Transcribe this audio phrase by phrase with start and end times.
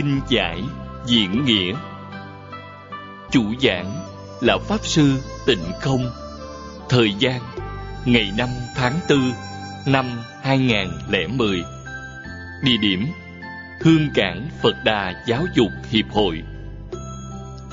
[0.00, 0.62] kinh giải,
[1.06, 1.74] diễn nghĩa.
[3.30, 4.04] Chủ giảng
[4.40, 5.12] là Pháp Sư
[5.46, 6.10] Tịnh Không.
[6.88, 7.40] Thời gian
[8.04, 9.32] ngày 5 tháng 4
[9.86, 10.06] năm
[10.42, 11.62] 2010.
[12.64, 13.06] Địa điểm
[13.80, 16.42] Hương Cảng Phật Đà Giáo dục Hiệp hội.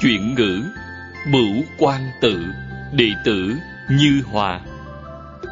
[0.02, 0.64] Chuyển ngữ
[1.34, 2.46] Bửu Quan Tự
[2.94, 3.56] Đệ tử
[3.92, 4.60] Như Hòa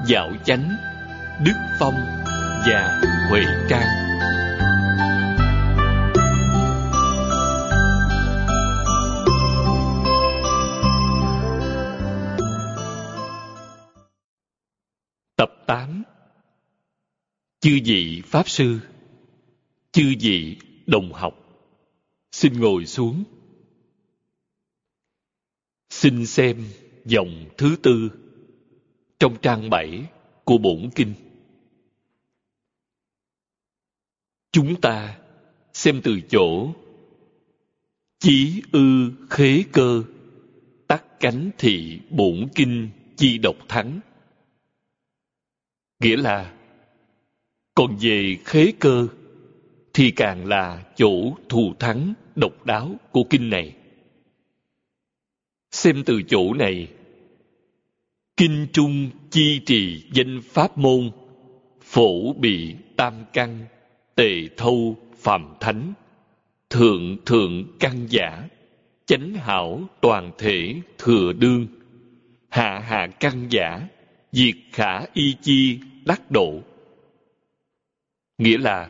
[0.08, 0.76] Dạo Chánh
[1.46, 1.96] Đức Phong
[2.68, 4.05] và Huệ Trang
[17.66, 18.80] Chư vị Pháp Sư,
[19.92, 21.34] Chư vị Đồng học,
[22.32, 23.24] Xin ngồi xuống
[25.90, 26.64] Xin xem
[27.06, 28.10] dòng thứ tư
[29.20, 30.06] trong trang bảy
[30.44, 31.14] của bổn kinh.
[34.52, 35.20] Chúng ta
[35.74, 36.74] xem từ chỗ
[38.20, 40.04] chí ư khế cơ,
[40.88, 44.00] tắc cánh thị bổn kinh chi độc thắng.
[46.00, 46.55] Nghĩa là
[47.76, 49.08] còn về khế cơ
[49.94, 53.76] thì càng là chỗ thù thắng độc đáo của kinh này.
[55.72, 56.88] Xem từ chỗ này,
[58.38, 61.12] Kinh Trung chi trì danh pháp môn,
[61.82, 63.66] phổ bị tam căn,
[64.16, 65.94] tề thâu phàm thánh,
[66.70, 68.44] thượng thượng căn giả,
[69.06, 71.68] chánh hảo toàn thể thừa đương,
[72.50, 73.88] hạ hạ căn giả,
[74.32, 76.62] diệt khả y chi đắc độ.
[78.38, 78.90] Nghĩa là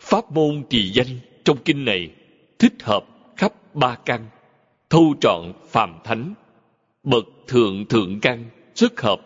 [0.00, 2.14] Pháp môn trì danh trong kinh này
[2.58, 3.04] thích hợp
[3.36, 4.28] khắp ba căn,
[4.90, 6.34] thâu trọn phàm thánh,
[7.02, 9.20] bậc thượng thượng căn xuất hợp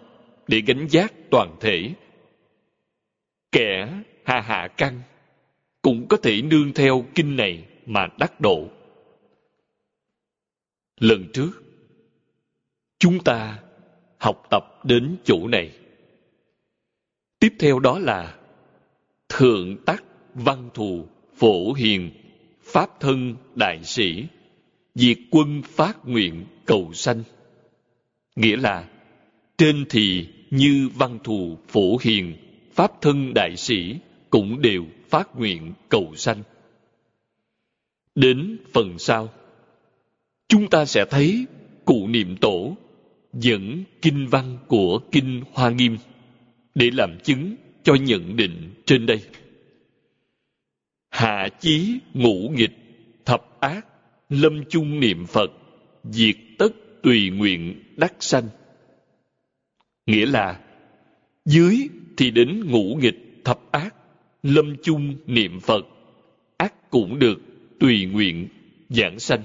[0.49, 1.95] để gánh giác toàn thể.
[3.53, 5.01] Kẻ hạ hạ căn
[5.83, 8.69] cũng có thể nương theo kinh này mà đắc độ.
[11.01, 11.51] Lần trước,
[12.99, 13.59] chúng ta
[14.19, 15.79] học tập đến chỗ này.
[17.39, 18.39] Tiếp theo đó là
[19.39, 20.05] Thượng tắc
[20.35, 22.11] văn thù phổ hiền,
[22.63, 24.25] pháp thân đại sĩ,
[24.95, 27.23] diệt quân phát nguyện cầu sanh.
[28.37, 28.89] Nghĩa là,
[29.59, 32.37] trên thì như văn thù phổ hiền,
[32.73, 33.97] pháp thân đại sĩ
[34.31, 36.43] cũng đều phát nguyện cầu sanh.
[38.15, 39.29] Đến phần sau,
[40.49, 41.47] chúng ta sẽ thấy
[41.85, 42.77] cụ niệm tổ
[43.33, 45.99] dẫn kinh văn của kinh hoa nghiêm
[46.75, 49.21] để làm chứng cho nhận định trên đây.
[51.11, 52.77] Hạ chí ngũ nghịch,
[53.25, 53.87] thập ác,
[54.29, 55.51] lâm chung niệm phật,
[56.05, 56.69] diệt tất
[57.03, 58.49] tùy nguyện đắc sanh.
[60.07, 60.61] Nghĩa là,
[61.45, 63.95] dưới thì đến ngũ nghịch, thập ác,
[64.43, 65.87] lâm chung niệm phật,
[66.57, 67.41] ác cũng được
[67.81, 68.49] tùy nguyện
[68.89, 69.43] giảng sanh.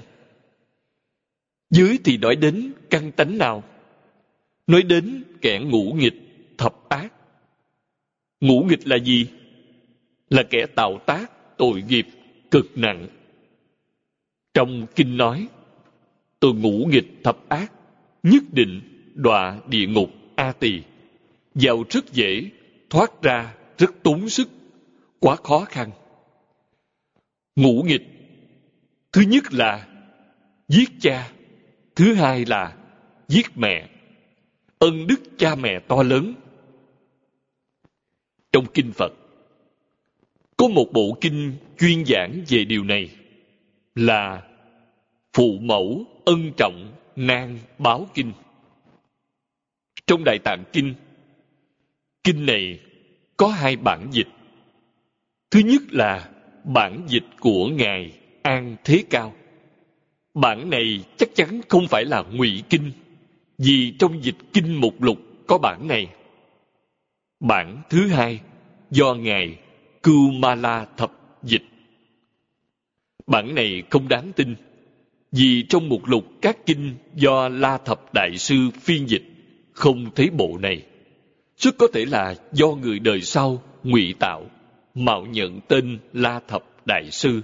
[1.70, 3.64] Dưới thì nói đến căn tánh nào?
[4.66, 6.14] Nói đến kẻ ngũ nghịch,
[6.58, 7.12] thập ác
[8.42, 9.26] ngũ nghịch là gì
[10.30, 12.06] là kẻ tạo tác tội nghiệp
[12.50, 13.08] cực nặng.
[14.54, 15.48] Trong kinh nói,
[16.40, 17.72] tôi ngũ nghịch thập ác,
[18.22, 18.80] nhất định
[19.14, 20.82] đọa địa ngục A tỳ.
[21.54, 22.50] Giàu rất dễ,
[22.90, 24.48] thoát ra rất tốn sức,
[25.18, 25.90] quá khó khăn.
[27.56, 28.06] Ngũ nghịch,
[29.12, 29.86] thứ nhất là
[30.68, 31.30] giết cha,
[31.96, 32.76] thứ hai là
[33.28, 33.88] giết mẹ.
[34.78, 36.34] Ân đức cha mẹ to lớn.
[38.52, 39.12] Trong kinh Phật,
[40.56, 43.10] có một bộ kinh chuyên giảng về điều này
[43.94, 44.42] là
[45.32, 48.32] Phụ mẫu ân trọng nan báo kinh.
[50.06, 50.94] Trong Đại Tạng Kinh,
[52.24, 52.80] kinh này
[53.36, 54.28] có hai bản dịch.
[55.50, 56.30] Thứ nhất là
[56.64, 58.12] bản dịch của Ngài
[58.42, 59.34] An Thế Cao.
[60.34, 62.92] Bản này chắc chắn không phải là ngụy kinh,
[63.58, 66.06] vì trong dịch kinh mục lục có bản này.
[67.42, 68.40] Bản thứ hai
[68.90, 69.58] do Ngài
[70.02, 71.12] Kumala Thập
[71.42, 71.62] Dịch.
[73.26, 74.54] Bản này không đáng tin,
[75.32, 79.22] vì trong một lục các kinh do La Thập Đại Sư phiên dịch
[79.72, 80.82] không thấy bộ này.
[81.56, 84.46] Rất có thể là do người đời sau ngụy tạo,
[84.94, 87.40] mạo nhận tên La Thập Đại Sư.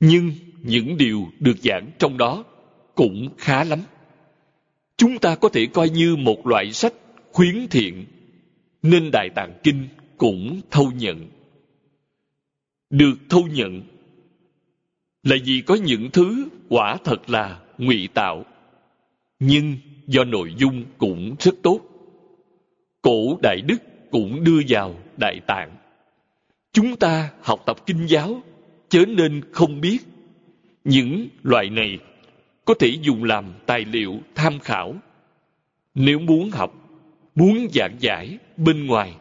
[0.00, 0.32] Nhưng
[0.62, 2.44] những điều được giảng trong đó
[2.94, 3.78] cũng khá lắm.
[4.96, 6.92] Chúng ta có thể coi như một loại sách
[7.32, 8.06] khuyến thiện,
[8.82, 11.28] nên Đại Tạng Kinh cũng thâu nhận
[12.90, 13.82] được thu nhận
[15.22, 18.44] là vì có những thứ quả thật là ngụy tạo
[19.40, 19.76] nhưng
[20.06, 21.80] do nội dung cũng rất tốt
[23.02, 23.78] cổ đại đức
[24.10, 25.76] cũng đưa vào đại tạng
[26.72, 28.42] chúng ta học tập kinh giáo
[28.88, 29.98] chớ nên không biết.
[30.84, 31.98] Những loại này
[32.64, 34.94] có thể dùng làm tài liệu tham khảo.
[35.94, 36.81] Nếu muốn học,
[37.34, 39.14] muốn giảng giải bên ngoài,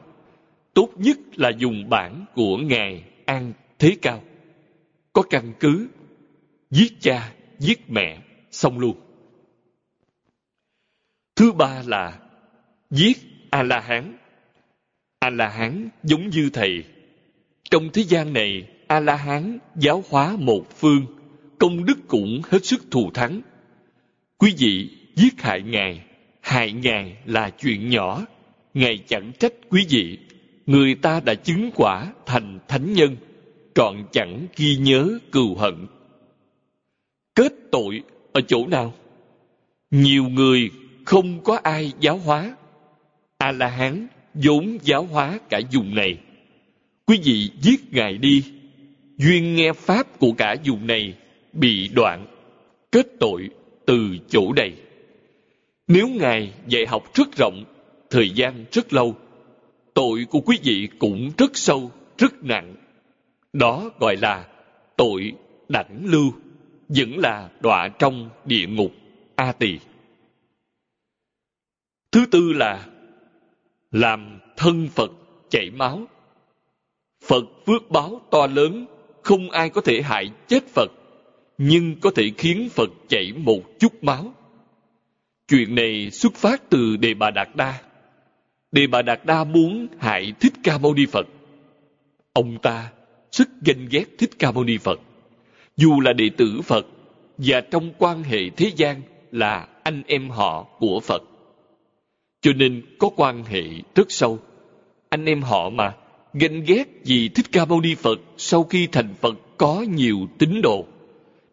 [0.74, 4.24] tốt nhất là dùng bản của Ngài An Thế Cao.
[5.14, 5.88] Có căn cứ,
[6.70, 8.22] giết cha, giết mẹ,
[8.52, 8.98] xong luôn.
[11.36, 12.20] Thứ ba là
[12.90, 13.18] giết
[13.50, 14.18] A-la-hán.
[15.20, 16.84] A-la-hán giống như thầy.
[17.72, 21.06] Trong thế gian này, A-la-hán giáo hóa một phương,
[21.60, 23.42] công đức cũng hết sức thù thắng.
[24.38, 26.06] Quý vị giết hại Ngài,
[26.42, 28.26] hại Ngài là chuyện nhỏ.
[28.74, 30.18] Ngài chẳng trách quý vị.
[30.66, 33.16] Người ta đã chứng quả thành thánh nhân,
[33.76, 35.88] trọn chẳng ghi nhớ cừu hận.
[37.36, 38.02] Kết tội
[38.34, 38.94] ở chỗ nào?
[39.92, 40.70] Nhiều người
[41.06, 42.56] không có ai giáo hóa.
[43.38, 46.18] A-la-hán vốn giáo hóa cả vùng này.
[47.06, 48.44] Quý vị giết Ngài đi,
[49.18, 51.14] duyên nghe Pháp của cả vùng này
[51.54, 52.28] bị đoạn,
[52.92, 53.50] kết tội
[53.86, 54.74] từ chỗ này.
[55.94, 57.64] Nếu Ngài dạy học rất rộng,
[58.10, 59.16] thời gian rất lâu,
[59.94, 62.76] tội của quý vị cũng rất sâu, rất nặng.
[63.54, 64.48] Đó gọi là
[64.98, 65.34] tội
[65.70, 66.32] đảnh lưu,
[66.88, 68.92] vẫn là đọa trong địa ngục
[69.36, 69.80] A Tỳ.
[72.12, 72.86] Thứ tư là
[73.92, 75.12] làm thân Phật
[75.50, 76.06] chảy máu.
[77.24, 78.86] Phật phước báo to lớn,
[79.22, 80.92] không ai có thể hại chết Phật,
[81.58, 84.34] nhưng có thể khiến Phật chảy một chút máu.
[85.52, 87.82] Chuyện này xuất phát từ Đề Bà Đạt Đa.
[88.72, 91.28] Đề Bà Đạt Đa muốn hại Thích Ca Mâu Ni Phật.
[92.34, 92.92] Ông ta
[93.32, 95.00] rất ganh ghét Thích Ca Mâu Ni Phật.
[95.78, 96.86] Dù là đệ tử Phật
[97.38, 99.02] và trong quan hệ thế gian
[99.32, 101.24] là anh em họ của Phật.
[102.42, 103.64] Cho nên có quan hệ
[103.96, 104.40] rất sâu.
[105.10, 105.94] Anh em họ mà,
[106.34, 110.62] ganh ghét vì Thích Ca Mâu Ni Phật sau khi thành Phật có nhiều tín
[110.64, 110.86] đồ,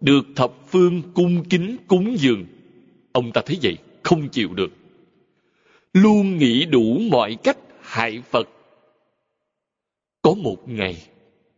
[0.00, 2.46] được thập phương cung kính cúng dường.
[3.12, 3.76] Ông ta thấy vậy,
[4.08, 4.72] không chịu được.
[5.93, 8.49] Luôn nghĩ đủ mọi cách hại Phật.
[10.22, 10.96] Có một ngày,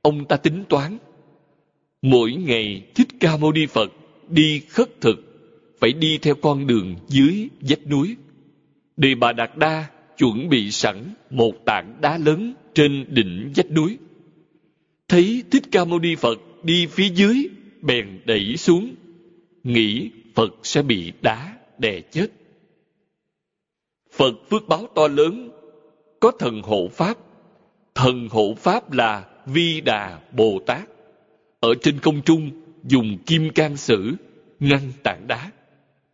[0.03, 0.99] ông ta tính toán.
[2.03, 3.93] Mỗi ngày Thích Ca Mâu Ni Phật
[4.29, 5.17] đi khất thực,
[5.81, 8.17] phải đi theo con đường dưới vách núi
[8.97, 9.87] Đề Bà Đạt Đa
[10.19, 13.99] chuẩn bị sẵn một tảng đá lớn trên đỉnh vách núi.
[15.09, 17.49] Thấy Thích Ca Mâu Ni Phật đi phía dưới,
[17.83, 18.95] bèn đẩy xuống,
[19.65, 22.40] nghĩ Phật sẽ bị đá đè chết.
[24.13, 25.51] Phật phước báo to lớn,
[26.21, 27.19] có thần hộ Pháp.
[27.95, 30.89] Thần hộ Pháp là Vi Đà Bồ Tát.
[31.61, 32.51] Ở trên không trung
[32.85, 34.15] dùng kim can sử
[34.61, 35.51] ngăn tảng đá,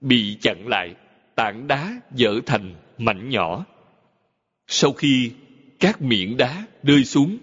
[0.00, 0.94] bị chặn lại
[1.34, 3.64] tảng đá dở thành mảnh nhỏ.
[4.66, 5.30] Sau khi
[5.80, 7.38] các miệng đá rơi xuống,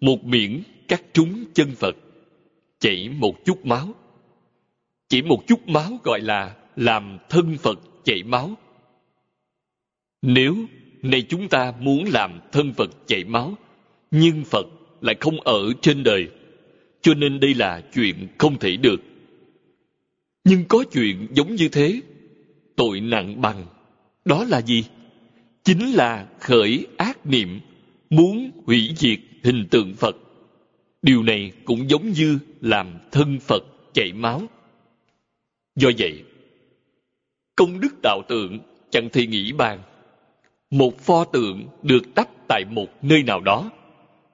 [0.00, 1.96] một miệng cắt trúng chân Phật,
[2.78, 3.94] chảy một chút máu.
[5.08, 8.50] Chỉ một chút máu gọi là làm thân Phật chảy máu.
[10.22, 10.56] Nếu
[11.02, 13.54] nay chúng ta muốn làm thân Phật chảy máu,
[14.10, 14.66] nhưng Phật
[15.00, 16.28] lại không ở trên đời,
[17.02, 19.00] cho nên đây là chuyện không thể được.
[20.44, 22.00] Nhưng có chuyện giống như thế
[22.76, 23.66] tội nặng bằng.
[24.24, 24.84] Đó là gì?
[25.64, 27.60] Chính là khởi ác niệm,
[28.10, 30.16] muốn hủy diệt hình tượng Phật.
[31.02, 33.62] Điều này cũng giống như làm thân Phật
[33.92, 34.42] chảy máu.
[35.76, 36.24] Do vậy,
[37.56, 38.58] công đức đạo tượng
[38.90, 39.78] chẳng thể nghĩ bàn.
[40.70, 43.70] Một pho tượng được đắp tại một nơi nào đó.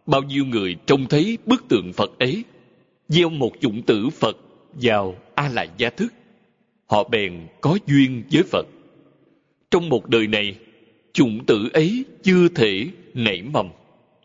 [0.07, 2.45] Bao nhiêu người trông thấy bức tượng Phật ấy,
[3.09, 4.37] gieo một chủng tử Phật
[4.73, 6.13] vào a la gia thức
[6.87, 8.67] họ bèn có duyên với Phật.
[9.71, 10.57] Trong một đời này,
[11.13, 13.69] chủng tử ấy chưa thể nảy mầm,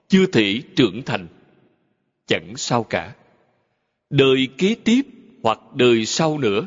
[0.07, 1.27] chưa thể trưởng thành.
[2.27, 3.15] Chẳng sao cả.
[4.09, 5.01] Đời kế tiếp
[5.43, 6.65] hoặc đời sau nữa,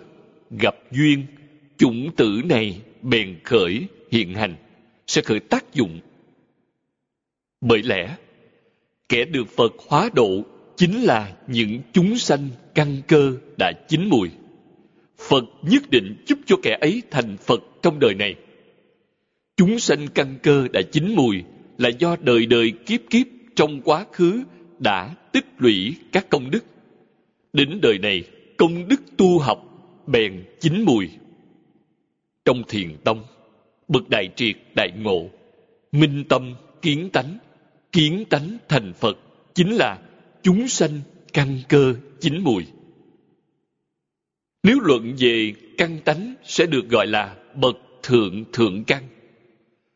[0.50, 1.26] gặp duyên,
[1.78, 4.56] chủng tử này bèn khởi hiện hành,
[5.06, 6.00] sẽ khởi tác dụng.
[7.60, 8.16] Bởi lẽ,
[9.08, 10.42] kẻ được Phật hóa độ
[10.76, 14.30] chính là những chúng sanh căn cơ đã chín mùi.
[15.18, 18.34] Phật nhất định giúp cho kẻ ấy thành Phật trong đời này.
[19.56, 21.42] Chúng sanh căn cơ đã chín mùi
[21.78, 24.42] là do đời đời kiếp kiếp trong quá khứ
[24.78, 26.64] đã tích lũy các công đức.
[27.52, 28.24] Đến đời này,
[28.56, 29.58] công đức tu học
[30.06, 31.08] bèn chín mùi.
[32.44, 33.22] Trong thiền tông,
[33.88, 35.30] bậc đại triệt đại ngộ,
[35.92, 37.38] minh tâm kiến tánh,
[37.92, 39.18] kiến tánh thành Phật
[39.54, 39.98] chính là
[40.42, 41.00] chúng sanh
[41.32, 42.66] căn cơ chín mùi.
[44.62, 49.08] Nếu luận về căn tánh sẽ được gọi là bậc thượng thượng căn.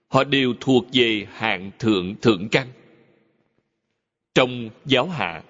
[0.09, 2.69] Họ đều thuộc về hạng thượng thượng căn.
[4.35, 5.43] Trong giáo hạ,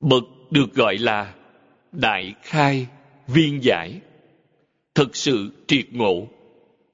[0.00, 1.34] bậc được gọi là
[1.92, 2.86] đại khai
[3.26, 4.00] viên giải
[4.94, 6.28] thực sự triệt ngộ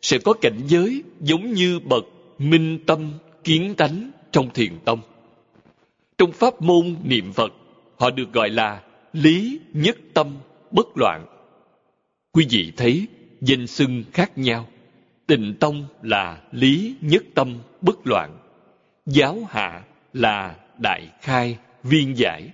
[0.02, 2.04] sẽ có cảnh giới giống như bậc
[2.38, 3.12] minh tâm
[3.44, 5.00] kiến tánh trong thiền tông.
[6.18, 7.52] Trong pháp môn niệm phật,
[7.98, 8.82] họ được gọi là
[9.12, 10.36] lý nhất tâm
[10.70, 11.26] bất loạn.
[12.32, 13.06] Quý vị thấy
[13.40, 14.68] danh xưng khác nhau.
[15.26, 18.38] Tịnh tông là lý nhất tâm bất loạn.
[19.06, 19.82] Giáo hạ
[20.12, 22.48] là đại khai viên giải.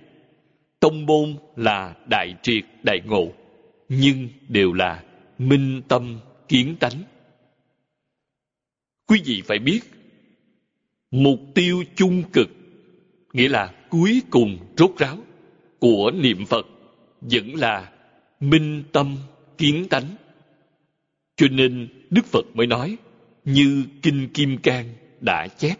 [0.79, 3.27] Tông môn là đại triệt đại ngộ,
[3.89, 5.03] nhưng đều là
[5.37, 7.03] minh tâm kiến tánh
[9.09, 9.79] quý vị phải biết,
[11.11, 12.49] mục tiêu chung cực,
[13.33, 15.17] nghĩa là cuối cùng rốt ráo
[15.79, 16.65] của niệm phật
[17.21, 17.91] vẫn là
[18.39, 19.17] minh tâm
[19.57, 20.15] kiến tánh.
[21.35, 22.97] Cho nên đức phật mới nói,
[23.45, 24.85] như kinh kim cang
[25.19, 25.75] đã chép,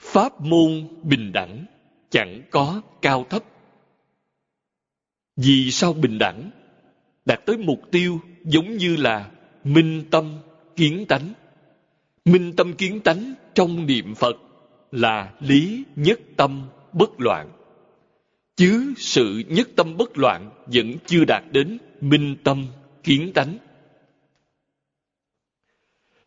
[0.00, 1.66] pháp môn bình đẳng
[2.10, 3.42] chẳng có cao thấp.
[5.36, 6.50] Vì sao bình đẳng?
[7.24, 9.30] Đạt tới mục tiêu giống như là
[9.64, 10.38] minh tâm
[10.76, 11.32] kiến tánh
[12.32, 14.36] minh tâm kiến tánh trong niệm phật
[14.92, 17.50] là lý nhất tâm bất loạn.
[18.56, 22.66] Chứ sự nhất tâm bất loạn vẫn chưa đạt đến minh tâm
[23.02, 23.58] kiến tánh.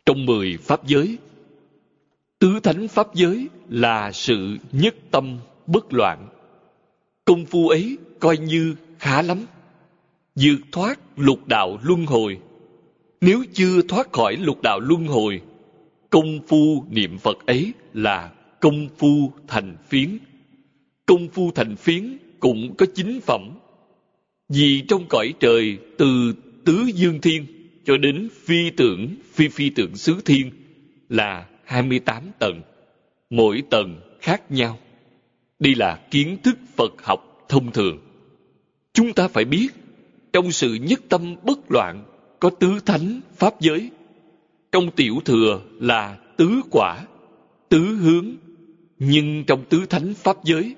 [0.06, 1.18] Trong mười pháp giới,
[2.40, 6.28] tứ thánh pháp giới là sự nhất tâm bất loạn.
[7.26, 9.46] Công phu ấy coi như khá lắm.
[10.36, 12.40] Vượt thoát lục đạo luân hồi.
[13.22, 15.42] Nếu chưa thoát khỏi lục đạo luân hồi
[16.12, 20.18] công phu niệm phật ấy là công phu thành phiến.
[21.06, 23.42] Công phu thành phiến cũng có chính phẩm.
[24.50, 26.34] Vì trong cõi trời từ
[26.66, 27.46] tứ dương thiên
[27.86, 30.52] cho đến phi tưởng, phi phi tưởng xứ thiên
[31.10, 32.62] là 28 tầng,
[33.30, 34.80] mỗi tầng khác nhau.
[35.60, 37.98] Đây là kiến thức phật học thông thường.
[38.94, 39.68] Chúng ta phải biết,
[40.34, 42.04] trong sự nhất tâm bất loạn
[42.40, 43.90] có tứ thánh pháp giới
[44.72, 47.06] trong tiểu thừa là tứ quả,
[47.70, 48.32] tứ hướng,
[49.00, 50.76] nhưng trong tứ thánh pháp giới,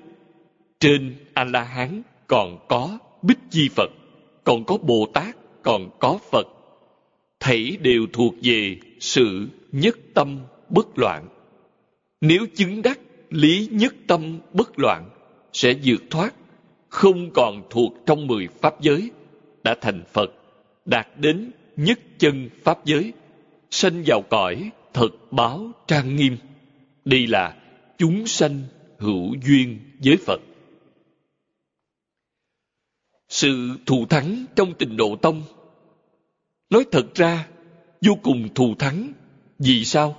[0.80, 3.90] trên a la hán còn có bích chi phật,
[4.44, 6.46] còn có bồ tát, còn có phật.
[7.40, 11.28] Thảy đều thuộc về sự nhất tâm bất loạn.
[12.20, 12.98] Nếu chứng đắc
[13.30, 15.10] lý nhất tâm bất loạn,
[15.52, 16.34] sẽ vượt thoát,
[16.88, 19.10] không còn thuộc trong mười pháp giới,
[19.64, 20.30] đã thành phật,
[20.84, 23.12] đạt đến nhất chân pháp giới
[23.74, 26.36] sanh vào cõi thật báo trang nghiêm.
[27.04, 27.56] Đây là
[27.98, 28.62] chúng sanh
[28.98, 30.40] hữu duyên với phật.
[33.28, 35.42] Sự thù thắng trong tình độ tông.
[36.70, 37.48] Nói thật ra,
[38.00, 39.12] vô cùng thù thắng.
[39.58, 40.16] Vì sao?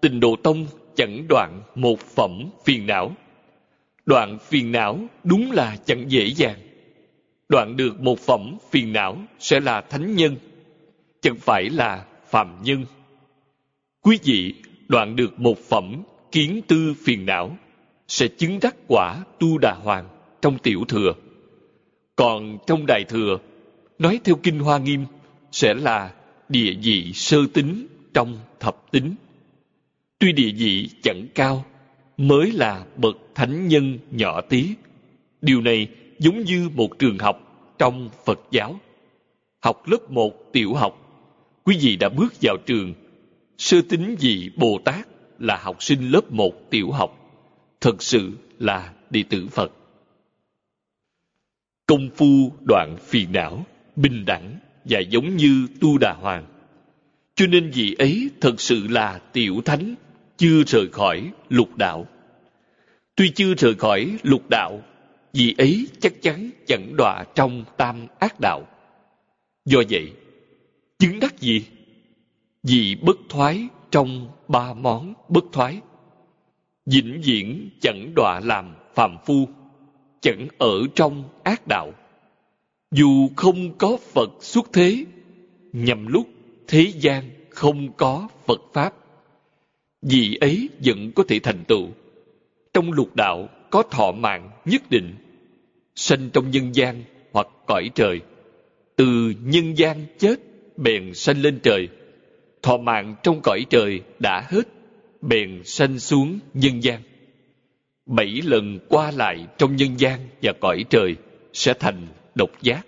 [0.00, 0.66] Tình độ tông
[0.96, 3.12] chẳng đoạn một phẩm phiền não.
[4.06, 6.58] Đoạn phiền não đúng là chẳng dễ dàng.
[7.48, 10.36] Đoạn được một phẩm phiền não sẽ là thánh nhân,
[11.20, 12.84] chẳng phải là phàm nhân.
[14.02, 14.54] Quý vị,
[14.88, 17.56] đoạn được một phẩm kiến tư phiền não,
[18.08, 20.08] sẽ chứng đắc quả tu đà hoàng
[20.42, 21.12] trong tiểu thừa.
[22.16, 23.38] Còn trong đại thừa,
[23.98, 25.04] nói theo kinh hoa nghiêm,
[25.52, 26.14] sẽ là
[26.48, 29.14] địa vị sơ tính trong thập tính.
[30.18, 31.64] Tuy địa vị chẳng cao,
[32.16, 34.68] mới là bậc thánh nhân nhỏ tí.
[35.42, 37.36] Điều này giống như một trường học
[37.78, 38.80] trong phật giáo.
[39.60, 41.09] Học lớp một tiểu học
[41.70, 42.94] quý vị đã bước vào trường.
[43.58, 45.06] Sơ tính vị bồ tát
[45.38, 47.16] là học sinh lớp một tiểu học.
[47.80, 49.72] Thật sự là đệ tử phật.
[51.86, 56.46] Công phu đoạn phiền não, bình đẳng và giống như tu đà hoàng.
[57.34, 59.94] Cho nên vị ấy thật sự là tiểu thánh,
[60.36, 62.06] chưa rời khỏi lục đạo.
[63.14, 64.82] Tuy chưa rời khỏi lục đạo
[65.32, 68.62] vị ấy chắc chắn chẳng đọa trong tam ác đạo.
[69.64, 70.12] Do vậy
[71.00, 71.66] chứng đắc gì?
[72.62, 75.80] Vì bất thoái trong ba món bất thoái.
[76.86, 79.48] Vĩnh viễn chẳng đọa làm phàm phu,
[80.20, 81.92] chẳng ở trong ác đạo.
[82.90, 85.04] Dù không có phật xuất thế,
[85.72, 86.28] nhằm lúc
[86.68, 88.94] thế gian không có phật pháp.
[90.02, 91.88] Vì ấy vẫn có thể thành tựu.
[92.74, 95.14] Trong lục đạo có thọ mạng nhất định,
[95.94, 97.02] sanh trong nhân gian
[97.32, 98.20] hoặc cõi trời.
[98.96, 100.49] Từ nhân gian chết
[100.80, 101.88] bèn sanh lên trời.
[102.62, 104.62] Thọ mạng trong cõi trời đã hết,
[105.20, 107.00] bèn sanh xuống nhân gian.
[108.06, 111.16] Bảy lần qua lại trong nhân gian và cõi trời
[111.52, 112.86] sẽ thành độc giác.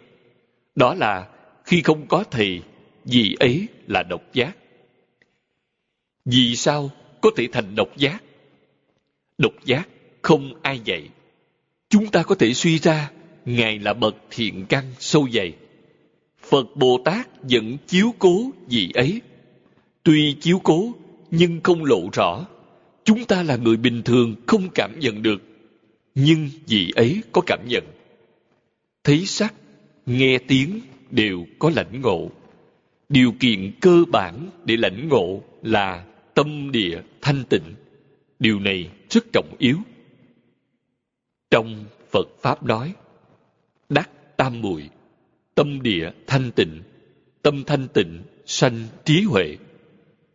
[0.74, 1.28] Đó là
[1.64, 2.62] khi không có thầy,
[3.04, 4.56] vì ấy là độc giác.
[6.24, 8.22] Vì sao có thể thành độc giác?
[9.38, 9.88] Độc giác
[10.22, 11.08] không ai dạy.
[11.88, 13.10] Chúng ta có thể suy ra
[13.44, 15.52] ngài là bậc thiện căn sâu dày
[16.52, 19.20] phật bồ tát vẫn chiếu cố vị ấy.
[20.02, 20.94] Tuy chiếu cố,
[21.30, 22.46] nhưng không lộ rõ.
[23.04, 25.42] Chúng ta là người bình thường, không cảm nhận được.
[26.14, 27.84] Nhưng vị ấy có cảm nhận.
[29.04, 29.54] Thấy sắc,
[30.06, 30.80] nghe tiếng
[31.10, 32.30] đều có lãnh ngộ.
[33.08, 36.04] Điều kiện cơ bản để lãnh ngộ là
[36.34, 37.74] tâm địa thanh tịnh.
[38.38, 39.76] Điều này rất trọng yếu.
[41.50, 42.94] Trong phật pháp nói,
[43.88, 44.88] đắc tam muội
[45.54, 46.82] tâm địa thanh tịnh,
[47.42, 49.56] tâm thanh tịnh sanh trí huệ.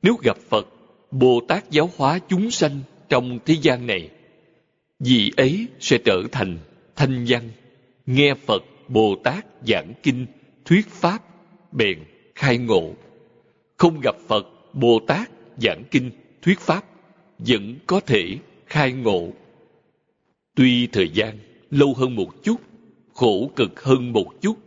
[0.02, 0.68] Nếu gặp phật,
[1.12, 4.10] bồ tát giáo hóa chúng sanh trong thế gian này,
[5.00, 6.58] vị ấy sẽ trở thành
[6.96, 7.50] thanh văn.
[8.06, 10.26] Nghe phật, bồ tát giảng kinh,
[10.66, 11.24] thuyết pháp,
[11.72, 12.00] bèn
[12.36, 12.94] khai ngộ.
[13.78, 16.84] Không gặp phật, bồ tát giảng kinh, thuyết pháp,
[17.40, 19.30] vẫn có thể khai ngộ.
[20.56, 21.38] Tuy thời gian
[21.72, 22.62] lâu hơn một chút,
[23.14, 24.67] khổ cực hơn một chút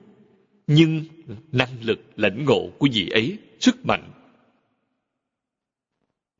[0.72, 1.04] nhưng
[1.52, 4.10] năng lực lãnh ngộ của vị ấy rất mạnh.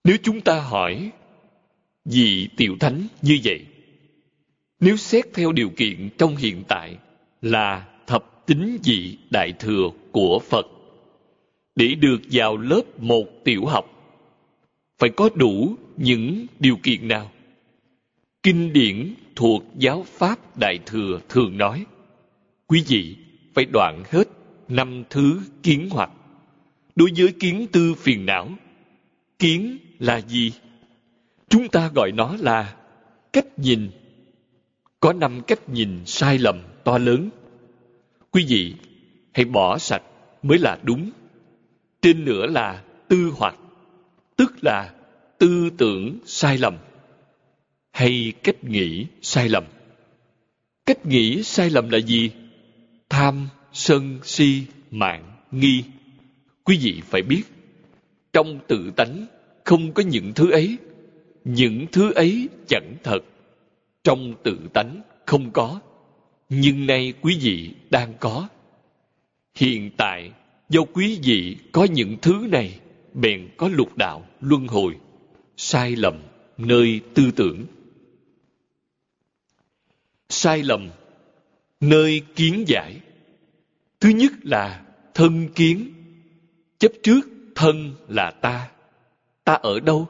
[0.04, 1.10] Nếu chúng ta hỏi
[2.04, 3.66] vị tiểu thánh như vậy,
[4.80, 6.96] nếu xét theo điều kiện trong hiện tại
[7.42, 10.66] là thập tính vị đại thừa của phật,
[11.76, 13.84] để được vào lớp một tiểu học,
[14.98, 17.32] phải có đủ những điều kiện nào?
[18.42, 21.86] Kinh điển thuộc giáo pháp đại thừa thường nói,
[22.66, 23.16] quý vị
[23.54, 24.28] phải đoạn hết
[24.68, 26.10] năm thứ kiến hoặc
[26.96, 28.48] đối với kiến tư phiền não,
[29.38, 30.52] kiến là gì?
[31.48, 32.76] Chúng ta gọi nó là
[33.32, 33.90] cách nhìn.
[35.00, 37.30] Có năm cách nhìn sai lầm to lớn.
[38.30, 38.74] Quý vị,
[39.32, 40.02] hãy bỏ sạch
[40.42, 41.10] mới là đúng.
[42.02, 43.54] Trên nữa là tư hoặc
[44.36, 44.94] tức là
[45.38, 46.76] tư tưởng sai lầm
[47.92, 49.64] hay cách nghĩ sai lầm.
[50.86, 52.30] Cách nghĩ sai lầm là gì?
[53.10, 55.84] Tham sân si mạng nghi.
[56.64, 57.42] Quý vị phải biết,
[58.32, 59.26] trong tự tánh
[59.64, 60.76] không có những thứ ấy,
[61.44, 63.18] những thứ ấy chẳng thật.
[64.04, 65.80] Trong tự tánh không có,
[66.48, 68.48] nhưng nay quý vị đang có.
[69.54, 70.30] Hiện tại,
[70.68, 72.78] do quý vị có những thứ này,
[73.14, 74.96] bèn có lục đạo luân hồi,
[75.56, 76.14] sai lầm
[76.58, 77.64] nơi tư tưởng.
[80.28, 80.88] Sai lầm
[81.80, 83.00] nơi kiến giải.
[84.00, 85.92] Thứ nhất là thân kiến.
[86.78, 87.20] Chấp trước
[87.54, 88.70] thân là ta.
[89.44, 90.08] Ta ở đâu?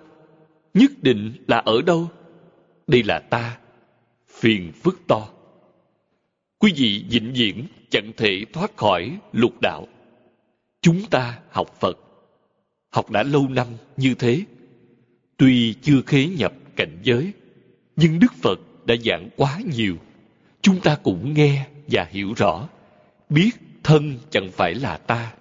[0.75, 2.11] Nhất định là ở đâu?
[2.87, 3.59] Đây là ta.
[4.29, 5.29] Phiền phức to.
[6.59, 9.87] Quý vị vĩnh viễn chẳng thể thoát khỏi lục đạo.
[10.83, 11.99] Chúng ta học phật.
[12.91, 14.45] Học đã lâu năm như thế.
[15.37, 17.33] Tuy chưa khế nhập cảnh giới,
[17.97, 19.97] nhưng đức phật đã giảng quá nhiều
[20.63, 22.69] chúng ta cũng nghe và hiểu rõ.
[23.29, 23.51] Biết
[23.83, 25.33] thân chẳng phải là ta.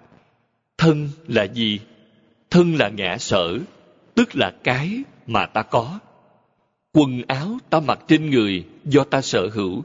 [0.78, 1.80] Thân là gì?
[2.50, 3.58] Thân là ngã sở,
[4.14, 5.98] tức là cái mà ta có.
[6.92, 9.84] Quần áo ta mặc trên người do ta sở hữu,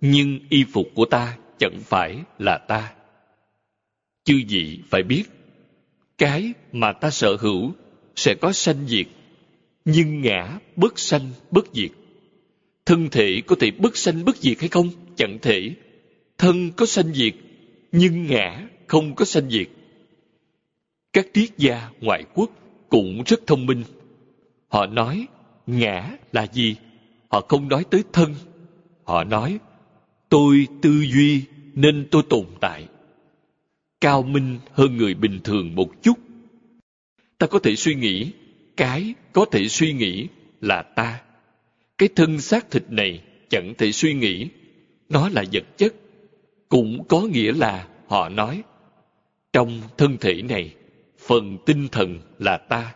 [0.00, 2.92] nhưng y phục của ta chẳng phải là ta.
[4.24, 5.24] Chư vị phải biết,
[6.18, 7.72] cái mà ta sở hữu
[8.16, 9.06] sẽ có sanh diệt,
[9.84, 11.90] nhưng ngã bất sanh bất diệt
[12.86, 14.88] thân thể có thể bất sanh bất diệt hay không?
[15.16, 15.70] Chẳng thể.
[16.38, 17.34] Thân có sanh diệt,
[17.92, 19.68] nhưng ngã không có sanh diệt.
[21.12, 22.50] Các triết gia ngoại quốc
[22.88, 23.84] cũng rất thông minh.
[24.68, 25.26] Họ nói,
[25.66, 26.76] ngã là gì?
[27.28, 28.34] Họ không nói tới thân.
[29.04, 29.58] Họ nói,
[30.28, 31.42] tôi tư duy
[31.74, 32.86] nên tôi tồn tại.
[34.00, 36.18] Cao minh hơn người bình thường một chút.
[37.38, 38.32] Ta có thể suy nghĩ,
[38.76, 40.28] cái có thể suy nghĩ
[40.60, 41.20] là ta
[42.02, 44.48] cái thân xác thịt này chẳng thể suy nghĩ.
[45.08, 45.94] Nó là vật chất.
[46.68, 48.62] Cũng có nghĩa là, họ nói,
[49.52, 50.74] trong thân thể này,
[51.18, 52.94] phần tinh thần là ta.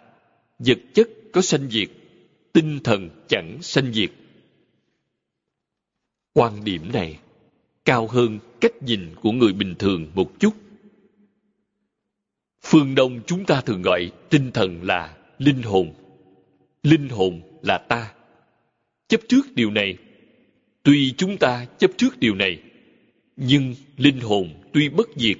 [0.59, 1.89] Vật chất có sanh diệt,
[2.53, 4.11] tinh thần chẳng sanh diệt.
[6.33, 7.19] Quan điểm này
[7.85, 10.55] cao hơn cách nhìn của người bình thường một chút.
[12.63, 15.95] Phương đông chúng ta thường gọi tinh thần là linh hồn
[16.83, 18.16] linh hồn là ta
[19.09, 19.97] chấp trước điều này.
[20.83, 22.63] Tuy chúng ta chấp trước điều này,
[23.37, 25.37] nhưng linh hồn tuy bất diệt,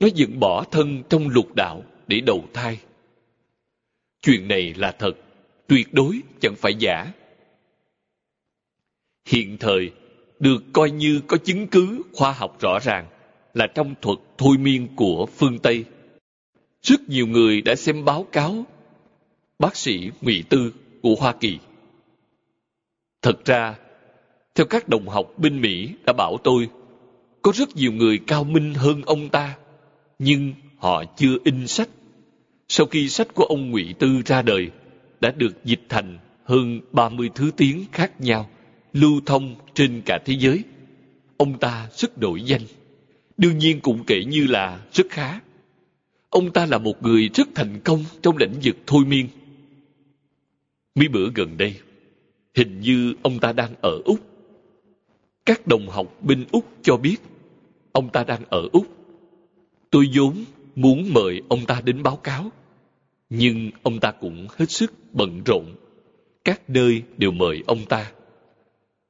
[0.00, 2.78] nó vẫn bỏ thân trong lục đạo để đầu thai.
[4.22, 5.12] Chuyện này là thật,
[5.66, 7.12] tuyệt đối chẳng phải giả.
[9.26, 9.90] Hiện thời,
[10.38, 13.06] được coi như có chứng cứ khoa học rõ ràng
[13.54, 15.84] là trong thuật thôi miên của phương tây.
[16.82, 18.64] Rất nhiều người đã xem báo cáo.
[19.58, 21.58] Bác sĩ ngụy tư của hoa kỳ
[23.22, 23.76] thật ra
[24.58, 26.68] Theo các đồng học bên Mỹ đã bảo tôi,
[27.42, 29.56] có rất nhiều người cao minh hơn ông ta,
[30.18, 31.88] nhưng họ chưa in sách.
[32.68, 34.70] Sau khi sách của ông Ngụy Tư ra đời,
[35.20, 38.50] đã được dịch thành hơn 30 thứ tiếng khác nhau,
[38.92, 40.64] lưu thông trên cả thế giới.
[41.36, 42.62] Ông ta rất nổi danh,
[43.36, 45.40] đương nhiên cũng kể như là rất khá.
[46.30, 49.28] Ông ta là một người rất thành công trong lĩnh vực thôi miên.
[50.94, 51.74] Mấy bữa gần đây,
[52.58, 54.20] hình như ông ta đang ở Úc.
[55.46, 57.16] Các đồng học bên Úc cho biết
[57.92, 58.86] ông ta đang ở Úc.
[59.90, 60.44] Tôi vốn
[60.76, 62.50] muốn mời ông ta đến báo cáo,
[63.30, 65.64] nhưng ông ta cũng hết sức bận rộn.
[66.44, 68.12] Các nơi đều mời ông ta.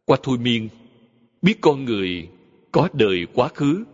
[0.05, 0.69] Qua thôi miên,
[1.43, 2.29] biết con người
[2.73, 3.85] có đời quá khứ.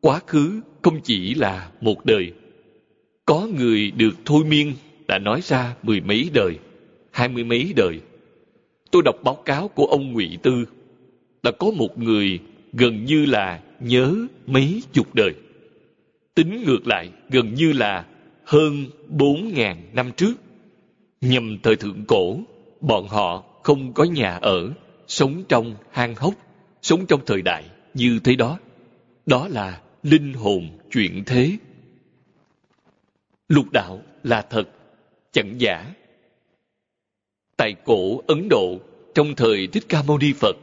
[0.00, 2.32] Quá khứ không chỉ là một đời.
[3.26, 4.72] Có người được thôi miên
[5.08, 6.58] đã nói ra mười mấy đời,
[7.10, 8.00] hai mươi mấy đời.
[8.90, 10.64] Tôi đọc báo cáo của ông Ngụy Tư
[11.42, 12.38] là có một người
[12.72, 14.14] gần như là nhớ
[14.46, 15.34] mấy chục đời.
[16.34, 18.06] Tính ngược lại gần như là
[18.44, 20.34] hơn bốn ngàn năm trước.
[21.20, 22.38] Nhằm thời thượng cổ,
[22.80, 24.72] bọn họ không có nhà ở,
[25.06, 26.34] sống trong hang hốc,
[26.82, 28.58] sống trong thời đại như thế đó.
[29.26, 31.56] Đó là linh hồn chuyện thế.
[33.48, 34.68] Lục đạo là thật,
[35.32, 35.94] chẳng giả.
[37.60, 38.80] Tại cổ Ấn Độ,
[39.14, 40.56] trong thời Thích Ca Mâu Ni Phật,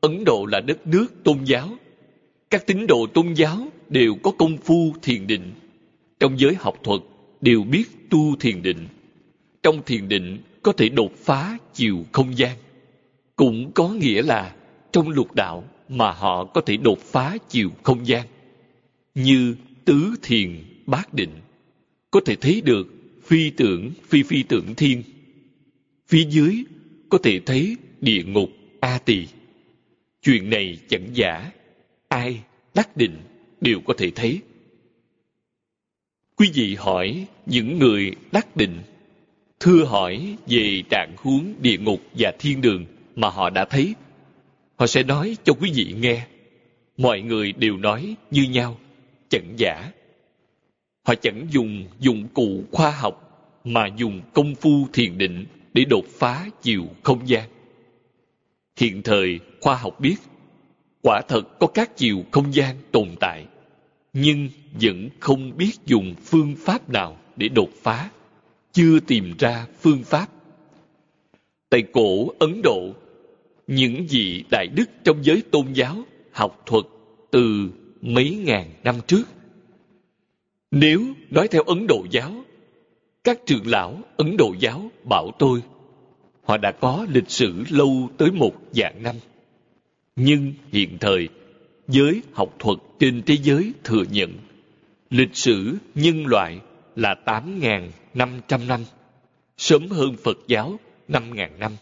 [0.00, 1.68] Ấn Độ là đất nước tôn giáo.
[2.50, 5.52] Các tín đồ tôn giáo đều có công phu thiền định.
[6.20, 7.00] Trong giới học thuật
[7.40, 8.88] đều biết tu thiền định.
[9.62, 12.56] Trong thiền định có thể đột phá chiều không gian.
[13.36, 14.54] Cũng có nghĩa là
[14.92, 18.26] trong lục đạo mà họ có thể đột phá chiều không gian.
[19.14, 19.54] Như
[19.84, 21.40] tứ thiền bát định,
[22.10, 22.86] có thể thấy được
[23.24, 25.02] phi tưởng phi phi tưởng thiên.
[26.12, 26.64] Phía dưới
[27.08, 29.26] có thể thấy địa ngục A tỳ.
[30.22, 31.50] Chuyện này chẳng giả,
[32.08, 32.40] ai
[32.74, 33.20] đắc định
[33.60, 34.40] đều có thể thấy.
[36.36, 38.78] Quý vị hỏi những người đắc định,
[39.60, 43.94] thưa hỏi về trạng huống địa ngục và thiên đường mà họ đã thấy.
[44.76, 46.26] Họ sẽ nói cho quý vị nghe.
[46.96, 48.78] Mọi người đều nói như nhau,
[49.28, 49.92] chẳng giả.
[51.02, 53.18] Họ chẳng dùng dụng cụ khoa học
[53.64, 57.48] mà dùng công phu thiền định để đột phá chiều không gian.
[58.76, 60.16] Hiện thời, khoa học biết,
[61.02, 63.46] quả thật có các chiều không gian tồn tại,
[64.12, 64.48] nhưng
[64.80, 68.10] vẫn không biết dùng phương pháp nào để đột phá,
[68.72, 70.26] chưa tìm ra phương pháp.
[71.70, 72.92] Tại cổ Ấn Độ,
[73.66, 75.96] những vị đại đức trong giới tôn giáo,
[76.32, 76.84] học thuật
[77.30, 79.22] từ mấy ngàn năm trước.
[80.70, 82.32] Nếu nói theo Ấn Độ giáo,
[83.24, 85.62] các trưởng lão Ấn Độ giáo bảo tôi
[86.44, 89.16] họ đã có lịch sử lâu tới một vạn năm.
[90.16, 91.28] Nhưng hiện thời,
[91.88, 94.32] giới học thuật trên thế giới thừa nhận
[95.10, 96.60] lịch sử nhân loại
[96.96, 98.84] là 8.500 năm,
[99.56, 100.76] sớm hơn Phật giáo
[101.08, 101.76] 5.000 năm.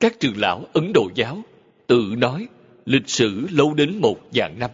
[0.00, 1.42] Các trường lão Ấn Độ giáo
[1.86, 2.48] tự nói
[2.86, 4.70] lịch sử lâu đến một vạn năm.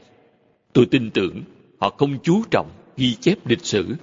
[0.72, 1.42] Tôi tin tưởng
[1.80, 3.94] họ không chú trọng ghi chép lịch sử,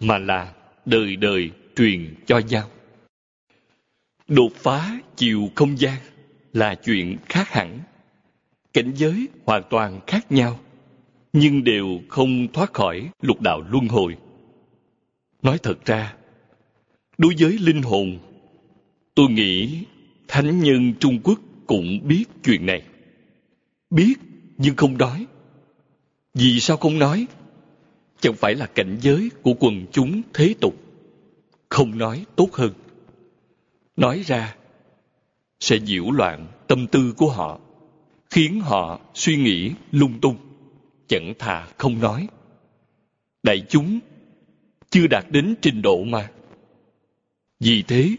[0.00, 0.52] mà là
[0.84, 2.70] đời đời truyền cho nhau.
[4.28, 6.00] Đột phá chiều không gian
[6.52, 7.80] là chuyện khác hẳn.
[8.72, 10.60] Cảnh giới hoàn toàn khác nhau,
[11.32, 14.16] nhưng đều không thoát khỏi lục đạo luân hồi.
[15.42, 16.14] Nói thật ra,
[17.18, 18.18] đối với linh hồn,
[19.14, 19.84] tôi nghĩ
[20.28, 22.82] thánh nhân Trung Quốc cũng biết chuyện này.
[23.90, 24.14] Biết
[24.58, 25.26] nhưng không nói.
[26.34, 27.26] Vì sao không nói?
[28.20, 30.74] Chẳng phải là cảnh giới của quần chúng thế tục.
[31.68, 32.72] Không nói tốt hơn.
[33.96, 34.54] Nói ra,
[35.60, 37.60] sẽ nhiễu loạn tâm tư của họ,
[38.30, 40.36] khiến họ suy nghĩ lung tung,
[41.08, 42.28] chẳng thà không nói.
[43.42, 43.98] Đại chúng
[44.90, 46.30] chưa đạt đến trình độ mà.
[47.60, 48.16] Vì thế,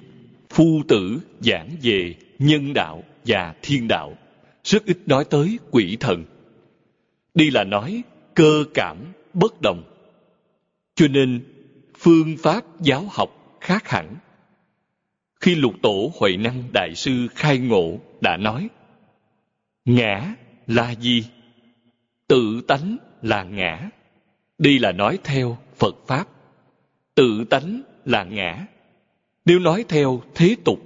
[0.49, 4.17] phu tử giảng về nhân đạo và thiên đạo,
[4.63, 6.25] rất ít nói tới quỷ thần.
[7.33, 8.01] Đi là nói
[8.35, 8.97] cơ cảm
[9.33, 9.90] bất đồng
[10.95, 11.43] cho nên
[11.97, 14.15] phương pháp giáo học khác hẳn
[15.39, 18.69] khi lục tổ Huệ Năng Đại Sư khai ngộ đã nói
[19.85, 20.35] Ngã
[20.67, 21.25] là gì?
[22.27, 23.89] Tự tánh là ngã.
[24.57, 26.27] Đây là nói theo Phật Pháp.
[27.15, 28.65] Tự tánh là ngã.
[29.45, 30.79] Nếu nói theo thế tục,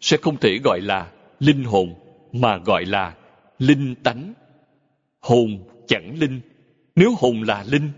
[0.00, 1.94] sẽ không thể gọi là linh hồn,
[2.32, 3.14] mà gọi là
[3.58, 4.32] linh tánh.
[5.20, 6.40] Hồn chẳng linh.
[6.96, 7.90] Nếu hồn là linh,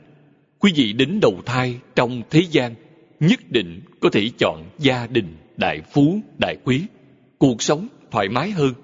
[0.64, 2.74] quý vị đến đầu thai trong thế gian
[3.20, 6.83] nhất định có thể chọn gia đình đại phú, đại quý,
[7.38, 8.74] cuộc sống thoải mái hơn.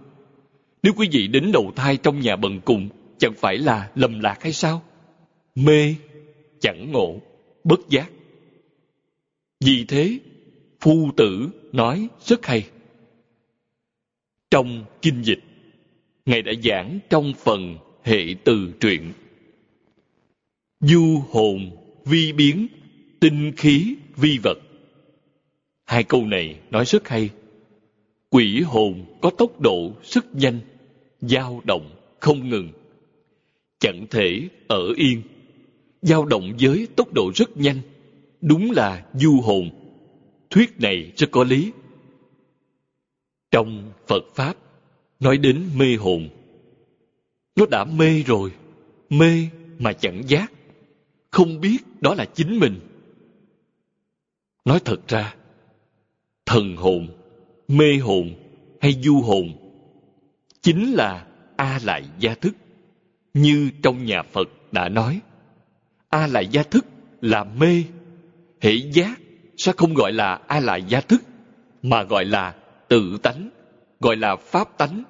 [0.82, 2.88] Nếu quý vị đến đầu thai trong nhà bần cùng,
[3.18, 4.82] chẳng phải là lầm lạc hay sao?
[5.54, 5.94] Mê,
[6.60, 7.20] chẳng ngộ,
[7.64, 8.10] bất giác.
[9.64, 10.18] Vì thế,
[10.80, 12.68] phu tử nói rất hay.
[14.50, 15.40] Trong kinh dịch,
[16.26, 19.12] Ngài đã giảng trong phần hệ từ truyện.
[20.80, 21.70] Du hồn
[22.04, 22.66] vi biến,
[23.20, 24.58] tinh khí vi vật.
[25.84, 27.30] Hai câu này nói rất hay.
[28.30, 30.60] Quỷ hồn có tốc độ rất nhanh,
[31.20, 31.90] dao động
[32.20, 32.68] không ngừng.
[33.78, 35.22] Chẳng thể ở yên,
[36.02, 37.80] dao động với tốc độ rất nhanh.
[38.40, 39.70] Đúng là du hồn.
[40.50, 41.72] Thuyết này rất có lý.
[43.50, 44.56] Trong Phật Pháp,
[45.20, 46.28] nói đến mê hồn.
[47.56, 48.50] Nó đã mê rồi,
[49.10, 50.52] mê mà chẳng giác,
[51.30, 52.80] không biết đó là chính mình.
[54.64, 55.34] Nói thật ra,
[56.46, 57.08] thần hồn,
[57.68, 58.34] mê hồn
[58.80, 59.60] hay du hồn
[60.62, 62.54] chính là A lại gia thức.
[63.34, 65.20] Như trong nhà Phật đã nói,
[66.08, 66.86] A lại gia thức
[67.20, 67.84] là mê,
[68.60, 69.20] hệ giác
[69.56, 71.22] sẽ không gọi là A lại gia thức
[71.82, 72.54] mà gọi là
[72.88, 73.50] tự tánh,
[74.00, 75.02] gọi là pháp tánh.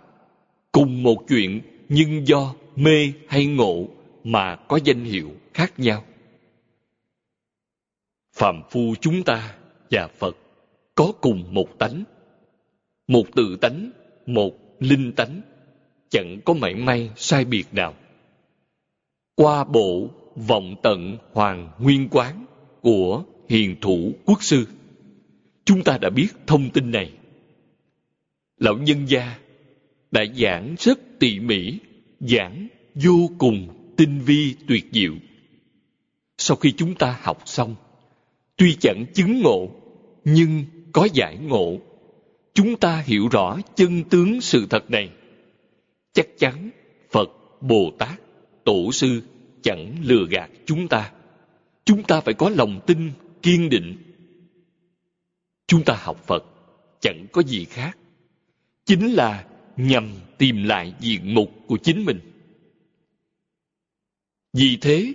[0.73, 3.89] Cùng một chuyện nhưng do mê hay ngộ
[4.25, 6.05] mà có danh hiệu khác nhau.
[8.37, 9.55] Phạm phu chúng ta
[9.91, 10.37] và Phật
[10.95, 12.05] có cùng một tánh.
[13.09, 13.91] Một tự tánh,
[14.27, 15.41] một linh tánh,
[16.09, 17.95] chẳng có mảy may sai biệt nào.
[19.35, 22.47] Qua bộ vọng tận hoàng nguyên quán
[22.81, 24.67] của hiền thủ quốc sư,
[25.65, 27.13] chúng ta đã biết thông tin này.
[28.57, 29.39] Lão nhân gia
[30.11, 31.79] đã giảng rất tỉ mỉ,
[32.21, 35.13] giảng vô cùng tinh vi tuyệt diệu.
[36.39, 37.75] Sau khi chúng ta học xong,
[38.57, 39.71] tuy chẳng chứng ngộ,
[40.25, 41.79] nhưng có giải ngộ.
[42.55, 45.11] Chúng ta hiểu rõ chân tướng sự thật này.
[46.13, 46.71] Chắc chắn
[47.11, 48.21] Phật, Bồ Tát,
[48.65, 49.23] Tổ sư
[49.63, 51.13] chẳng lừa gạt chúng ta.
[51.85, 53.11] Chúng ta phải có lòng tin,
[53.43, 53.97] kiên định.
[55.67, 56.45] Chúng ta học Phật
[57.01, 57.99] chẳng có gì khác
[58.87, 59.45] chính là
[59.77, 60.09] nhằm
[60.39, 62.30] tìm lại diện mục của chính mình.
[64.53, 65.15] Vì thế,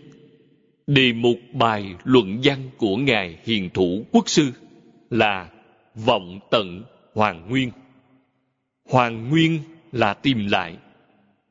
[0.88, 4.52] đề mục bài luận văn của Ngài Hiền Thủ Quốc Sư
[5.10, 5.50] là
[5.96, 7.72] Vọng Tận Hoàng Nguyên.
[8.90, 9.60] Hoàng Nguyên
[9.92, 10.78] là tìm lại,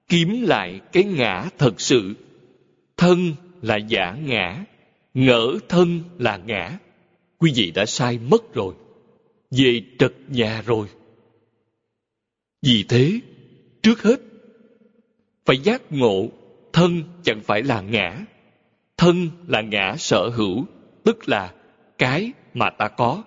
[0.08, 2.14] kiếm lại cái ngã thật sự.
[2.96, 4.64] Thân là giả ngã,
[5.14, 6.78] ngỡ thân là ngã.
[7.38, 8.74] Quý vị đã sai mất rồi,
[9.50, 10.86] về trật nhà rồi.
[12.62, 13.20] Vì thế,
[13.82, 14.20] trước hết,
[15.44, 16.28] phải giác ngộ
[16.74, 18.18] thân chẳng phải là ngã.
[18.96, 20.66] Thân là ngã sở hữu,
[21.04, 21.52] tức là
[21.98, 23.22] cái mà ta có.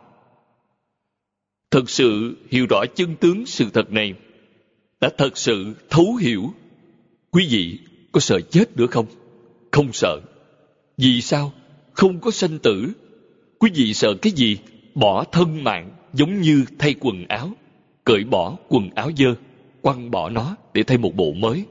[1.72, 4.14] Thật sự hiểu rõ chân tướng sự thật này,
[5.02, 6.54] đã thật sự thấu hiểu.
[7.32, 7.80] Quý vị
[8.12, 9.06] có sợ chết nữa không?
[9.72, 10.20] Không sợ.
[10.98, 11.54] Vì sao?
[11.94, 12.92] Không có sanh tử.
[13.60, 14.58] Quý vị sợ cái gì?
[14.96, 17.52] Bỏ thân mạng giống như thay quần áo
[18.04, 19.36] cởi bỏ quần áo dơ,
[19.82, 21.66] quăng bỏ nó để thay một bộ mới.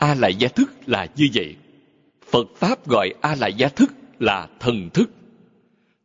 [0.00, 1.56] A lại gia thức là như vậy.
[2.30, 5.10] Phật Pháp gọi A lại gia thức là thần thức.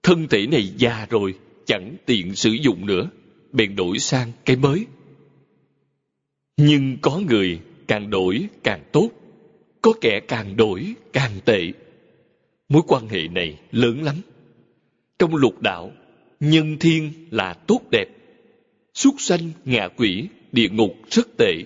[0.03, 1.33] Thân thể này già rồi,
[1.65, 3.09] chẳng tiện sử dụng nữa,
[3.51, 4.85] bèn đổi sang cái mới.
[6.57, 9.09] Nhưng có người càng đổi càng tốt,
[9.81, 11.71] có kẻ càng đổi càng tệ.
[12.69, 14.15] Mối quan hệ này lớn lắm.
[15.19, 15.91] Trong lục đạo,
[16.39, 18.07] nhân thiên là tốt đẹp,
[18.93, 21.63] súc sanh, ngạ quỷ, địa ngục rất tệ.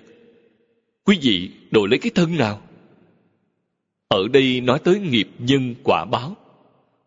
[1.10, 2.62] Quý vị đổi lấy cái thân nào?
[4.08, 6.38] Ở đây nói tới nghiệp nhân quả báo.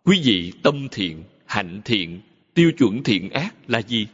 [0.05, 2.21] Quý vị tâm thiện, hạnh thiện,
[2.55, 4.07] tiêu chuẩn thiện ác là gì?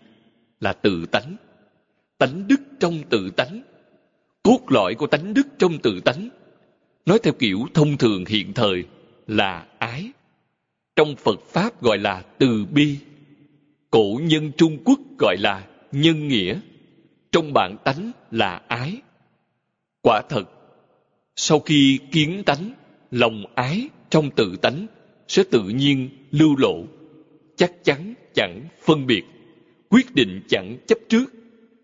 [0.61, 1.37] Là tự tánh.
[2.19, 3.63] Tánh đức trong tự tánh.
[4.43, 6.29] Cốt lõi của tánh đức trong tự tánh.
[7.07, 8.85] Nói theo kiểu thông thường hiện thời
[9.27, 10.11] là ái.
[10.97, 12.97] Trong Phật Pháp gọi là từ bi.
[13.91, 16.61] Cổ nhân Trung Quốc gọi là nhân nghĩa
[17.33, 19.01] trong bản tánh là ái
[20.03, 20.45] quả thật,
[21.37, 22.73] sau khi kiến tánh,
[23.11, 24.87] lòng ái trong tự tánh
[25.29, 26.85] sẽ tự nhiên lưu lộ,
[27.57, 29.23] chắc chắn chẳng phân biệt,
[29.89, 31.25] quyết định chẳng chấp trước.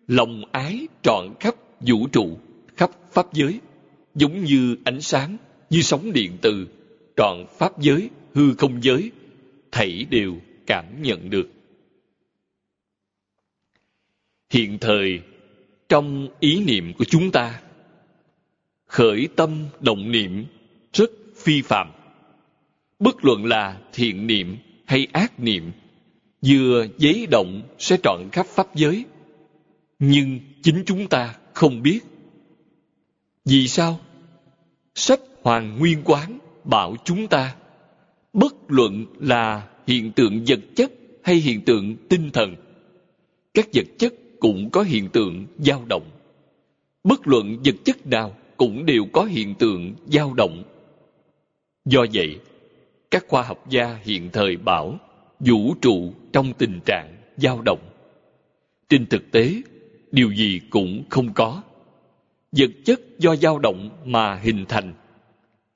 [0.09, 2.39] Lòng ái trọn khắp vũ trụ,
[2.77, 3.61] khắp pháp giới,
[4.15, 5.37] giống như ánh sáng,
[5.71, 6.67] như sóng điện từ
[7.17, 9.11] trọn pháp giới, hư không giới,
[9.73, 10.35] thảy đều
[10.67, 11.49] cảm nhận được.
[14.51, 15.21] Hiện thời,
[15.89, 17.61] trong ý niệm của chúng ta
[18.95, 20.47] khởi tâm động niệm
[20.93, 21.91] rất phi phạm.
[22.99, 25.73] Bất luận là thiện niệm hay ác niệm,
[26.47, 29.05] vừa giấy động sẽ trọn khắp pháp giới.
[29.99, 32.01] Nhưng chính chúng ta không biết.
[33.45, 34.01] Vì sao?
[34.95, 37.57] Sách Hoàng Nguyên Quán bảo chúng ta,
[38.33, 42.57] bất luận là hiện tượng vật chất hay hiện tượng tinh thần,
[43.55, 46.11] các vật chất cũng có hiện tượng dao động.
[47.05, 50.63] Bất luận vật chất nào cũng đều có hiện tượng dao động.
[51.85, 52.39] Do vậy,
[53.11, 54.99] các khoa học gia hiện thời bảo
[55.41, 57.91] vũ trụ trong tình trạng dao động.
[58.89, 59.55] Trên thực tế,
[60.13, 61.63] điều gì cũng không có.
[62.53, 64.95] Vật chất do dao động mà hình thành,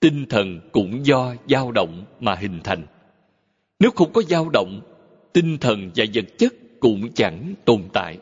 [0.01, 2.87] tinh thần cũng do dao động mà hình thành.
[3.81, 4.81] Nếu không có dao động,
[5.33, 8.19] tinh thần và vật chất cũng chẳng tồn tại.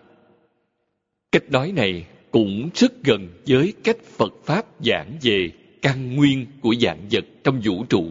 [1.32, 2.06] Cách nói này
[2.37, 5.51] cũng rất gần với cách phật pháp giảng về
[5.83, 8.07] căn nguyên của dạng vật trong vũ trụ.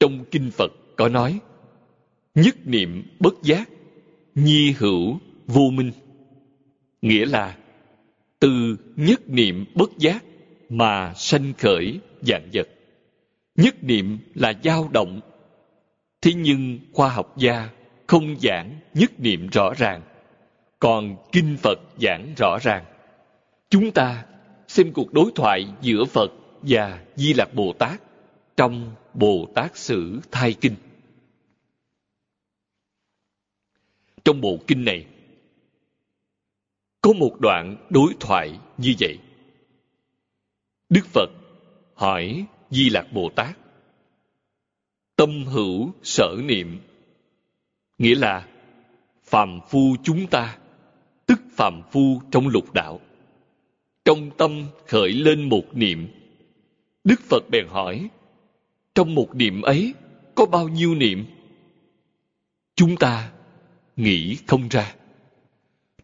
[0.00, 1.40] Trong kinh phật có nói,
[2.34, 3.70] nhất niệm bất giác,
[4.34, 5.92] nhi hữu vô minh.
[7.02, 7.56] Nghĩa là,
[8.38, 10.24] từ nhất niệm bất giác
[10.68, 12.68] mà sanh khởi dạng vật.
[13.56, 15.20] Nhất niệm là dao động.
[16.20, 17.68] Thế nhưng khoa học gia
[18.06, 20.02] không giảng nhất niệm rõ ràng
[20.84, 22.84] còn kinh phật giảng rõ ràng.
[23.70, 24.26] Chúng ta
[24.68, 28.00] xem cuộc đối thoại giữa phật và di Lặc bồ tát
[28.56, 30.76] trong bồ tát sử thai kinh.
[34.24, 35.06] Trong bộ kinh này,
[37.00, 39.18] có một đoạn đối thoại như vậy.
[40.88, 41.30] Đức phật
[41.94, 43.58] hỏi di Lặc bồ tát,
[45.16, 46.80] tâm hữu sở niệm,
[47.98, 48.48] nghĩa là
[49.24, 50.58] phàm phu chúng ta
[51.56, 53.00] phàm phu trong lục đạo.
[54.04, 56.08] Trong tâm khởi lên một niệm.
[57.04, 58.08] Đức phật bèn hỏi,
[58.94, 59.94] trong một niệm ấy
[60.34, 61.24] có bao nhiêu niệm?
[62.76, 63.32] Chúng ta
[63.96, 64.94] nghĩ không ra.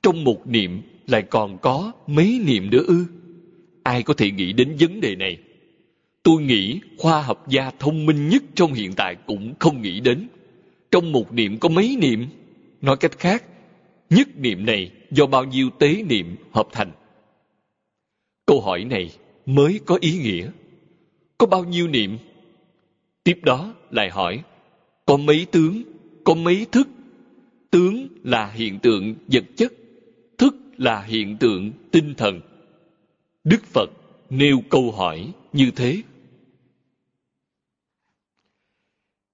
[0.02, 3.06] Trong một niệm lại còn có mấy niệm nữa ư?
[3.82, 5.38] Ai có thể nghĩ đến vấn đề này?
[6.22, 10.28] Tôi nghĩ khoa học gia thông minh nhất trong hiện tại cũng không nghĩ đến.
[10.90, 12.26] Trong một niệm có mấy niệm?
[12.82, 13.44] Nói cách khác,
[14.10, 16.92] nhất niệm này do bao nhiêu tế niệm hợp thành.
[18.46, 19.10] Câu hỏi này
[19.46, 20.50] mới có ý nghĩa.
[21.38, 22.18] Có bao nhiêu niệm?
[23.24, 24.42] Tiếp đó lại hỏi,
[25.06, 25.82] có mấy tướng,
[26.24, 26.88] có mấy thức?
[27.70, 29.72] Tướng là hiện tượng vật chất,
[30.38, 32.40] thức là hiện tượng tinh thần.
[33.44, 33.90] Đức phật
[34.30, 36.02] nêu câu hỏi như thế.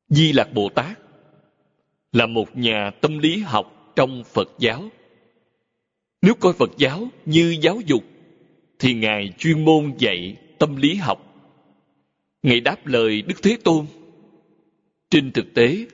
[0.09, 0.99] Di lạc bồ tát
[2.13, 4.89] là một nhà tâm lý học trong phật giáo
[6.23, 8.05] nếu coi phật giáo như giáo dục,
[8.79, 11.35] thì ngài chuyên môn dạy tâm lý học.
[12.43, 13.87] Ngài đáp lời đức thế tôn.
[15.11, 15.87] Trên thực tế,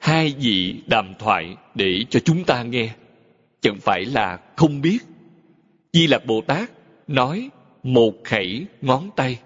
[0.00, 2.94] hai vị đàm thoại để cho chúng ta nghe,
[3.60, 4.98] chẳng phải là không biết.
[5.92, 6.70] Di lạc bồ tát
[7.08, 7.50] nói,
[7.82, 9.38] một khẩy ngón tay.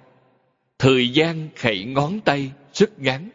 [0.79, 3.31] Thời gian khẩy ngón tay rất ngắn.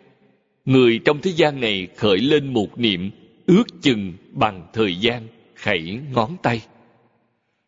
[0.66, 3.12] Người trong thế gian này khởi lên một niệm
[3.46, 6.62] ước chừng bằng thời gian khẩy ngón tay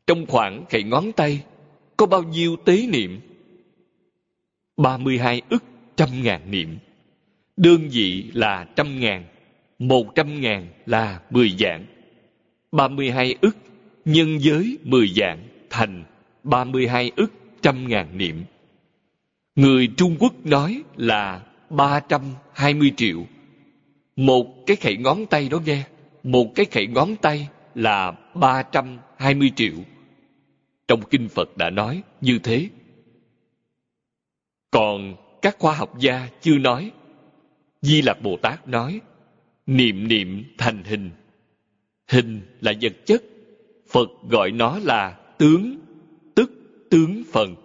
[0.08, 1.43] trong khoảng khẩy ngón tay,
[1.98, 3.20] có bao nhiêu tế niệm?
[4.78, 5.63] 32 ức
[5.96, 6.78] trăm ngàn niệm.
[7.58, 9.26] Đơn vị là trăm ngàn,
[9.80, 11.86] một trăm ngàn là mười dạng.
[12.72, 13.58] Ba mươi hai ức
[14.06, 16.04] nhân giới mười dạng thành
[16.43, 18.43] ba mươi hai ức trăm ngàn niệm.
[19.56, 22.22] Người trung quốc nói là ba trăm
[22.54, 23.26] hai mươi triệu.
[24.15, 25.84] Một cái khẩy ngón tay đó nghe,
[26.24, 29.74] một cái khẩy ngón tay là ba trăm hai mươi triệu
[30.88, 32.70] trong kinh phật đã nói như thế.
[34.72, 36.92] Còn các khoa học gia chưa nói.
[37.82, 39.02] Di lạc bồ tát nói,
[39.66, 41.12] niệm niệm thành hình.
[42.08, 43.24] Hình là vật chất.
[43.90, 45.78] Phật gọi nó là tướng,
[46.36, 46.52] tức
[46.90, 47.56] tướng phần.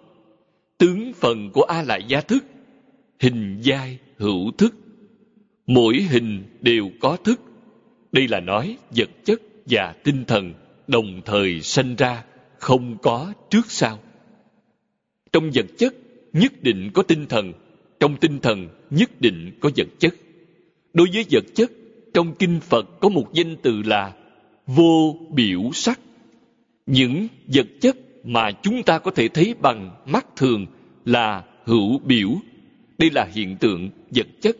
[0.77, 2.45] Tướng phần của a lại gia thức,
[3.19, 4.75] hình giai hữu thức.
[5.67, 7.41] Mỗi hình đều có thức.
[8.11, 10.53] Đây là nói vật chất và tinh thần
[10.87, 12.23] đồng thời sanh ra
[12.63, 13.99] không có trước sau.
[15.31, 15.95] Trong vật chất,
[16.33, 17.53] nhất định có tinh thần,
[17.99, 20.15] trong tinh thần, nhất định có vật chất.
[20.93, 21.71] Đối với vật chất,
[22.13, 24.13] trong kinh phật có một danh từ là
[24.67, 25.99] vô biểu sắc.
[26.85, 30.65] Những vật chất mà chúng ta có thể thấy bằng mắt thường
[31.05, 32.29] là hữu biểu.
[32.97, 34.57] Đây là hiện tượng vật chất.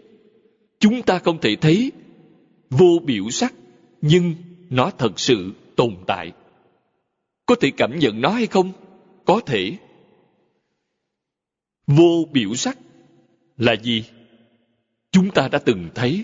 [0.79, 1.91] Chúng ta không thể thấy
[2.69, 3.53] vô biểu sắc,
[4.01, 4.35] nhưng
[4.69, 6.31] nó thật sự tồn tại
[7.53, 8.71] có thể cảm nhận nó hay không
[9.25, 9.77] có thể
[11.87, 12.77] vô biểu sắc
[13.57, 14.05] là gì
[15.11, 16.23] chúng ta đã từng thấy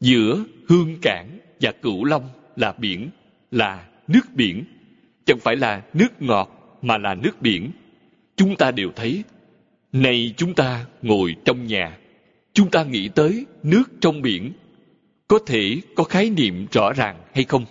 [0.00, 3.10] giữa hương cảng và cửu long là biển
[3.50, 4.64] là nước biển
[5.26, 7.70] chẳng phải là nước ngọt mà là nước biển.
[8.36, 9.24] Chúng ta đều thấy.
[9.92, 11.98] Này chúng ta ngồi trong nhà,
[12.52, 14.52] chúng ta nghĩ tới nước trong biển.
[15.28, 17.64] Có thể có khái niệm rõ ràng hay không?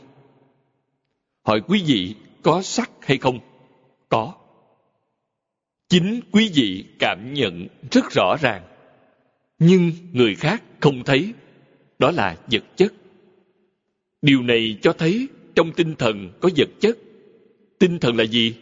[1.43, 3.39] Hỏi quý vị có sắc hay không?
[4.09, 4.33] Có.
[5.89, 8.63] Chính quý vị cảm nhận rất rõ ràng.
[9.59, 11.33] Nhưng người khác không thấy.
[11.99, 12.93] Đó là vật chất.
[14.21, 16.97] Điều này cho thấy trong tinh thần có vật chất.
[17.79, 18.55] Tinh thần là gì?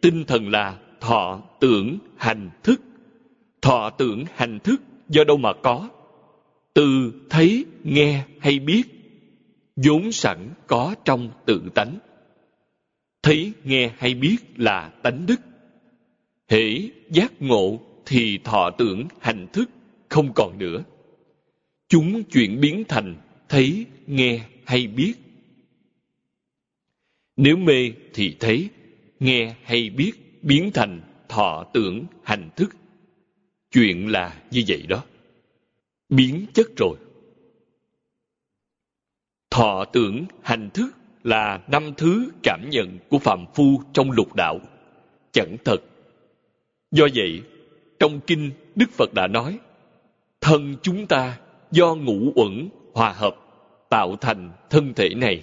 [0.00, 2.80] Tinh thần là thọ, tưởng, hành, thức.
[3.62, 5.88] Thọ, tưởng, hành, thức do đâu mà có?
[6.74, 8.82] Từ thấy, nghe hay biết,
[9.76, 11.98] vốn sẵn có trong tự tánh.
[13.22, 15.40] Thấy, nghe hay biết là tánh đức.
[16.48, 19.70] Hễ giác ngộ thì thọ tưởng hành thức
[20.08, 20.84] không còn nữa.
[21.88, 23.16] Chúng chuyển biến thành
[23.48, 25.14] thấy, nghe hay biết.
[27.36, 28.68] Nếu mê thì thấy,
[29.20, 30.12] nghe hay biết
[30.42, 32.76] biến thành thọ tưởng hành thức.
[33.70, 35.04] Chuyện là như vậy đó.
[36.08, 36.96] Biến chất rồi.
[39.50, 40.90] Thọ tưởng hành thức
[41.24, 44.58] là năm thứ cảm nhận của phạm phu trong lục đạo.
[45.32, 45.78] Chẳng thật.
[46.90, 47.42] Do vậy,
[47.98, 49.58] trong kinh Đức Phật đã nói,
[50.40, 51.38] thân chúng ta
[51.70, 53.36] do ngũ uẩn hòa hợp
[53.90, 55.42] tạo thành thân thể này.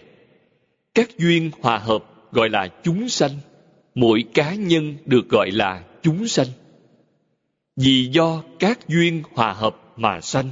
[0.93, 3.32] Các duyên hòa hợp gọi là chúng sanh,
[3.95, 6.47] mỗi cá nhân được gọi là chúng sanh.
[7.75, 10.49] Vì do các duyên hòa hợp mà sanh,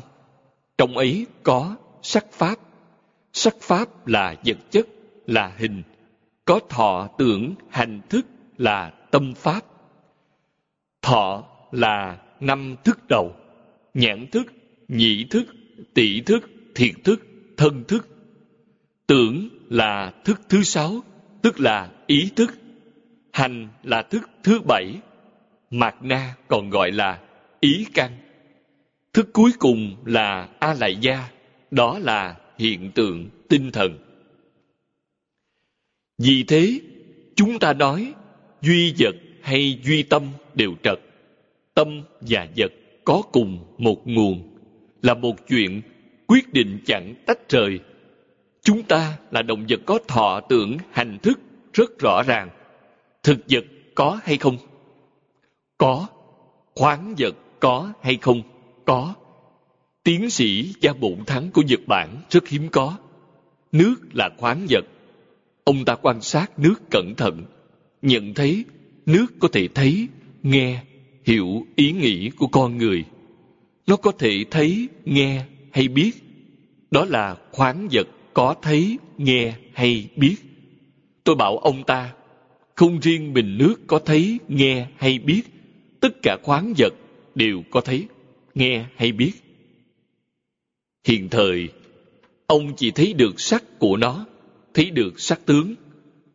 [0.78, 2.56] trong ấy có sắc pháp.
[3.34, 4.88] Sắc pháp là vật chất,
[5.28, 5.84] là hình,
[6.46, 8.26] có thọ tưởng hành thức
[8.58, 9.62] là tâm pháp.
[11.02, 13.36] Thọ là năm thức đầu,
[13.94, 14.54] nhãn thức,
[14.88, 15.46] nhị thức,
[15.94, 18.08] tỷ thức, thiệt thức, thân thức.
[19.08, 21.04] Tưởng là thức thứ sáu,
[21.42, 22.58] tức là ý thức.
[23.34, 24.96] Hành là thức thứ bảy.
[25.72, 27.20] Mạt na còn gọi là
[27.60, 28.12] ý căn.
[29.14, 31.30] Thức cuối cùng là a lại gia,
[31.72, 34.07] đó là hiện tượng tinh thần.
[36.18, 36.80] Vì thế,
[37.36, 38.14] chúng ta nói
[38.62, 41.00] duy vật hay duy tâm đều trật.
[41.74, 42.72] Tâm và vật
[43.06, 44.58] có cùng một nguồn,
[45.02, 45.82] là một chuyện
[46.28, 47.80] quyết định chẳng tách rời.
[48.62, 51.40] Chúng ta là động vật có thọ tưởng hành thức
[51.74, 52.50] rất rõ ràng.
[53.24, 53.66] Thực vật
[53.96, 54.58] có hay không?
[55.78, 56.08] Có.
[56.76, 58.42] Khoáng vật có hay không?
[58.86, 59.14] Có.
[60.04, 62.98] Tiến sĩ gia bụng thắng của Nhật Bản rất hiếm có.
[63.72, 64.86] Nước là khoáng vật.
[65.68, 67.46] Ông ta quan sát nước cẩn thận,
[68.02, 68.66] nhận thấy
[69.06, 70.08] nước có thể thấy,
[70.44, 70.84] nghe,
[71.26, 73.06] hiểu ý nghĩ của con người.
[73.88, 76.12] Nó có thể thấy, nghe hay biết.
[76.92, 80.36] Đó là khoáng vật có thấy, nghe hay biết.
[81.24, 82.14] Tôi bảo ông ta,
[82.76, 85.42] không riêng mình nước có thấy, nghe hay biết,
[86.00, 86.94] tất cả khoáng vật
[87.36, 88.08] đều có thấy,
[88.56, 89.34] nghe hay biết.
[91.08, 91.70] Hiện thời,
[92.48, 94.26] ông chỉ thấy được sắc của nó,
[94.78, 95.76] thấy được sắc tướng,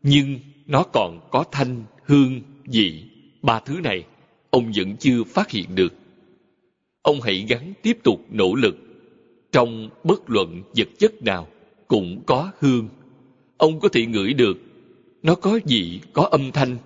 [0.02, 3.04] nhưng nó còn có thanh, hương, vị,
[3.42, 4.04] ba thứ này,
[4.50, 5.94] ông vẫn chưa phát hiện được.
[7.02, 8.76] Ông hãy gắng tiếp tục nỗ lực.
[9.52, 11.48] Trong bất luận vật chất nào
[11.88, 12.88] cũng có hương.
[13.56, 14.58] Ông có thể ngửi được.
[15.22, 16.76] Nó có vị, có âm thanh.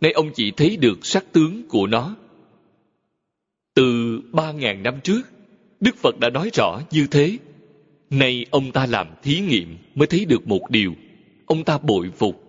[0.00, 2.16] Nay ông chỉ thấy được sắc tướng của nó.
[3.74, 5.22] Từ ba ngàn năm trước,
[5.80, 7.38] Đức Phật đã nói rõ như thế.
[8.14, 10.94] Nay ông ta làm thí nghiệm mới thấy được một điều.
[11.46, 12.42] Ông ta bội phục.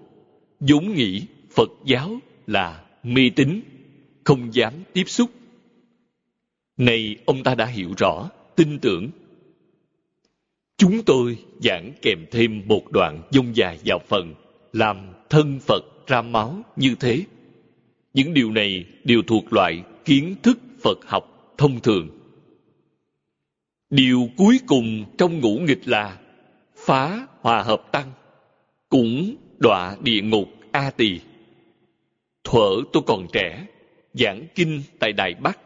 [0.59, 1.21] vốn nghĩ
[1.55, 3.61] Phật giáo là mê tín,
[4.23, 5.29] không dám tiếp xúc.
[6.77, 9.09] Này ông ta đã hiểu rõ, tin tưởng.
[10.77, 14.33] Chúng tôi giảng kèm thêm một đoạn dông dài vào phần,
[14.73, 14.97] làm
[15.29, 17.21] thân Phật ra máu như thế.
[18.13, 22.14] Những điều này đều thuộc loại kiến thức Phật học thông thường.
[23.95, 26.17] Điều cuối cùng trong ngũ nghịch là
[26.75, 28.11] phá hòa hợp tăng,
[28.89, 31.19] cũng đọa địa ngục A Tỳ.
[32.43, 33.65] Thuở tôi còn trẻ,
[34.13, 35.59] giảng kinh tại Đài Bắc.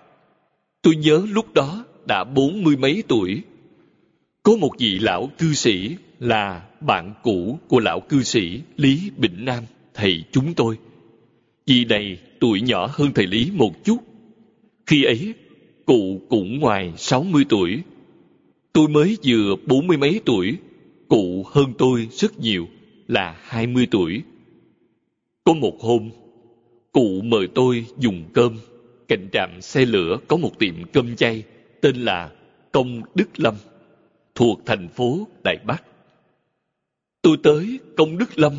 [0.82, 3.41] Tôi nhớ lúc đó đã bốn mươi mấy tuổi.
[4.43, 9.45] Có một vị lão cư sĩ là bạn cũ của lão cư sĩ Lý Bỉnh
[9.45, 9.63] Nam,
[9.93, 10.77] thầy chúng tôi.
[11.65, 13.97] Vị này tuổi nhỏ hơn thầy Lý một chút.
[14.86, 15.34] Khi ấy,
[15.86, 17.82] cụ cũng ngoài sáu mươi tuổi.
[18.74, 20.57] Tôi mới vừa bốn mươi mấy tuổi,
[21.07, 22.67] cụ hơn tôi rất nhiều,
[23.07, 24.22] là hai mươi tuổi.
[25.43, 26.09] Có một hôm,
[26.91, 28.57] cụ mời tôi dùng cơm.
[29.07, 31.43] Cạnh trạm xe lửa có một tiệm cơm chay
[31.82, 32.32] tên là
[32.72, 33.55] Công Đức Lâm,
[34.36, 35.84] thuộc thành phố Đại Bắc.
[37.22, 38.53] Tôi tới Công Đức Lâm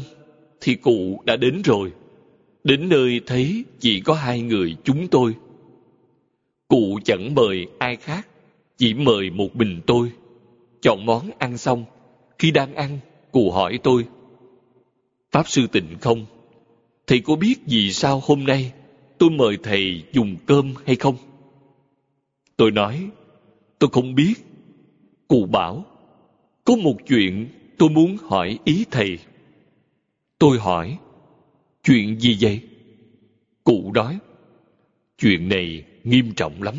[0.60, 1.92] thì cụ đã đến rồi.
[2.64, 5.34] Đến nơi thấy chỉ có hai người chúng tôi.
[6.68, 8.28] Cụ chẳng mời ai khác,
[8.80, 10.12] chỉ mời một mình tôi.
[10.82, 11.84] Chọn món ăn xong,
[12.38, 12.98] khi đang ăn,
[13.32, 14.06] cụ hỏi tôi.
[15.30, 16.26] Pháp sư tịnh không?
[17.06, 18.72] Thầy có biết vì sao hôm nay
[19.18, 21.16] tôi mời thầy dùng cơm hay không?
[22.56, 23.08] Tôi nói,
[23.78, 24.34] tôi không biết.
[25.28, 25.84] Cụ bảo,
[26.64, 29.18] có một chuyện tôi muốn hỏi ý thầy.
[30.38, 30.98] Tôi hỏi,
[31.84, 32.60] chuyện gì vậy?
[33.64, 34.18] Cụ nói,
[35.18, 36.74] chuyện này nghiêm trọng lắm.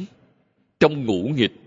[0.79, 1.60] Trong ngũ nghịch,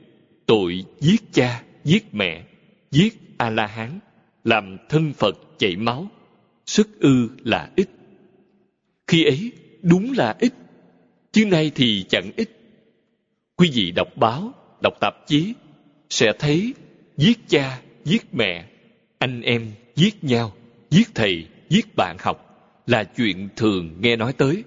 [0.47, 2.45] tội giết cha, giết mẹ,
[2.91, 3.99] giết A-la-hán,
[4.45, 6.09] làm thân Phật chảy máu,
[6.67, 7.89] xuất ư là ít.
[9.07, 10.53] Khi ấy, đúng là ít,
[11.33, 12.51] chứ nay thì chẳng ít.
[13.57, 15.55] Quý vị đọc báo, đọc tạp chí,
[16.11, 16.75] sẽ thấy
[17.17, 18.69] giết cha, giết mẹ,
[19.19, 20.53] anh em giết nhau,
[20.91, 22.41] giết thầy, giết bạn học
[22.87, 24.65] là chuyện thường nghe nói tới.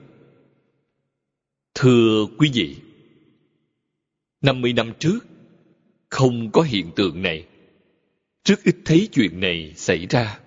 [1.75, 2.75] Thưa quý vị,
[4.41, 5.19] 50 năm trước,
[6.09, 7.45] không có hiện tượng này.
[8.43, 10.39] Rất ít thấy chuyện này xảy ra.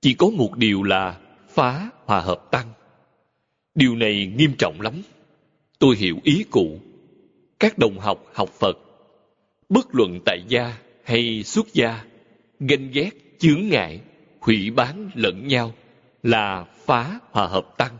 [0.00, 2.72] Chỉ có một điều là phá hòa hợp tăng.
[3.74, 5.02] Điều này nghiêm trọng lắm.
[5.78, 6.80] Tôi hiểu ý cụ.
[7.60, 8.78] Các đồng học học Phật,
[9.68, 12.04] bất luận tại gia hay xuất gia,
[12.60, 14.00] ganh ghét, chướng ngại,
[14.40, 15.74] hủy bán lẫn nhau
[16.22, 17.96] là phá hòa hợp tăng.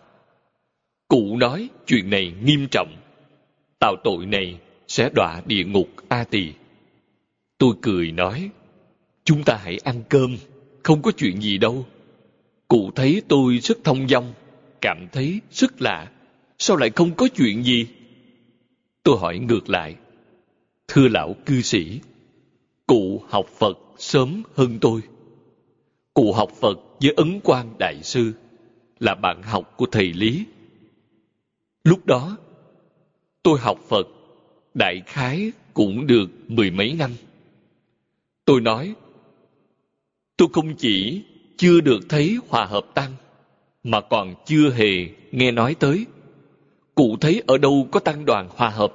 [1.08, 2.96] Cụ nói chuyện này nghiêm trọng.
[3.78, 4.58] Tạo tội này
[4.96, 6.52] sẽ đọa địa ngục A Tỳ.
[7.58, 8.50] Tôi cười nói,
[9.24, 10.36] chúng ta hãy ăn cơm,
[10.82, 11.86] không có chuyện gì đâu.
[12.68, 14.32] Cụ thấy tôi rất thông dong,
[14.80, 16.10] cảm thấy rất lạ.
[16.58, 17.86] Sao lại không có chuyện gì?
[19.02, 19.96] Tôi hỏi ngược lại,
[20.88, 22.00] thưa lão cư sĩ,
[22.86, 25.00] cụ học Phật sớm hơn tôi.
[26.14, 28.32] Cụ học Phật với Ấn Quang Đại Sư
[29.00, 30.44] là bạn học của thầy Lý.
[31.84, 32.36] Lúc đó,
[33.42, 34.06] tôi học Phật
[34.78, 37.10] đại khái cũng được mười mấy năm.
[38.44, 38.94] Tôi nói,
[40.36, 41.22] tôi không chỉ
[41.56, 43.12] chưa được thấy hòa hợp tăng,
[43.82, 46.06] mà còn chưa hề nghe nói tới.
[46.94, 48.92] Cụ thấy ở đâu có tăng đoàn hòa hợp?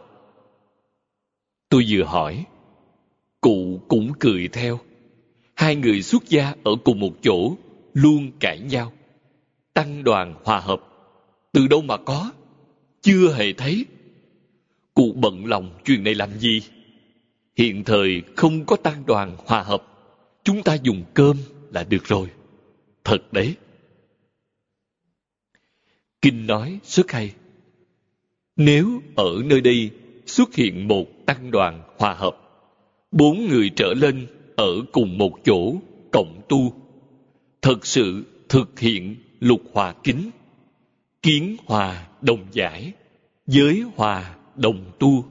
[1.70, 2.46] Tôi vừa hỏi,
[3.42, 4.80] cụ cũng cười theo.
[5.56, 7.58] Hai người xuất gia ở cùng một chỗ,
[7.94, 8.92] luôn cãi nhau.
[9.74, 10.82] Tăng đoàn hòa hợp,
[11.52, 12.32] từ đâu mà có?
[13.02, 13.86] Chưa hề thấy.
[14.94, 16.62] Cụ bận lòng chuyện này làm gì?
[17.56, 19.84] Hiện thời không có tan đoàn hòa hợp.
[20.44, 21.38] Chúng ta dùng cơm
[21.72, 22.28] là được rồi.
[23.04, 23.56] Thật đấy.
[26.22, 27.34] Kinh nói rất hay.
[28.56, 29.92] Nếu ở nơi đây
[30.26, 32.38] xuất hiện một tăng đoàn hòa hợp,
[33.12, 35.76] bốn người trở lên ở cùng một chỗ
[36.12, 36.74] cộng tu,
[37.62, 40.32] thật sự thực hiện lục hòa kính,
[41.22, 42.94] kiến hòa đồng giải,
[43.48, 45.26] giới hòa đồng tu,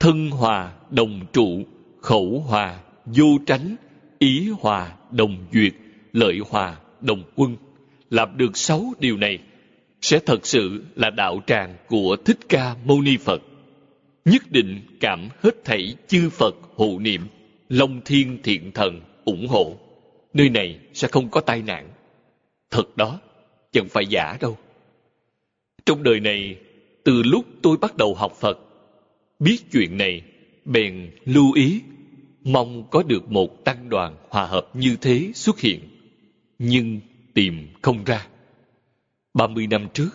[0.00, 1.62] thân hòa đồng trụ,
[2.00, 3.76] khẩu hòa vô tránh,
[4.18, 5.72] ý hòa đồng duyệt,
[6.12, 7.56] lợi hòa đồng quân.
[8.10, 9.38] Làm được sáu điều này
[10.02, 13.42] sẽ thật sự là đạo tràng của Thích Ca Mâu Ni Phật.
[14.24, 17.22] Nhất định cảm hết thảy chư Phật hộ niệm,
[17.68, 19.76] Long Thiên Thiện Thần ủng hộ.
[20.34, 21.88] Nơi này sẽ không có tai nạn.
[22.70, 23.20] Thật đó,
[23.72, 24.56] chẳng phải giả đâu.
[25.86, 26.56] Trong đời này,
[27.04, 28.58] từ lúc tôi bắt đầu học Phật,
[29.38, 30.22] biết chuyện này,
[30.64, 31.80] bèn lưu ý,
[32.44, 35.80] mong có được một tăng đoàn hòa hợp như thế xuất hiện,
[36.58, 37.00] nhưng
[37.34, 38.26] tìm không ra.
[39.34, 40.10] 30 năm trước,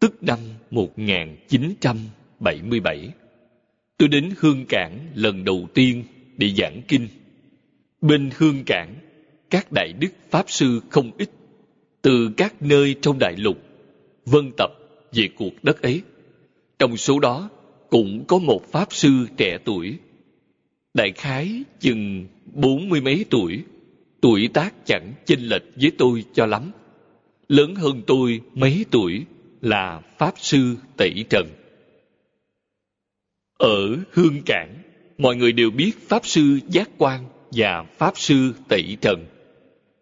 [0.00, 0.38] tức năm
[0.70, 3.10] 1977,
[3.98, 6.04] tôi đến Hương Cảng lần đầu tiên
[6.36, 7.08] để giảng kinh.
[8.00, 8.94] Bên Hương Cảng,
[9.50, 11.30] các đại đức Pháp Sư không ít,
[12.02, 13.56] từ các nơi trong đại lục,
[14.26, 14.70] vân tập
[15.12, 16.02] về cuộc đất ấy.
[16.78, 17.50] Trong số đó,
[17.90, 19.98] cũng có một Pháp Sư trẻ tuổi.
[20.94, 23.62] Đại khái chừng bốn mươi mấy tuổi,
[24.20, 26.70] tuổi tác chẳng chênh lệch với tôi cho lắm.
[27.48, 29.24] Lớn hơn tôi mấy tuổi
[29.60, 31.46] là Pháp Sư Tẩy Trần.
[33.58, 34.74] Ở Hương Cảng,
[35.18, 39.26] mọi người đều biết Pháp Sư Giác Quan và Pháp Sư Tẩy Trần.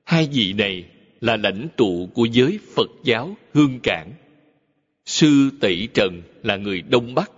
[0.04, 0.84] Hai vị này
[1.20, 4.12] là lãnh tụ của giới Phật giáo Hương Cảng.
[5.06, 7.30] Sư Tỷ Trần là người Đông Bắc,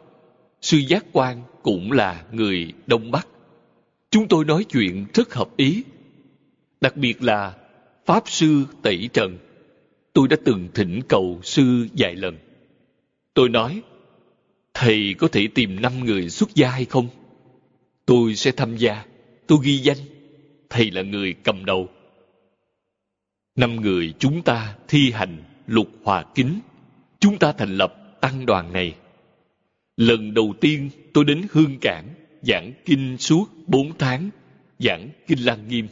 [0.61, 3.29] Sư Giác Quan cũng là người Đông Bắc.
[4.11, 5.83] Chúng tôi nói chuyện rất hợp ý.
[6.81, 7.55] Đặc biệt là
[8.07, 9.39] Pháp Sư Tỷ Trần.
[10.13, 12.37] Tôi đã từng thỉnh cầu Sư vài lần.
[13.35, 13.83] Tôi nói,
[14.75, 17.09] Thầy có thể tìm năm người xuất gia hay không?
[18.07, 19.05] Tôi sẽ tham gia.
[19.47, 19.99] Tôi ghi danh.
[20.71, 21.89] Thầy là người cầm đầu.
[23.57, 26.61] Năm người chúng ta thi hành lục hòa kính
[27.21, 28.95] chúng ta thành lập tăng đoàn này.
[29.97, 32.09] Lần đầu tiên tôi đến Hương Cảng
[32.43, 34.31] giảng kinh suốt bốn tháng,
[34.79, 35.89] giảng kinh Lăng Nghiêm.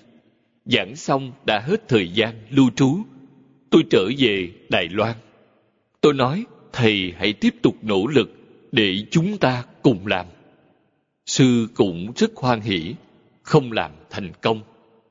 [0.64, 2.99] Giảng xong đã hết thời gian lưu trú.
[3.70, 5.16] Tôi trở về Đài Loan.
[6.01, 8.31] Tôi nói, thầy hãy tiếp tục nỗ lực
[8.72, 10.27] để chúng ta cùng làm.
[11.27, 12.95] Sư cũng rất hoan hỷ,
[13.43, 14.61] không làm thành công,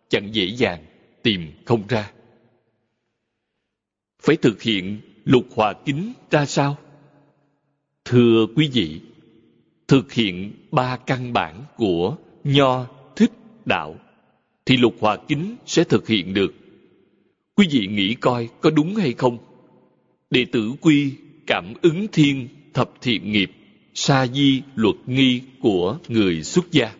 [0.10, 0.86] chẳng dễ dàng,
[1.24, 2.12] tìm không ra.
[4.22, 6.78] Phải thực hiện lục hòa kính ra sao?
[8.06, 9.02] Thưa quý vị,
[9.88, 13.32] thực hiện ba căn bản của nho thích
[13.66, 13.96] đạo
[14.66, 16.54] thì lục hòa kính sẽ thực hiện được.
[17.56, 19.38] Quý vị nghĩ coi có đúng hay không?
[20.30, 21.14] Đệ tử quy
[21.48, 23.52] cảm ứng thiên thập thiện nghiệp
[23.94, 26.92] sa di luật nghi của người xuất gia.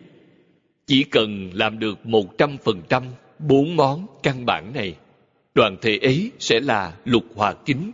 [0.86, 3.02] Chỉ cần làm được một trăm phần trăm
[3.38, 4.96] bốn món căn bản này,
[5.54, 7.92] đoàn thể ấy sẽ là lục hòa kính,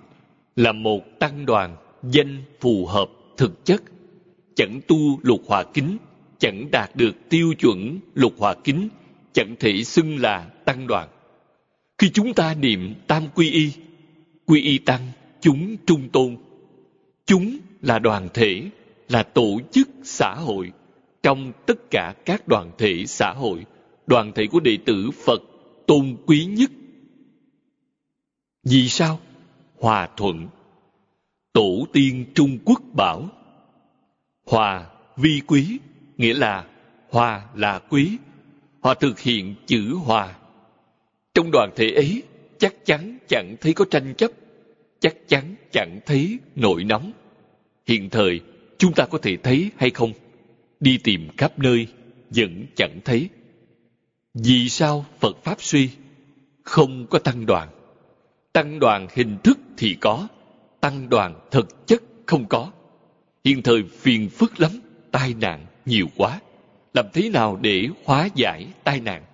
[0.57, 3.82] là một tăng đoàn danh phù hợp thực chất.
[4.55, 5.96] Chẳng tu lục hòa kính,
[6.38, 8.88] chẳng đạt được tiêu chuẩn lục hòa kính,
[9.32, 11.09] chẳng thể xưng là tăng đoàn.
[11.98, 13.72] Khi chúng ta niệm tam quy y,
[14.46, 15.00] quy y tăng,
[15.40, 16.36] chúng trung tôn.
[17.26, 18.62] Chúng là đoàn thể,
[19.09, 20.72] là tổ chức xã hội.
[21.22, 23.64] Trong tất cả các đoàn thể xã hội,
[24.07, 25.42] đoàn thể của đệ tử Phật
[25.86, 26.70] tôn quý nhất.
[28.64, 29.20] Vì sao?
[29.83, 30.49] Hòa thuận.
[31.53, 33.28] Tổ tiên Trung Quốc bảo
[34.47, 35.78] Hòa vi quý,
[36.16, 36.66] nghĩa là
[37.11, 38.18] hòa là quý.
[38.80, 40.35] Họ thực hiện chữ hòa.
[41.35, 42.22] Trong đoàn thể ấy,
[42.59, 44.30] chắc chắn chẳng thấy có tranh chấp,
[45.01, 47.12] chắc chắn chẳng thấy nổi nóng.
[47.87, 48.41] Hiện thời,
[48.78, 50.12] chúng ta có thể thấy hay không?
[50.80, 51.87] Đi tìm khắp nơi,
[52.30, 53.28] vẫn chẳng thấy.
[54.35, 55.91] Vì sao Phật Pháp suy?
[56.62, 57.68] Không có tăng đoàn.
[58.53, 60.28] Tăng đoàn hình thức thì có,
[60.80, 62.72] tăng đoàn thực chất không có.
[63.44, 64.70] Hiện thời phiền phức lắm,
[65.11, 66.40] tai nạn nhiều quá.
[66.94, 69.24] Làm thế nào để hóa giải tai nạn?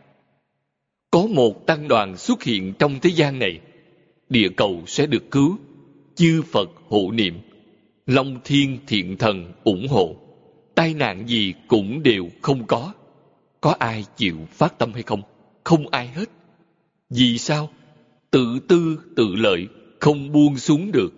[1.11, 3.61] Có một tăng đoàn xuất hiện trong thế gian này,
[4.29, 5.59] địa cầu sẽ được cứu,
[6.15, 7.41] chư Phật hộ niệm,
[8.07, 10.17] Long Thiên Thiện Thần ủng hộ,
[10.75, 12.93] tai nạn gì cũng đều không có.
[13.61, 15.23] Có ai chịu phát tâm hay không?
[15.65, 16.29] Không ai hết.
[17.11, 17.71] Vì sao?
[18.31, 19.67] Tự tư tự lợi
[20.01, 21.13] không buông xuống được.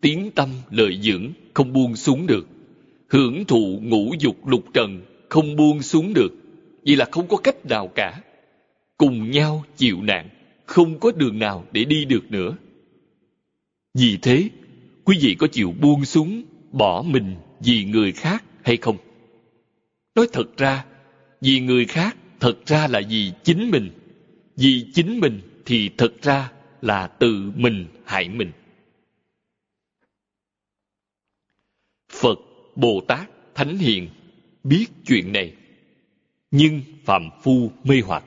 [0.00, 2.46] Tiếng tâm lợi dưỡng không buông xuống được.
[3.08, 6.32] Hưởng thụ ngũ dục lục trần không buông xuống được.
[6.82, 8.22] Vì là không có cách nào cả.
[8.96, 10.28] Cùng nhau chịu nạn,
[10.66, 12.56] không có đường nào để đi được nữa.
[13.94, 14.48] Vì thế,
[15.04, 16.42] quý vị có chịu buông xuống,
[16.72, 18.96] bỏ mình vì người khác hay không?
[20.14, 20.84] Nói thật ra,
[21.40, 23.90] vì người khác thật ra là vì chính mình.
[24.56, 26.52] Vì chính mình thì thật ra
[26.82, 28.52] là tự mình hại mình.
[32.12, 32.38] Phật,
[32.76, 34.08] Bồ Tát, Thánh Hiền
[34.64, 35.52] biết chuyện này.
[36.50, 38.24] Nhưng phạm phu mê hoặc,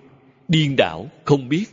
[0.47, 1.65] điên đảo không biết.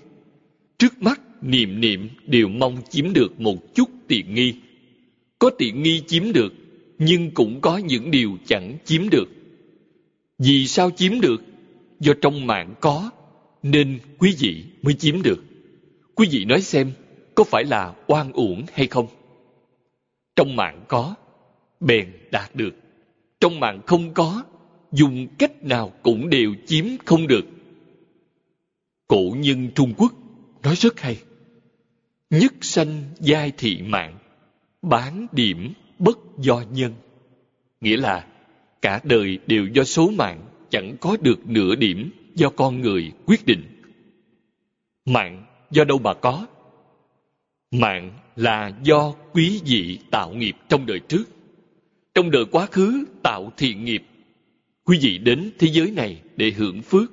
[0.79, 4.55] Trước mắt niệm niệm đều mong chiếm được một chút tiện nghi.
[5.39, 6.53] Có tiện nghi chiếm được,
[6.99, 9.29] nhưng cũng có những điều chẳng chiếm được.
[10.39, 11.43] Vì sao chiếm được?
[12.01, 13.11] Do trong mạng có,
[13.63, 15.45] nên quý vị mới chiếm được.
[16.19, 16.93] Quý vị nói xem,
[17.35, 19.07] có phải là oan uổng hay không?
[20.37, 21.15] Trong mạng có,
[21.81, 22.75] bèn đạt được.
[23.41, 24.45] Trong mạng không có,
[24.93, 27.45] dùng cách nào cũng đều chiếm không được.
[29.09, 30.13] Cổ nhân Trung Quốc
[30.63, 31.19] nói rất hay.
[32.31, 34.19] Nhất sanh giai thị mạng,
[34.83, 36.93] bán điểm bất do nhân.
[37.81, 38.27] Nghĩa là
[38.83, 40.41] cả đời đều do số mạng,
[40.71, 43.63] chẳng có được nửa điểm do con người quyết định.
[45.05, 46.47] Mạng do đâu mà có?
[47.71, 51.25] Mạng là do quý vị tạo nghiệp trong đời trước.
[52.15, 54.03] Trong đời quá khứ tạo thiện nghiệp.
[54.85, 57.13] Quý vị đến thế giới này để hưởng phước.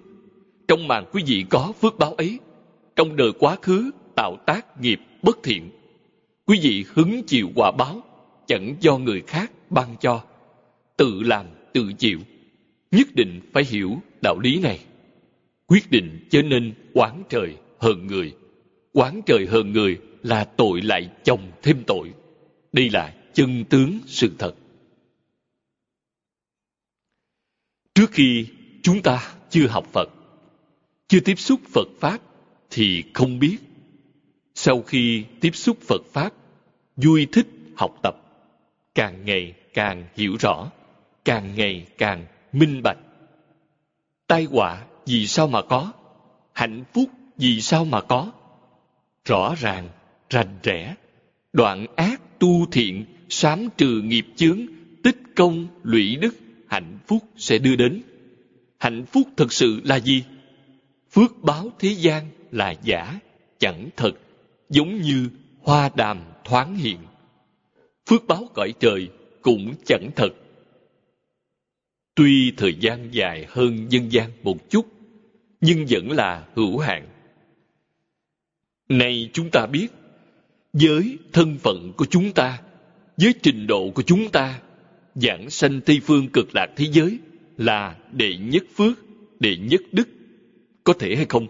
[0.67, 2.39] Trong mạng quý vị có phước báo ấy.
[2.95, 5.69] Trong đời quá khứ tạo tác nghiệp bất thiện.
[6.45, 8.03] Quý vị hứng chịu quả báo,
[8.47, 10.23] chẳng do người khác ban cho.
[10.97, 12.19] Tự làm, tự chịu.
[12.91, 14.79] Nhất định phải hiểu đạo lý này.
[15.67, 18.33] Quyết định chớ nên oán trời hờn người.
[18.95, 22.13] Quán trời hơn người là tội lại chồng thêm tội.
[22.73, 24.55] Đây là chân tướng sự thật.
[27.95, 28.47] Trước khi
[28.83, 30.09] chúng ta chưa học Phật,
[31.07, 32.17] chưa tiếp xúc Phật Pháp
[32.69, 33.57] thì không biết.
[34.53, 36.33] Sau khi tiếp xúc Phật Pháp,
[36.95, 38.15] vui thích học tập,
[38.95, 40.71] càng ngày càng hiểu rõ,
[41.25, 42.97] càng ngày càng minh bạch.
[44.27, 45.91] Tai họa vì sao mà có?
[46.53, 48.31] Hạnh phúc vì sao mà có?
[49.25, 49.89] Rõ ràng,
[50.29, 50.95] rành rẽ,
[51.53, 54.59] đoạn ác tu thiện, sám trừ nghiệp chướng,
[55.03, 56.35] tích công, lũy đức,
[56.67, 58.01] hạnh phúc sẽ đưa đến.
[58.79, 60.23] Hạnh phúc thật sự là gì?
[61.11, 63.19] Phước báo thế gian là giả,
[63.59, 64.11] chẳng thật,
[64.69, 65.29] giống như
[65.61, 66.97] hoa đàm thoáng hiện.
[68.09, 69.09] Phước báo cõi trời
[69.41, 70.29] cũng chẳng thật.
[72.15, 74.85] Tuy thời gian dài hơn dân gian một chút,
[75.61, 77.07] nhưng vẫn là hữu hạn.
[78.89, 79.87] Nay chúng ta biết,
[80.73, 82.61] với thân phận của chúng ta,
[83.17, 84.59] với trình độ của chúng ta,
[85.15, 87.17] giảng sanh Tây Phương cực lạc thế giới
[87.57, 88.93] là đệ nhất phước,
[89.39, 90.07] đệ nhất đức.
[90.83, 91.47] Có thể hay không?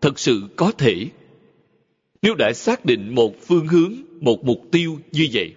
[0.00, 1.06] Thật sự có thể.
[2.22, 5.54] Nếu đã xác định một phương hướng, một mục tiêu như vậy,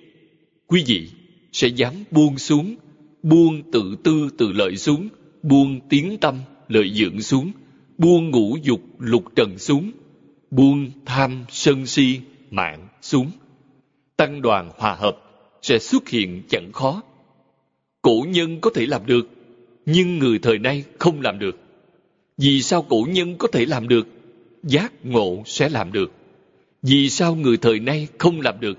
[0.67, 1.09] quý vị
[1.51, 2.75] sẽ dám buông xuống,
[3.23, 5.09] buông tự tư tự lợi xuống,
[5.43, 7.51] buông tiếng tâm lợi dưỡng xuống,
[7.97, 9.91] buông ngũ dục lục trần xuống,
[10.51, 12.19] buông tham sân si
[12.51, 13.31] mạng xuống.
[14.17, 15.17] Tăng đoàn hòa hợp
[15.61, 17.01] sẽ xuất hiện chẳng khó.
[18.01, 19.29] Cổ nhân có thể làm được,
[19.85, 21.59] nhưng người thời nay không làm được.
[22.37, 24.07] Vì sao cổ nhân có thể làm được?
[24.63, 26.11] Giác ngộ sẽ làm được.
[26.81, 28.77] Vì sao người thời nay không làm được?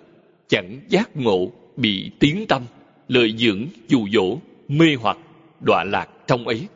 [0.49, 2.63] Chẳng giác ngộ bị tiếng tâm,
[3.09, 4.39] lợi dưỡng, dụ dỗ,
[4.69, 5.19] mê hoặc,
[5.61, 6.67] đọa lạc trong ấy,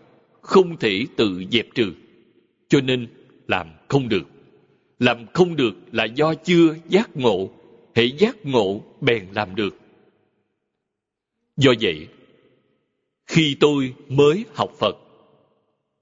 [0.41, 1.93] không thể tự dẹp trừ.
[2.69, 3.07] Cho nên
[3.49, 4.32] làm không được.
[5.03, 7.51] Làm không được là do chưa giác ngộ,
[7.95, 9.79] hệ giác ngộ bèn làm được.
[11.57, 12.09] Do vậy,
[13.27, 14.97] khi tôi mới học Phật,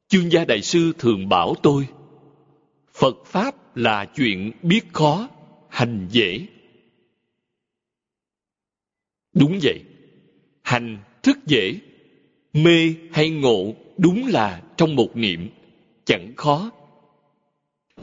[0.09, 1.89] chương gia đại sư thường bảo tôi,
[2.93, 5.29] Phật Pháp là chuyện biết khó,
[5.69, 6.47] hành dễ.
[9.33, 9.81] Đúng vậy,
[10.63, 11.75] hành thức dễ,
[12.53, 15.49] mê hay ngộ đúng là trong một niệm,
[16.05, 16.71] chẳng khó.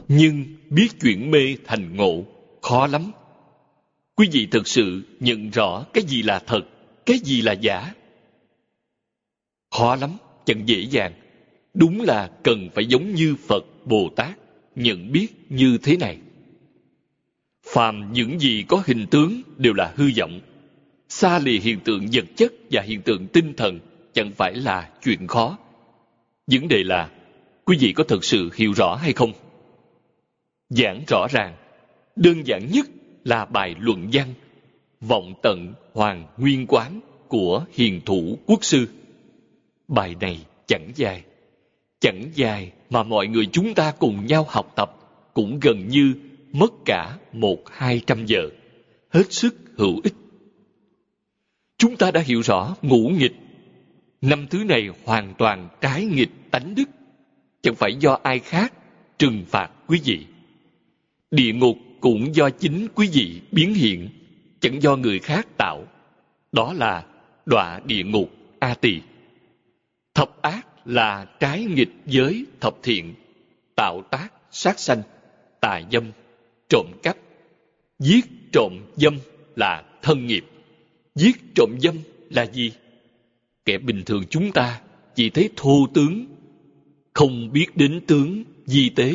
[0.08, 2.24] Nhưng biết chuyển mê thành ngộ,
[2.62, 3.12] khó lắm.
[4.14, 6.62] Quý vị thực sự nhận rõ cái gì là thật,
[7.06, 7.94] cái gì là giả.
[9.70, 10.10] Khó lắm,
[10.44, 11.12] chẳng dễ dàng.
[11.74, 14.38] Đúng là cần phải giống như Phật, Bồ Tát,
[14.76, 16.18] nhận biết như thế này.
[17.66, 20.40] Phàm những gì có hình tướng đều là hư vọng.
[21.08, 23.80] Xa lìa hiện tượng vật chất và hiện tượng tinh thần
[24.12, 25.58] chẳng phải là chuyện khó.
[26.46, 27.10] Vấn đề là,
[27.64, 29.32] quý vị có thật sự hiểu rõ hay không?
[30.70, 31.56] Giảng rõ ràng,
[32.16, 32.86] đơn giản nhất
[33.24, 34.34] là bài luận văn
[35.00, 38.88] Vọng tận Hoàng Nguyên Quán của Hiền Thủ Quốc Sư.
[39.88, 41.22] Bài này chẳng dài.
[42.00, 44.94] Chẳng dài mà mọi người chúng ta cùng nhau học tập
[45.34, 46.14] cũng gần như
[46.52, 48.48] mất cả một hai trăm giờ.
[49.10, 50.14] Hết sức hữu ích.
[51.78, 53.34] Chúng ta đã hiểu rõ ngũ nghịch.
[54.20, 56.90] Năm thứ này hoàn toàn trái nghịch tánh đức.
[57.62, 58.72] Chẳng phải do ai khác
[59.18, 60.26] trừng phạt quý vị.
[61.30, 64.08] Địa ngục cũng do chính quý vị biến hiện,
[64.60, 65.86] chẳng do người khác tạo.
[66.52, 67.06] Đó là
[67.46, 69.00] đọa địa ngục A Tỳ.
[70.14, 73.14] Thập ác là trái nghịch giới thập thiện,
[73.74, 75.02] tạo tác, sát sanh,
[75.60, 76.04] tà dâm,
[76.68, 77.16] trộm cắp.
[77.98, 79.18] Giết trộm dâm
[79.56, 80.44] là thân nghiệp.
[81.14, 81.94] Giết trộm dâm
[82.30, 82.72] là gì?
[83.64, 84.80] Kẻ bình thường chúng ta
[85.14, 86.26] chỉ thấy thô tướng,
[87.12, 89.14] không biết đến tướng di tế.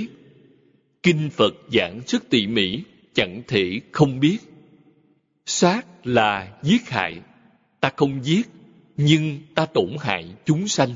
[1.04, 2.84] Kinh Phật giảng rất tỉ mỉ,
[3.14, 4.38] chẳng thể không biết.
[5.45, 7.22] Sát là giết hại,
[7.80, 8.49] ta không giết,
[8.97, 10.89] nhưng ta tổn hại chúng sanh.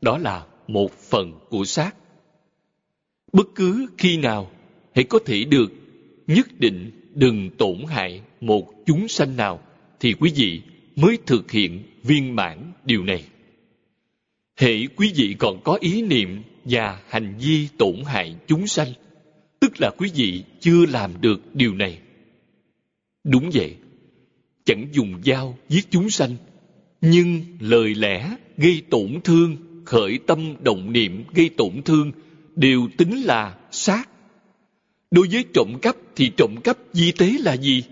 [0.00, 1.94] Đó là một phần của sát.
[3.32, 4.50] Bất cứ khi nào,
[4.94, 5.72] hãy có thể được,
[6.26, 9.60] nhất định đừng tổn hại một chúng sanh nào,
[10.00, 10.62] thì quý vị
[10.96, 13.24] mới thực hiện viên mãn điều này.
[14.56, 18.88] Hệ quý vị còn có ý niệm và hành vi tổn hại chúng sanh,
[19.66, 21.98] tức là quý vị chưa làm được điều này.
[23.24, 23.74] Đúng vậy,
[24.64, 26.36] chẳng dùng dao giết chúng sanh,
[27.00, 32.12] nhưng lời lẽ gây tổn thương, khởi tâm động niệm gây tổn thương
[32.56, 34.08] đều tính là sát.
[35.10, 37.82] Đối với trộm cắp thì trộm cắp di tế là gì?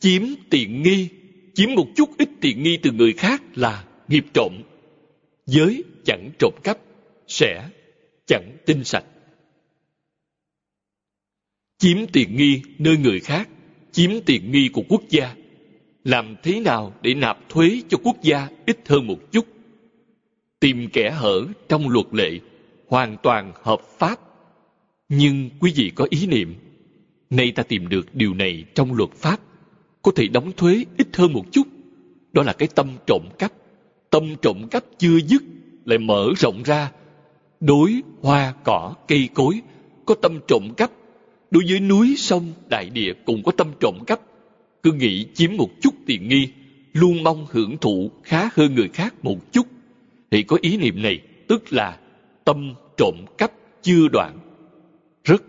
[0.00, 1.08] Chiếm tiện nghi,
[1.54, 4.52] chiếm một chút ít tiện nghi từ người khác là nghiệp trộm.
[5.46, 6.78] Giới chẳng trộm cắp,
[7.28, 7.68] sẽ
[8.26, 9.04] chẳng tinh sạch.
[11.78, 13.48] Chiếm tiện nghi nơi người khác,
[13.92, 15.34] chiếm tiện nghi của quốc gia.
[16.04, 19.46] Làm thế nào để nạp thuế cho quốc gia ít hơn một chút?
[20.60, 22.40] Tìm kẻ hở trong luật lệ,
[22.88, 24.20] hoàn toàn hợp pháp.
[25.08, 26.54] Nhưng quý vị có ý niệm,
[27.30, 29.40] nay ta tìm được điều này trong luật pháp,
[30.02, 31.66] có thể đóng thuế ít hơn một chút.
[32.32, 33.52] Đó là cái tâm trộm cắp.
[34.10, 35.42] Tâm trộm cắp chưa dứt,
[35.84, 36.92] lại mở rộng ra.
[37.60, 39.60] Đối hoa cỏ cây cối,
[40.06, 40.90] có tâm trộm cắp
[41.50, 44.20] đối với núi sông đại địa cũng có tâm trộm cắp
[44.86, 46.48] cứ nghĩ chiếm một chút tiện nghi,
[46.92, 49.66] luôn mong hưởng thụ khá hơn người khác một chút,
[50.30, 51.98] thì có ý niệm này tức là
[52.44, 54.38] tâm trộm cắp chưa đoạn,
[55.24, 55.42] rất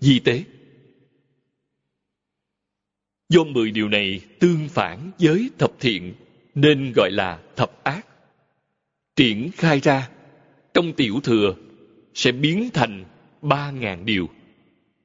[0.00, 0.44] di tế.
[3.28, 6.14] Do mười điều này tương phản với thập thiện
[6.54, 8.06] nên gọi là thập ác.
[9.16, 10.08] Triển khai ra,
[10.74, 11.54] trong tiểu thừa
[12.14, 13.04] sẽ biến thành
[13.42, 14.28] ba ngàn điều.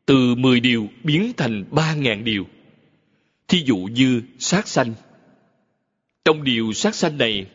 [0.06, 2.46] Từ mười điều biến thành ba ngàn điều.
[3.48, 4.94] Thí dụ như sát sanh.
[6.26, 7.46] Trong điều sát sanh này,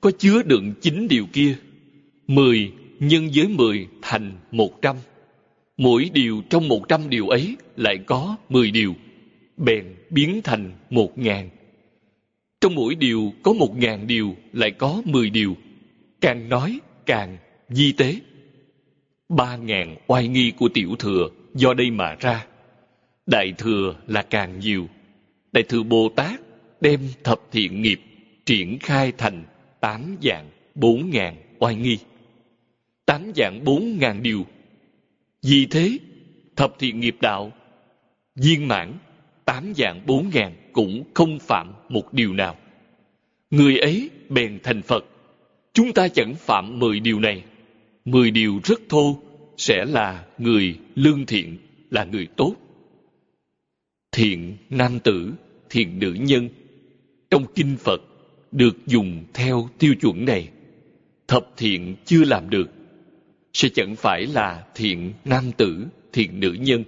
[0.00, 1.56] có chứa đựng chín điều kia.
[2.26, 4.96] Mười nhân với mười thành một trăm.
[5.76, 8.94] Mỗi điều trong một trăm điều ấy lại có mười điều.
[9.56, 11.50] Bèn biến thành một ngàn.
[12.60, 15.56] Trong mỗi điều có một ngàn điều lại có mười điều.
[16.20, 17.36] Càng nói càng
[17.68, 18.16] di tế.
[19.28, 22.46] Ba ngàn oai nghi của tiểu thừa do đây mà ra.
[23.26, 24.88] Đại thừa là càng nhiều.
[25.52, 26.40] Đại thừa Bồ Tát
[26.80, 28.00] đem thập thiện nghiệp
[28.46, 29.44] triển khai thành
[29.80, 31.98] tám dạng bốn ngàn oai nghi.
[33.06, 34.46] Tám dạng bốn ngàn điều.
[35.42, 35.98] Vì thế,
[36.56, 37.52] thập thiện nghiệp đạo
[38.34, 38.92] viên mãn
[39.44, 42.56] tám dạng bốn ngàn cũng không phạm một điều nào.
[43.50, 45.04] Người ấy bèn thành Phật.
[45.72, 47.44] Chúng ta chẳng phạm mười điều này.
[48.04, 49.22] Mười điều rất thô
[49.56, 51.58] sẽ là người lương thiện,
[51.90, 52.56] là người tốt.
[54.12, 55.32] Thiện nam tử,
[55.70, 56.48] thiện nữ nhân.
[57.30, 58.00] Trong kinh Phật
[58.52, 60.48] được dùng theo tiêu chuẩn này.
[61.28, 62.70] Thập thiện chưa làm được
[63.52, 66.84] sẽ chẳng phải là thiện nam tử, thiện nữ nhân.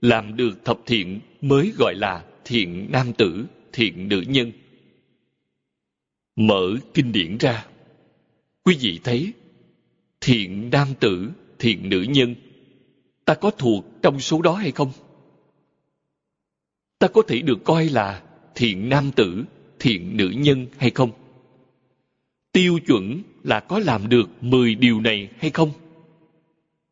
[0.00, 4.52] Làm được thập thiện mới gọi là thiện nam tử, thiện nữ nhân.
[6.36, 7.66] Mở kinh điển ra,
[8.62, 9.32] quý vị thấy
[10.20, 11.30] thiện nam tử,
[11.60, 12.34] thiện nữ nhân,
[13.24, 14.92] ta có thuộc trong số đó hay không?
[16.98, 18.22] Ta có thể được coi là
[18.54, 19.44] thiện nam tử,
[19.78, 21.10] thiện nữ nhân hay không?
[22.52, 25.72] Tiêu chuẩn là có làm được 10 điều này hay không?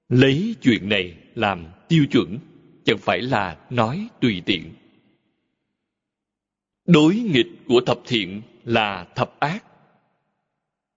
[0.08, 2.38] Lấy chuyện này làm tiêu chuẩn,
[2.84, 4.74] chẳng phải là nói tùy tiện.
[6.86, 9.64] Đối nghịch của thập thiện là thập ác.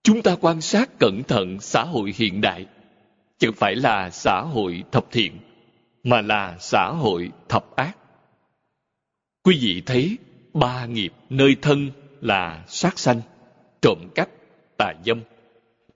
[0.02, 2.66] Chúng ta quan sát cẩn thận xã hội hiện đại,
[3.42, 5.32] chẳng phải là xã hội thập thiện,
[6.04, 7.96] mà là xã hội thập ác.
[9.42, 10.18] Quý vị thấy
[10.54, 11.90] ba nghiệp nơi thân
[12.20, 13.20] là sát sanh,
[13.82, 14.28] trộm cắp,
[14.78, 15.20] tà dâm,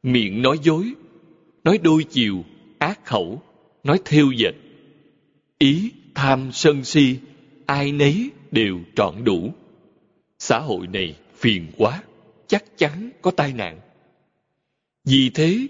[0.02, 0.92] miệng nói dối,
[1.64, 2.44] nói đôi chiều,
[2.78, 3.42] ác khẩu,
[3.84, 4.54] nói thêu dệt.
[5.58, 7.16] Ý, tham, sân si,
[7.66, 9.54] ai nấy đều trọn đủ.
[10.38, 12.02] Xã hội này phiền quá,
[12.46, 13.80] chắc chắn có tai nạn.
[15.04, 15.66] Vì thế,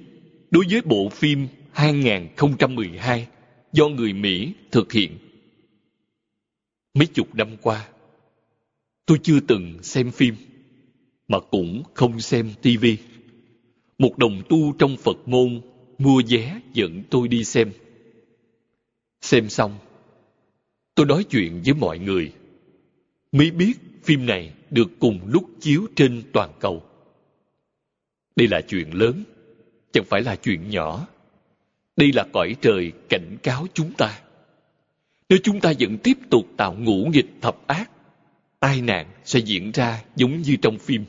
[0.50, 1.46] đối với bộ phim
[1.76, 3.26] 2012
[3.72, 5.18] do người Mỹ thực hiện,
[6.94, 7.88] mấy chục năm qua,
[9.06, 10.34] tôi chưa từng xem phim,
[11.28, 12.96] mà cũng không xem tivi.
[13.98, 15.60] Một đồng tu trong Phật môn
[15.98, 17.72] mua vé dẫn tôi đi xem.
[19.20, 19.78] Xem xong,
[20.94, 22.32] tôi nói chuyện với mọi người.
[23.32, 26.82] Mới biết phim này được cùng lúc chiếu trên toàn cầu.
[28.36, 29.24] Đây là chuyện lớn,
[29.92, 31.06] chẳng phải là chuyện nhỏ.
[31.96, 34.20] Đây là cõi trời cảnh cáo chúng ta.
[35.28, 37.90] Nếu chúng ta vẫn tiếp tục tạo ngũ nghịch thập ác,
[38.60, 41.04] tai nạn sẽ diễn ra giống như trong phim.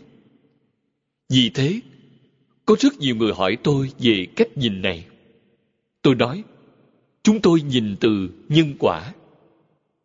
[1.29, 1.79] Vì thế,
[2.65, 5.05] có rất nhiều người hỏi tôi về cách nhìn này.
[6.01, 6.43] Tôi nói,
[7.23, 9.13] chúng tôi nhìn từ nhân quả.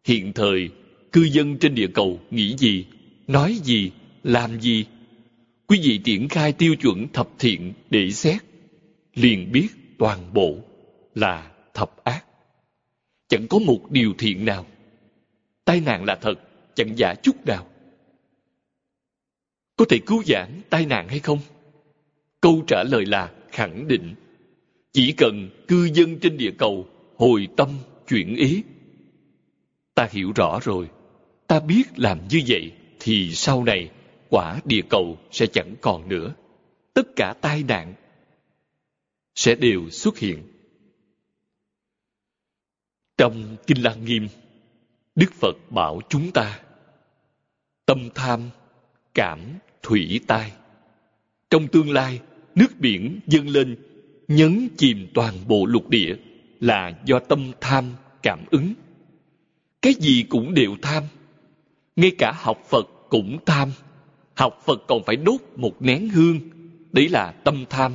[0.05, 0.71] Hiện thời,
[1.13, 2.87] cư dân trên địa cầu nghĩ gì,
[3.27, 3.91] nói gì,
[4.23, 4.85] làm gì.
[5.67, 8.43] Quý vị triển khai tiêu chuẩn thập thiện để xét,
[9.15, 9.69] liền biết
[9.99, 10.59] toàn bộ
[11.15, 12.25] là thập ác.
[13.29, 14.67] Chẳng có một điều thiện nào.
[15.65, 16.35] Tai nạn là thật,
[16.75, 17.67] chẳng giả chút nào.
[19.77, 21.39] Có thể cứu giãn tai nạn hay không?
[22.41, 24.15] Câu trả lời là khẳng định.
[24.93, 27.69] Chỉ cần cư dân trên địa cầu hồi tâm
[28.09, 28.63] chuyển ý.
[29.95, 30.89] Ta hiểu rõ rồi.
[31.47, 33.91] Ta biết làm như vậy thì sau này
[34.29, 36.35] quả địa cầu sẽ chẳng còn nữa.
[36.95, 37.95] Tất cả tai nạn
[39.35, 40.52] sẽ đều xuất hiện.
[43.23, 44.29] Trong Kinh Lăng Nghiêm,
[45.15, 46.61] Đức Phật bảo chúng ta
[47.87, 48.51] tâm tham,
[49.15, 49.39] cảm,
[49.83, 50.53] thủy tai.
[51.51, 52.21] Trong tương lai,
[52.55, 53.77] nước biển dâng lên
[54.29, 56.15] nhấn chìm toàn bộ lục địa
[56.61, 57.85] là do tâm tham
[58.23, 58.75] cảm ứng.
[59.83, 61.03] Cái gì cũng đều tham
[61.97, 63.73] ngay cả học phật cũng tham.
[64.35, 66.41] Học phật còn phải đốt một nén hương
[66.93, 67.93] đấy là tâm tham.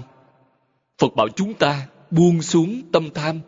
[0.97, 3.39] Phật bảo chúng ta buông xuống tâm tham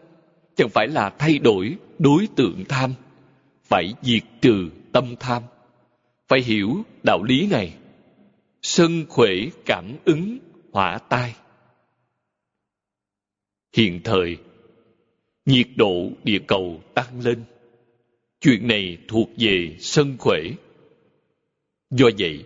[0.59, 2.93] chẳng phải là thay đổi đối tượng tham,
[3.63, 5.43] phải diệt trừ tâm tham.
[6.27, 7.73] Phải hiểu đạo lý này.
[8.61, 10.37] Sân khuể cảm ứng
[10.71, 11.35] hỏa tai.
[13.75, 14.37] Hiện thời,
[15.45, 17.43] nhiệt độ địa cầu tăng lên.
[18.41, 20.51] Chuyện này thuộc về sân khuể.
[21.91, 22.45] Do vậy,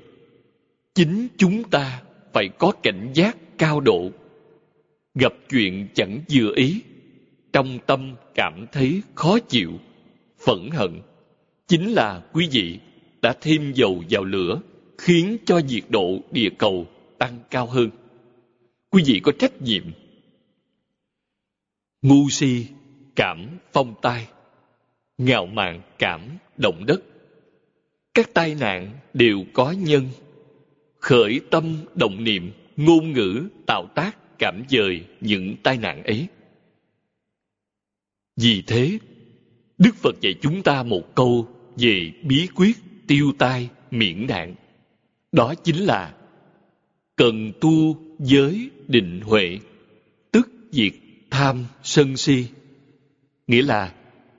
[0.95, 2.03] chính chúng ta
[2.34, 4.11] phải có cảnh giác cao độ.
[5.16, 6.82] Gặp chuyện chẳng vừa ý
[7.53, 9.71] trong tâm cảm thấy khó chịu,
[10.45, 11.01] phẫn hận.
[11.67, 12.79] Chính là quý vị
[13.21, 14.61] đã thêm dầu vào lửa,
[14.97, 16.87] khiến cho nhiệt độ địa cầu
[17.17, 17.89] tăng cao hơn.
[18.89, 19.83] Quý vị có trách nhiệm.
[22.01, 22.65] Ngu si
[23.15, 24.27] cảm phong tai,
[25.17, 26.21] ngạo mạn cảm
[26.57, 27.01] động đất.
[28.13, 30.07] Các tai nạn đều có nhân,
[30.99, 36.27] khởi tâm động niệm, ngôn ngữ, tạo tác, cảm dời những tai nạn ấy
[38.36, 38.99] vì thế,
[39.77, 42.77] đức phật dạy chúng ta một câu về bí quyết
[43.07, 44.55] tiêu tai miễn nạn.
[45.31, 46.15] Đó chính là
[47.15, 49.59] cần tu giới định huệ,
[50.31, 50.93] tức diệt
[51.31, 52.45] tham sân si.
[53.47, 53.93] Nghĩa là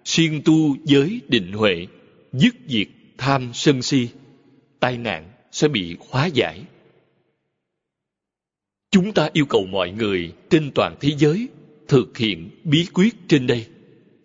[0.05, 1.86] siêng tu giới định huệ,
[2.32, 2.88] dứt diệt
[3.18, 4.09] tham sân si,
[4.80, 6.64] tai nạn sẽ bị hóa giải.
[8.90, 11.49] Chúng ta yêu cầu mọi người trên toàn thế giới
[11.88, 13.66] thực hiện bí quyết trên đây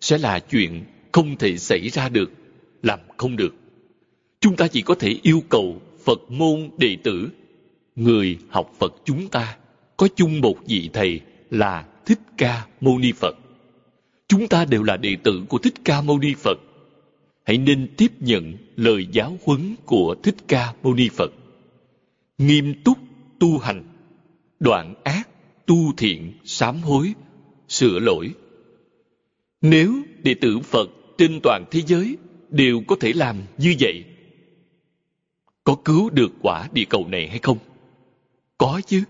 [0.00, 2.32] sẽ là chuyện không thể xảy ra được,
[2.82, 3.54] làm không được.
[4.40, 7.28] Chúng ta chỉ có thể yêu cầu phật môn đệ tử,
[7.96, 9.56] người học phật chúng ta,
[9.96, 11.20] có chung một vị thầy
[11.50, 13.34] là thích ca mâu ni phật.
[14.28, 16.58] Chúng ta đều là đệ tử của thích ca mâu ni phật.
[17.44, 21.30] Hãy nên tiếp nhận lời giáo huấn của thích ca mâu ni phật.
[22.38, 22.98] Nghiêm túc
[23.38, 23.84] tu hành,
[24.60, 25.28] đoạn ác
[25.66, 27.12] tu thiện sám hối,
[27.68, 28.34] sửa lỗi
[29.60, 32.16] nếu đệ tử phật trên toàn thế giới
[32.50, 34.04] đều có thể làm như vậy,
[35.64, 37.58] có cứu được quả địa cầu này hay không?
[38.58, 39.02] Có chứ,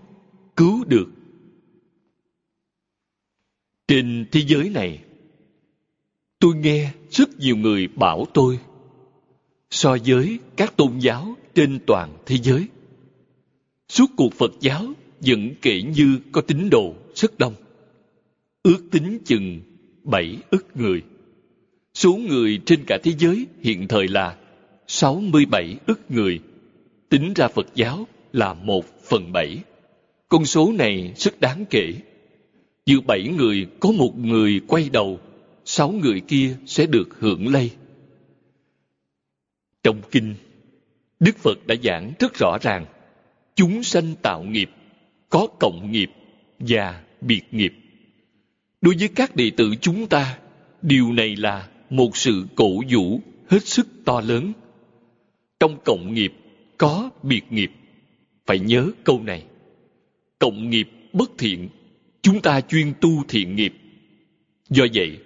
[0.55, 1.07] cứu được.
[3.87, 5.03] Trên thế giới này,
[6.39, 8.59] tôi nghe rất nhiều người bảo tôi,
[9.69, 12.67] so với các tôn giáo trên toàn thế giới,
[13.89, 17.53] suốt cuộc phật giáo vẫn kể như có tín đồ rất đông.
[18.63, 19.61] Ước tính chừng
[20.03, 21.01] bảy ức người.
[21.93, 24.37] Số người trên cả thế giới hiện thời là
[24.87, 26.39] 67 ức người.
[27.09, 29.57] Tính ra Phật giáo là một phần bảy.
[30.29, 31.93] Con số này rất đáng kể.
[32.85, 35.19] Giữa bảy người có một người quay đầu,
[35.65, 37.71] sáu người kia sẽ được hưởng lây.
[39.83, 40.35] Trong kinh,
[41.19, 42.85] đức phật đã giảng rất rõ ràng,
[43.55, 44.69] chúng sanh tạo nghiệp,
[45.29, 46.11] có cộng nghiệp
[46.59, 47.73] và biệt nghiệp
[48.81, 50.37] đối với các đệ tử chúng ta,
[50.81, 54.53] điều này là một sự cổ vũ hết sức to lớn.
[55.59, 56.33] Trong cộng nghiệp
[56.77, 57.71] có biệt nghiệp.
[58.45, 59.43] Phải nhớ câu này.
[60.39, 61.69] Cộng nghiệp bất thiện,
[62.21, 63.73] chúng ta chuyên tu thiện nghiệp.
[64.69, 65.17] Do vậy,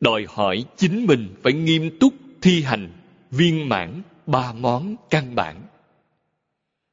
[0.00, 2.92] đòi hỏi chính mình phải nghiêm túc thi hành
[3.30, 5.62] viên mãn ba món căn bản.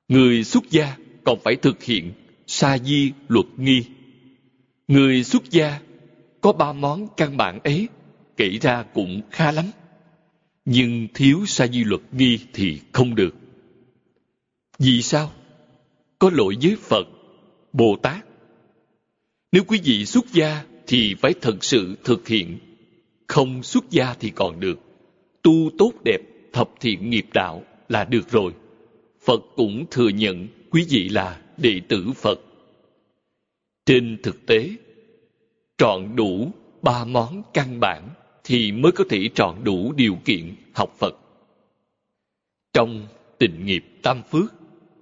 [0.08, 2.14] Người xuất gia còn phải thực hiện
[2.48, 3.86] sa di luật nghi.
[4.88, 5.80] Người xuất gia
[6.46, 7.88] có ba món căn bản ấy,
[8.38, 9.66] kể ra cũng khá lắm.
[10.66, 13.36] Nhưng thiếu sa di luật nghi thì không được.
[14.80, 15.32] Vì sao?
[16.20, 17.08] Có lỗi với phật,
[17.74, 18.26] bồ tát.
[19.52, 22.60] Nếu quý vị xuất gia thì phải thật sự thực hiện.
[23.28, 24.80] Không xuất gia thì còn được.
[25.42, 26.20] Tu tốt đẹp,
[26.54, 28.54] thập thiện nghiệp đạo là được rồi.
[29.26, 32.40] Phật cũng thừa nhận quý vị là đệ tử phật.
[33.86, 34.70] Trên thực tế
[35.78, 36.52] trọn đủ
[36.82, 38.10] ba món căn bản
[38.44, 41.16] thì mới có thể trọn đủ điều kiện học phật.
[42.74, 43.08] Trong
[43.38, 44.54] tịnh nghiệp tam phước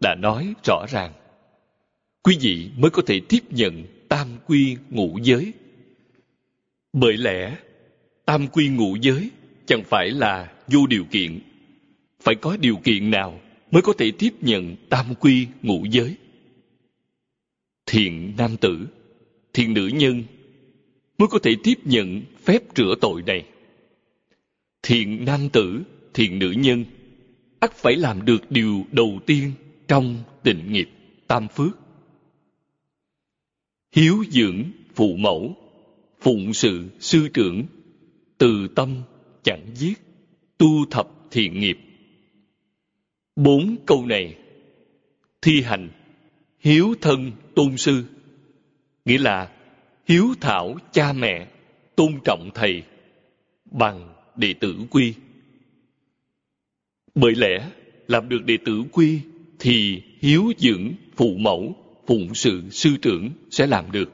[0.01, 1.13] đã nói rõ ràng,
[2.23, 5.53] quý vị mới có thể tiếp nhận tam quy ngũ giới.
[6.93, 7.57] Bởi lẽ,
[8.25, 9.29] tam quy ngũ giới
[9.65, 11.39] chẳng phải là vô điều kiện.
[12.19, 13.39] Phải có điều kiện nào
[13.71, 16.15] mới có thể tiếp nhận tam quy ngũ giới?
[17.85, 18.87] Thiện nam tử,
[19.53, 20.23] thiện nữ nhân
[21.23, 23.45] mới có thể tiếp nhận phép rửa tội này.
[24.81, 26.85] Thiện nam tử, thiện nữ nhân,
[27.59, 29.51] ắt phải làm được điều đầu tiên
[29.87, 30.89] trong tịnh nghiệp
[31.27, 31.77] tam phước.
[33.91, 34.63] Hiếu dưỡng
[34.95, 35.55] phụ mẫu,
[36.21, 37.63] phụng sự sư trưởng,
[38.37, 39.01] từ tâm
[39.43, 40.01] chẳng giết,
[40.57, 41.77] tu thập thiện nghiệp.
[43.35, 44.35] Bốn câu này,
[45.41, 45.89] thi hành,
[46.59, 48.03] hiếu thân tôn sư,
[49.05, 49.52] nghĩa là
[50.07, 51.47] hiếu thảo cha mẹ
[51.95, 52.83] tôn trọng thầy
[53.71, 55.13] bằng đệ tử quy
[57.15, 57.69] bởi lẽ
[58.07, 59.19] làm được đệ tử quy
[59.59, 61.75] thì hiếu dưỡng phụ mẫu,
[62.07, 64.11] phụng sự sư trưởng sẽ làm được.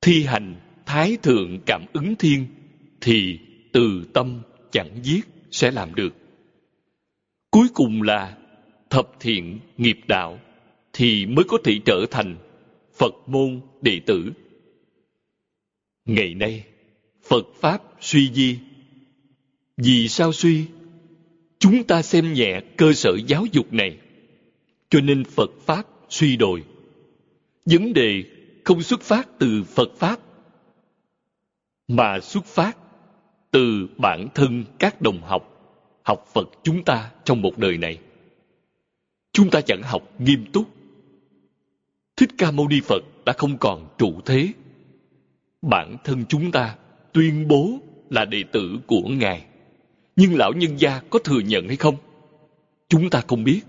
[0.00, 0.54] Thi hành
[0.86, 2.46] thái thượng cảm ứng thiên
[3.00, 3.38] thì
[3.72, 6.14] từ tâm chẳng giết sẽ làm được.
[7.50, 8.36] Cuối cùng là
[8.90, 10.38] thập thiện nghiệp đạo
[10.92, 12.36] thì mới có thể trở thành
[12.98, 14.32] Phật môn đệ tử.
[16.04, 16.64] Ngày nay,
[17.22, 18.58] Phật Pháp suy di.
[19.76, 20.64] Vì sao suy?
[21.58, 23.98] Chúng ta xem nhẹ cơ sở giáo dục này,
[24.90, 26.64] cho nên Phật Pháp suy đồi.
[27.66, 28.24] Vấn đề
[28.64, 30.20] không xuất phát từ Phật Pháp,
[31.88, 32.78] mà xuất phát
[33.50, 35.50] từ bản thân các đồng học,
[36.02, 37.98] học Phật chúng ta trong một đời này.
[39.32, 40.68] Chúng ta chẳng học nghiêm túc.
[42.16, 44.48] Thích Ca Mâu Ni Phật đã không còn trụ thế.
[45.70, 46.76] Bản thân chúng ta
[47.12, 47.78] tuyên bố
[48.10, 49.46] là đệ tử của Ngài.
[50.16, 51.96] Nhưng lão nhân gia có thừa nhận hay không?
[52.88, 53.60] Chúng ta không biết.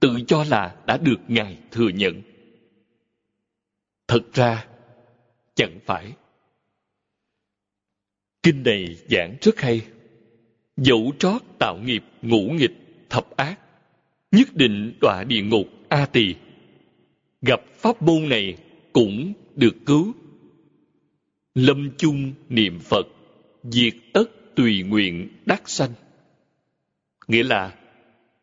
[0.00, 2.22] Tự cho là đã được Ngài thừa nhận.
[4.08, 4.66] Thật ra,
[5.54, 6.12] chẳng phải.
[8.42, 9.80] Kinh này giảng rất hay.
[10.76, 13.60] Dẫu trót tạo nghiệp ngũ nghịch thập ác,
[14.32, 16.34] nhất định đọa địa ngục A tỳ.
[17.42, 18.56] Gặp pháp môn này
[18.92, 20.12] cũng được cứu.
[21.56, 23.06] Lâm chung niệm Phật,
[23.62, 24.24] diệt tất
[24.56, 25.90] tùy nguyện đắc sanh.
[27.28, 27.74] Nghĩa là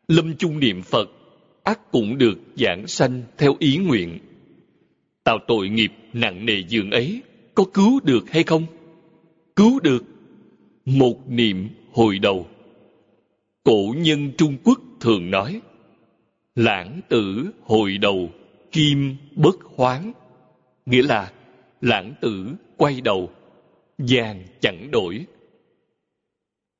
[0.08, 1.10] lâm chung niệm Phật
[1.62, 4.18] ác cũng được giảng sanh theo ý nguyện.
[5.24, 7.22] Tạo tội nghiệp nặng nề dường ấy
[7.54, 8.66] có cứu được hay không?
[9.56, 10.04] Cứu được.
[10.84, 12.46] Một niệm hồi đầu.
[13.64, 15.60] Cổ nhân Trung Quốc thường nói
[16.54, 18.30] Lãng tử hồi đầu,
[18.72, 20.12] kim bất hoáng.
[20.86, 21.32] Nghĩa là
[21.80, 22.46] lãng tử
[22.76, 23.30] quay đầu,
[23.98, 25.26] vàng chẳng đổi.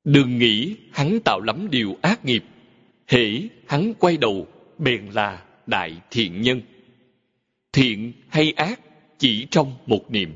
[0.03, 2.43] Đừng nghĩ hắn tạo lắm điều ác nghiệp,
[3.07, 6.61] hễ hắn quay đầu bèn là đại thiện nhân.
[7.73, 8.79] Thiện hay ác
[9.17, 10.33] chỉ trong một niệm,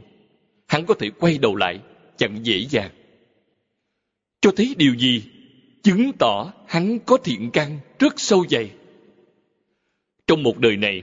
[0.68, 1.80] hắn có thể quay đầu lại
[2.18, 2.92] chẳng dễ dàng.
[4.42, 5.24] Cho thấy điều gì?
[5.84, 8.72] Chứng tỏ hắn có thiện căn rất sâu dày.
[10.28, 11.02] Trong một đời này,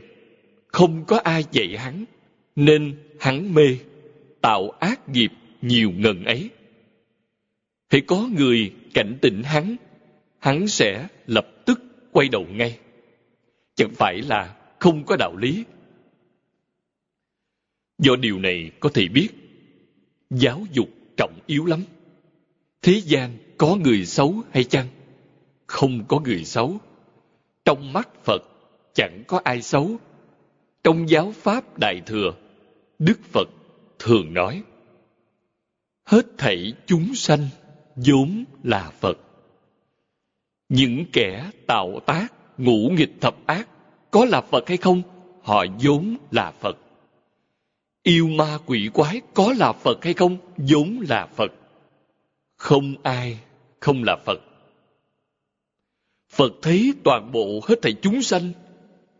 [0.68, 2.04] không có ai dạy hắn,
[2.56, 3.78] nên hắn mê,
[4.46, 5.32] tạo ác nghiệp
[5.62, 6.50] nhiều ngần ấy.
[7.88, 9.76] Hãy có người cảnh tỉnh hắn,
[10.38, 11.80] hắn sẽ lập tức
[12.12, 12.78] quay đầu ngay.
[13.74, 15.64] Chẳng phải là không có đạo lý.
[17.98, 19.28] Do điều này có thể biết,
[20.30, 21.84] giáo dục trọng yếu lắm.
[22.82, 24.88] Thế gian có người xấu hay chăng?
[25.66, 26.78] Không có người xấu.
[27.64, 28.42] Trong mắt Phật
[28.94, 29.96] chẳng có ai xấu.
[30.84, 32.34] Trong giáo Pháp Đại Thừa,
[32.98, 33.48] Đức Phật
[33.98, 34.62] thường nói
[36.06, 37.48] Hết thảy chúng sanh
[37.96, 39.18] vốn là Phật.
[40.68, 42.28] Những kẻ tạo tác
[42.58, 43.68] ngũ nghịch thập ác
[44.10, 45.02] có là Phật hay không?
[45.42, 46.78] Họ vốn là Phật.
[48.02, 50.36] Yêu ma quỷ quái có là Phật hay không?
[50.56, 51.52] vốn là Phật.
[52.56, 53.38] Không ai
[53.80, 54.40] không là Phật.
[56.32, 58.52] Phật thấy toàn bộ hết thảy chúng sanh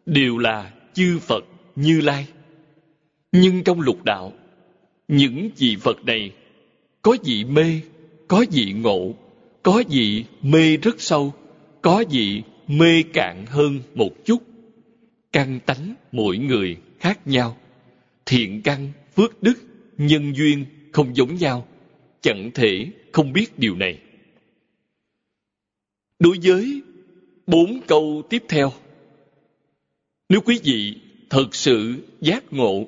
[0.07, 1.44] đều là chư Phật
[1.77, 2.27] Như Lai.
[3.32, 4.32] Nhưng trong lục đạo,
[5.09, 6.33] những vị Phật này
[7.03, 7.81] có vị mê,
[8.28, 9.15] có vị ngộ,
[9.62, 11.35] có vị mê rất sâu,
[11.83, 14.43] có vị mê cạn hơn một chút.
[15.33, 17.57] Căn tánh mỗi người khác nhau.
[18.27, 19.55] Thiện căn, phước đức,
[19.99, 21.69] nhân duyên không giống nhau.
[22.20, 23.99] Chẳng thể không biết điều này.
[26.19, 26.83] Đối với
[27.47, 28.73] bốn câu tiếp theo,
[30.28, 30.95] nếu quý vị
[31.31, 32.87] thật sự giác ngộ,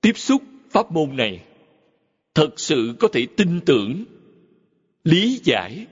[0.00, 0.42] tiếp xúc
[0.72, 1.42] pháp môn này,
[2.34, 4.04] thật sự có thể tin tưởng,
[5.04, 5.86] lý giải,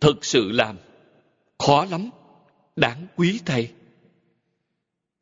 [0.00, 0.76] thật sự làm,
[1.58, 2.10] khó lắm,
[2.76, 3.70] đáng quý thay.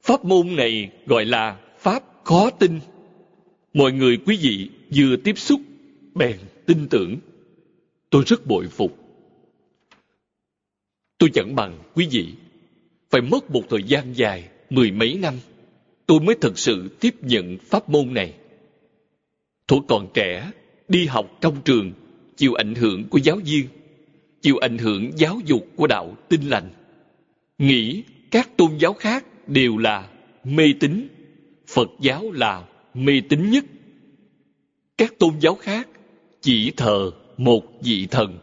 [0.03, 2.81] Pháp môn này gọi là Pháp khó tin.
[3.75, 5.61] Mọi người quý vị vừa tiếp xúc,
[6.15, 7.17] bèn tin tưởng.
[8.11, 8.99] Tôi rất bội phục.
[11.19, 12.35] Tôi chẳng bằng quý vị.
[13.11, 15.35] Phải mất một thời gian dài, mười mấy năm,
[16.07, 18.35] tôi mới thực sự tiếp nhận pháp môn này.
[19.69, 20.51] Thuở còn trẻ,
[20.89, 21.93] đi học trong trường,
[22.37, 23.67] chịu ảnh hưởng của giáo viên,
[24.43, 26.71] chịu ảnh hưởng giáo dục của đạo tinh lành.
[27.59, 30.09] Nghĩ các tôn giáo khác đều là
[30.45, 31.09] mê tín,
[31.67, 32.65] Phật giáo là
[32.95, 33.65] mê tín nhất.
[34.99, 35.89] Các tôn giáo khác
[36.41, 38.39] chỉ thờ một vị thần,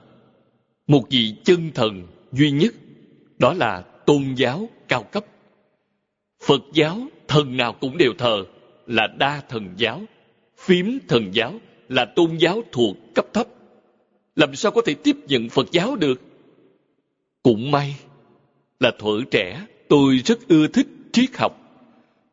[0.88, 2.74] một vị chân thần duy nhất,
[3.40, 5.26] đó là tôn giáo cao cấp.
[6.48, 8.44] Phật giáo thần nào cũng đều thờ
[8.88, 10.02] là đa thần giáo,
[10.72, 13.48] phím thần giáo là tôn giáo thuộc cấp thấp.
[14.36, 16.22] Làm sao có thể tiếp nhận Phật giáo được?
[17.44, 17.96] Cũng may,
[18.80, 21.58] là thuở trẻ, tôi rất ưa thích triết học.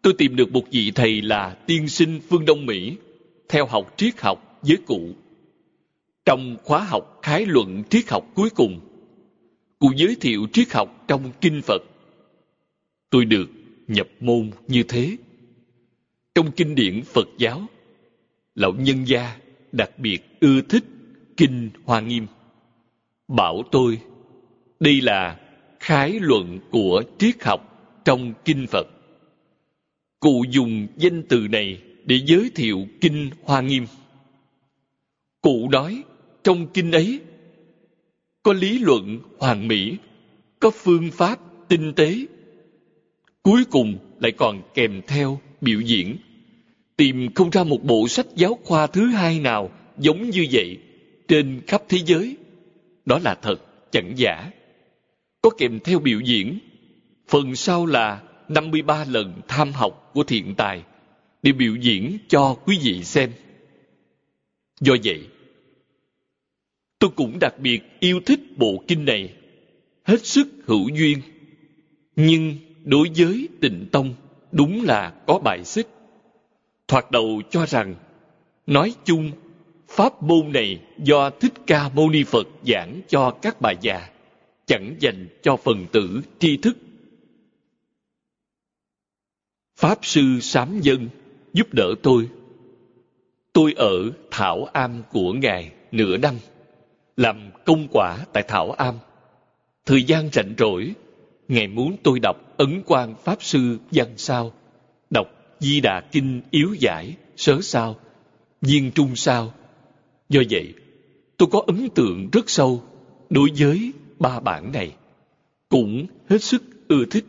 [0.02, 2.96] Tôi tìm được một vị thầy là tiên sinh phương Đông Mỹ,
[3.48, 5.00] theo học triết học với cụ.
[6.24, 8.80] Trong khóa học khái luận triết học cuối cùng,
[9.78, 11.82] cụ giới thiệu triết học trong kinh Phật.
[13.10, 13.46] Tôi được
[13.88, 15.16] nhập môn như thế.
[16.34, 17.68] Trong kinh điển Phật giáo,
[18.58, 19.36] lão nhân gia
[19.72, 20.84] đặc biệt ưa thích
[21.36, 22.26] kinh Hoa Nghiêm.
[23.28, 24.00] Bảo tôi,
[24.80, 25.40] đây là
[25.80, 27.60] khái luận của triết học
[28.04, 28.86] trong kinh Phật.
[30.20, 33.86] Cụ dùng danh từ này để giới thiệu kinh Hoa Nghiêm.
[35.40, 36.02] Cụ nói
[36.44, 37.20] trong kinh ấy
[38.42, 39.96] có lý luận hoàn mỹ,
[40.60, 42.26] có phương pháp tinh tế.
[43.42, 46.16] Cuối cùng lại còn kèm theo biểu diễn.
[46.98, 50.78] Tìm không ra một bộ sách giáo khoa thứ hai nào giống như vậy
[51.28, 52.36] trên khắp thế giới.
[53.06, 53.56] Đó là thật,
[53.90, 54.50] chẳng giả.
[55.42, 56.58] Có kèm theo biểu diễn.
[57.28, 60.82] Phần sau là 53 lần tham học của thiện tài
[61.42, 63.32] để biểu diễn cho quý vị xem.
[64.80, 65.26] Do vậy,
[66.98, 69.32] tôi cũng đặc biệt yêu thích bộ kinh này,
[70.04, 71.18] hết sức hữu duyên.
[72.16, 74.14] Nhưng đối với tịnh tông
[74.52, 75.86] đúng là có bài xích.
[76.88, 77.94] Thoạt đầu cho rằng,
[78.66, 79.32] nói chung,
[79.88, 84.08] pháp môn này do Thích Ca Mâu Ni Phật giảng cho các bà già,
[84.66, 86.76] chẳng dành cho phần tử tri thức.
[89.76, 91.08] Pháp sư sám dân
[91.52, 92.28] giúp đỡ tôi.
[93.52, 96.34] Tôi ở Thảo Am của Ngài nửa năm,
[97.16, 98.94] làm công quả tại Thảo Am.
[99.86, 100.94] Thời gian rảnh rỗi,
[101.48, 104.52] Ngài muốn tôi đọc Ấn quan Pháp Sư Văn Sao,
[105.60, 107.96] Di Đà Kinh Yếu Giải, Sớ Sao,
[108.60, 109.54] Viên Trung Sao.
[110.28, 110.74] Do vậy,
[111.36, 112.82] tôi có ấn tượng rất sâu
[113.30, 114.96] đối với ba bản này.
[115.68, 117.24] Cũng hết sức ưa thích,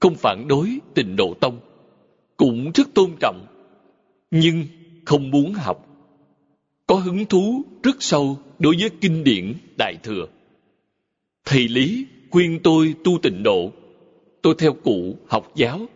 [0.00, 1.60] không phản đối tịnh độ tông,
[2.36, 3.46] cũng rất tôn trọng,
[4.30, 4.64] nhưng
[5.04, 5.86] không muốn học.
[6.86, 10.26] Có hứng thú rất sâu đối với kinh điển Đại Thừa.
[11.44, 13.72] Thầy Lý khuyên tôi tu tịnh độ
[14.42, 15.86] tôi theo cụ học giáo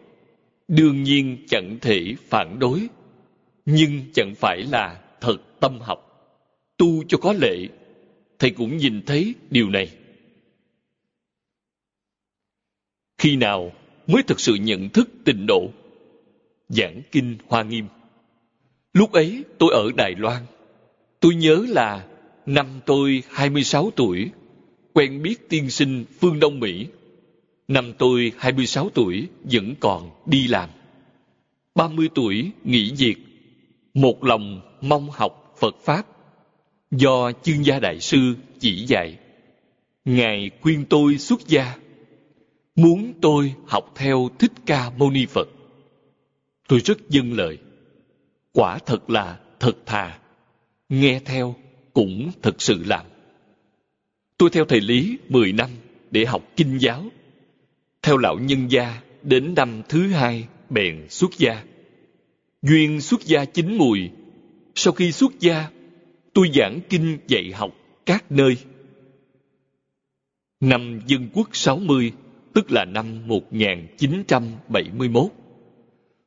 [0.68, 2.88] đương nhiên chẳng thể phản đối,
[3.66, 6.08] nhưng chẳng phải là thật tâm học.
[6.76, 7.56] Tu cho có lệ,
[8.38, 9.90] thầy cũng nhìn thấy điều này.
[13.18, 13.72] Khi nào
[14.06, 15.70] mới thực sự nhận thức tình độ?
[16.68, 17.86] Giảng kinh hoa nghiêm.
[18.92, 20.42] Lúc ấy tôi ở đài loan.
[21.20, 22.06] Tôi nhớ là
[22.46, 24.30] năm tôi 26 tuổi,
[24.92, 26.86] quen biết tiên sinh phương Đông Mỹ.
[27.72, 30.68] Năm tôi 26 tuổi vẫn còn đi làm.
[31.74, 33.16] 30 tuổi nghỉ việc,
[33.94, 36.06] một lòng mong học Phật Pháp
[36.90, 39.18] do chương gia đại sư chỉ dạy.
[40.04, 41.76] Ngài khuyên tôi xuất gia,
[42.76, 45.48] muốn tôi học theo Thích Ca Mâu Ni Phật.
[46.68, 47.58] Tôi rất dân lời.
[48.52, 50.18] Quả thật là thật thà,
[50.88, 51.54] nghe theo
[51.92, 53.06] cũng thật sự làm.
[54.38, 55.70] Tôi theo thầy Lý 10 năm
[56.10, 57.04] để học kinh giáo.
[58.02, 61.62] Theo lão nhân gia, đến năm thứ hai bèn xuất gia.
[62.62, 64.10] Duyên xuất gia chín mùi.
[64.74, 65.68] Sau khi xuất gia,
[66.32, 67.70] tôi giảng kinh dạy học
[68.06, 68.56] các nơi.
[70.60, 72.12] Năm Dân Quốc 60,
[72.54, 75.30] tức là năm 1971,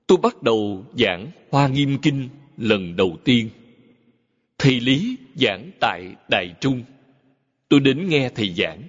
[0.07, 3.49] tôi bắt đầu giảng Hoa Nghiêm Kinh lần đầu tiên.
[4.57, 6.84] Thầy Lý giảng tại Đài Trung
[7.69, 8.81] tôi đến nghe thầy giảng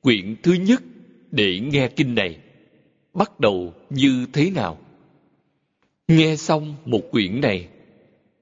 [0.00, 0.82] quyển thứ nhất
[1.30, 2.38] để nghe kinh này.
[3.14, 4.78] Bắt đầu như thế nào?
[6.08, 7.68] Nghe xong một quyển này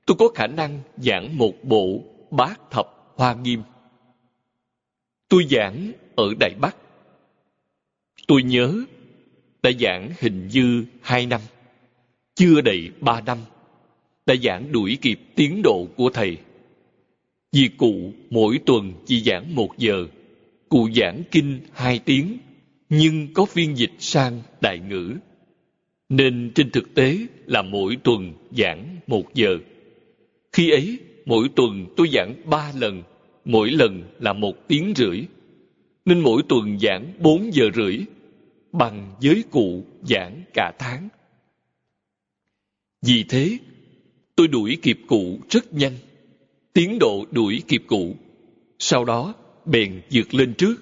[0.07, 2.01] tôi có khả năng giảng một bộ
[2.31, 2.87] bát thập
[3.17, 3.63] hoa nghiêm.
[5.29, 6.77] Tôi giảng ở đài bắc.
[8.27, 8.75] Tôi nhớ
[9.63, 11.41] đã giảng hình như hai năm
[12.35, 13.39] chưa đầy ba năm
[14.27, 16.37] đã giảng đuổi kịp tiến độ của thầy.
[17.53, 20.07] Vì cụ mỗi tuần chỉ giảng một giờ,
[20.69, 22.39] cụ giảng kinh hai tiếng,
[22.89, 25.15] nhưng có phiên dịch sang đại ngữ.
[26.09, 29.59] Nên trên thực tế là mỗi tuần giảng một giờ.
[30.53, 33.03] Khi ấy, mỗi tuần tôi giảng ba lần,
[33.45, 35.21] mỗi lần là một tiếng rưỡi.
[36.05, 37.99] Nên mỗi tuần giảng bốn giờ rưỡi,
[38.73, 41.09] bằng với cụ giảng cả tháng.
[43.03, 43.59] Vì thế,
[44.37, 45.93] tôi đuổi kịp cụ rất nhanh
[46.77, 48.15] tiến độ đuổi kịp cụ
[48.79, 49.35] sau đó
[49.65, 50.75] bèn vượt lên trước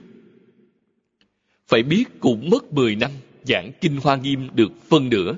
[1.69, 3.11] phải biết cũng mất 10 năm
[3.43, 5.37] giảng kinh hoa nghiêm được phân nửa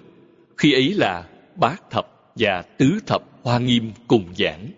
[0.57, 4.71] khi ấy là bát thập và tứ thập hoa nghiêm cùng giảng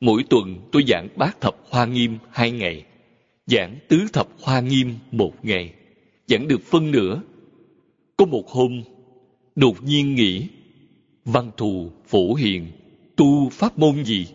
[0.00, 2.84] mỗi tuần tôi giảng bát thập hoa nghiêm hai ngày
[3.46, 5.72] giảng tứ thập hoa nghiêm một ngày
[6.26, 7.22] giảng được phân nửa.
[8.16, 8.82] Có một hôm,
[9.56, 10.46] đột nhiên nghĩ,
[11.24, 12.66] văn thù phổ hiền,
[13.16, 14.26] tu pháp môn gì?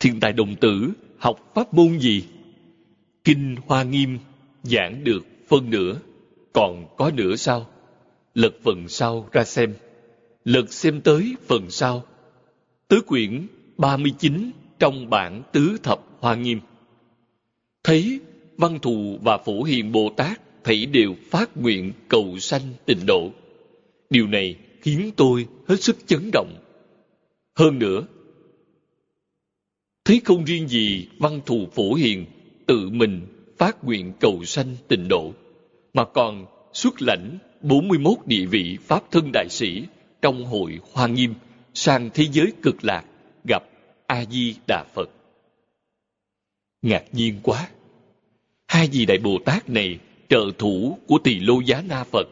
[0.00, 2.24] Thiên tài đồng tử, học pháp môn gì?
[3.24, 4.18] Kinh Hoa Nghiêm
[4.62, 5.98] giảng được phân nửa,
[6.52, 7.66] còn có nửa sao?
[8.34, 9.74] Lật phần sau ra xem.
[10.44, 12.04] Lật xem tới phần sau.
[12.88, 13.46] Tứ quyển
[13.76, 16.60] 39 trong bản Tứ Thập Hoa Nghiêm.
[17.84, 18.20] Thấy
[18.56, 23.30] Văn Thù và Phổ Hiền Bồ Tát thảy đều phát nguyện cầu sanh tịnh độ.
[24.10, 26.56] Điều này khiến tôi hết sức chấn động.
[27.54, 28.06] Hơn nữa,
[30.04, 32.26] thấy không riêng gì Văn Thù Phổ Hiền
[32.66, 33.26] tự mình
[33.58, 35.32] phát nguyện cầu sanh tịnh độ,
[35.94, 39.82] mà còn xuất lãnh 41 địa vị Pháp thân đại sĩ
[40.22, 41.34] trong hội Hoa Nghiêm
[41.74, 43.04] sang thế giới cực lạc
[43.48, 43.62] gặp
[44.06, 45.10] A-di-đà Phật.
[46.82, 47.68] Ngạc nhiên quá!
[48.66, 52.28] Hai vị đại Bồ Tát này trợ thủ của tỳ lô giá na Phật.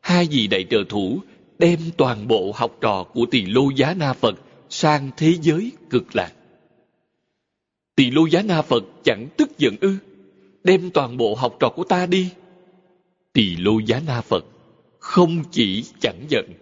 [0.00, 1.20] Hai vị đại trợ thủ
[1.58, 4.34] đem toàn bộ học trò của tỳ lô giá na Phật
[4.68, 6.32] sang thế giới cực lạc.
[7.96, 9.96] Tỳ lô giá na Phật chẳng tức giận ư,
[10.66, 12.32] đem toàn bộ học trò của ta đi.
[13.32, 14.44] Tỳ lô giá na Phật
[14.98, 16.52] không chỉ chẳng giận,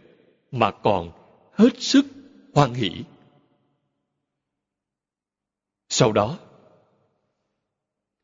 [0.53, 1.11] mà còn
[1.53, 2.07] hết sức
[2.55, 2.91] hoan hỷ.
[5.89, 6.39] Sau đó,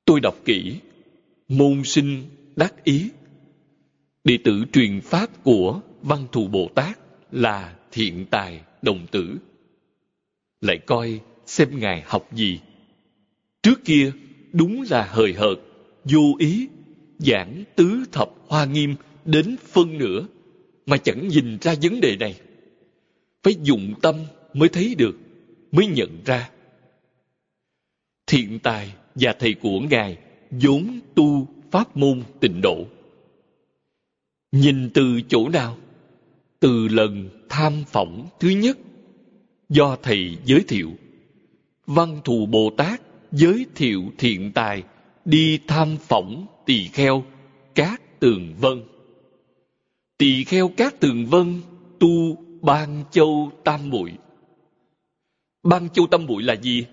[0.05, 0.81] tôi đọc kỹ
[1.49, 2.25] môn sinh
[2.57, 3.11] đắc ý.
[4.25, 6.99] Đệ tử truyền pháp của Văn Thù Bồ Tát
[7.31, 9.39] là thiện tài đồng tử.
[10.61, 12.61] Lại coi xem Ngài học gì.
[13.63, 14.13] Trước kia
[14.53, 15.57] đúng là hời hợt,
[16.05, 16.69] vô ý,
[17.19, 18.95] giảng tứ thập hoa nghiêm
[19.25, 20.27] đến phân nửa
[20.87, 22.41] mà chẳng nhìn ra vấn đề này.
[23.43, 24.17] Phải dụng tâm
[24.55, 25.19] mới thấy được,
[25.73, 26.51] mới nhận ra.
[28.27, 30.19] Thiện tài và thầy của Ngài
[30.51, 32.87] vốn tu pháp môn tịnh độ.
[34.53, 35.79] Nhìn từ chỗ nào?
[36.61, 38.79] Từ lần tham phỏng thứ nhất
[39.69, 40.91] do thầy giới thiệu.
[41.87, 43.01] Văn thù Bồ Tát
[43.33, 44.83] giới thiệu thiện tài
[45.31, 47.25] đi tham phỏng tỳ kheo
[47.75, 48.83] các tường vân.
[50.19, 51.61] Tỳ kheo các tường vân
[51.99, 54.13] tu ban châu tam muội.
[55.63, 56.85] Ban châu tam muội là gì?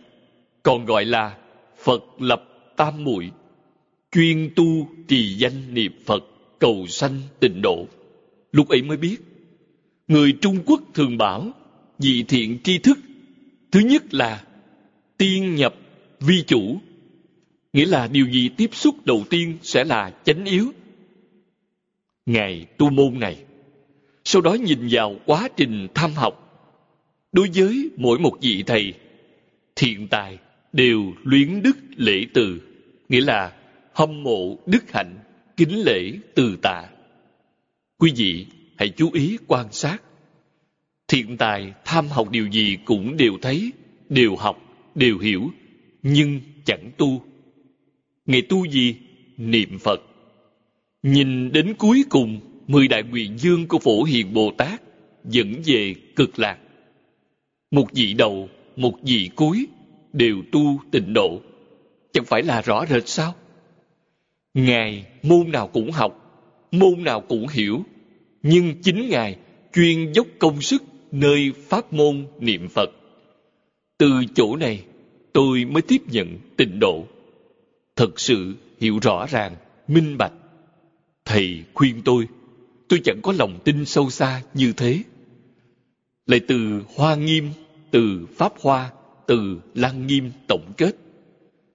[0.64, 1.38] Còn gọi là
[1.84, 2.44] Phật lập
[2.76, 3.32] tam muội
[4.12, 6.24] chuyên tu trì danh niệm Phật
[6.60, 7.88] cầu sanh tịnh độ.
[8.52, 9.18] Lúc ấy mới biết,
[10.08, 11.52] người Trung Quốc thường bảo
[12.00, 13.00] dị thiện tri thức.
[13.72, 14.44] Thứ nhất là
[15.18, 15.76] tiên nhập
[16.20, 16.80] vi chủ,
[17.78, 20.72] nghĩa là điều gì tiếp xúc đầu tiên sẽ là chánh yếu.
[22.26, 23.38] Ngài tu môn này,
[24.24, 26.34] sau đó nhìn vào quá trình tham học.
[27.32, 28.94] Đối với mỗi một vị thầy,
[29.76, 30.38] thiện tài
[30.74, 32.62] đều luyến đức lễ từ,
[33.10, 33.54] nghĩa là
[33.94, 35.16] hâm mộ đức hạnh,
[35.58, 36.90] kính lễ từ tạ.
[37.98, 38.46] Quý vị
[38.78, 40.02] hãy chú ý quan sát.
[41.08, 43.72] Thiện tài tham học điều gì cũng đều thấy,
[44.10, 44.62] đều học,
[44.96, 45.52] đều hiểu,
[46.04, 47.24] nhưng chẳng tu.
[48.28, 48.96] Ngày tu gì?
[49.38, 50.02] Niệm Phật.
[51.04, 54.82] Nhìn đến cuối cùng, mười đại nguyện dương của Phổ Hiền Bồ Tát
[55.24, 56.58] dẫn về cực lạc.
[57.72, 59.68] Một vị đầu, một vị cuối
[60.14, 61.42] đều tu tịnh độ.
[62.14, 63.36] Chẳng phải là rõ rệt sao?
[64.54, 66.42] Ngài môn nào cũng học,
[66.72, 67.82] môn nào cũng hiểu,
[68.44, 69.38] nhưng chính Ngài
[69.74, 72.90] chuyên dốc công sức nơi pháp môn niệm Phật.
[73.98, 74.84] Từ chỗ này,
[75.34, 77.08] tôi mới tiếp nhận tịnh độ.
[77.98, 79.56] Thật sự hiểu rõ ràng,
[79.88, 80.34] minh bạch.
[81.26, 82.28] Thầy khuyên tôi,
[82.90, 85.04] tôi chẳng có lòng tin sâu xa như thế.
[86.26, 87.50] Lại từ Hoa Nghiêm,
[87.92, 88.92] từ Pháp Hoa,
[89.28, 90.96] từ Lăng Nghiêm tổng kết,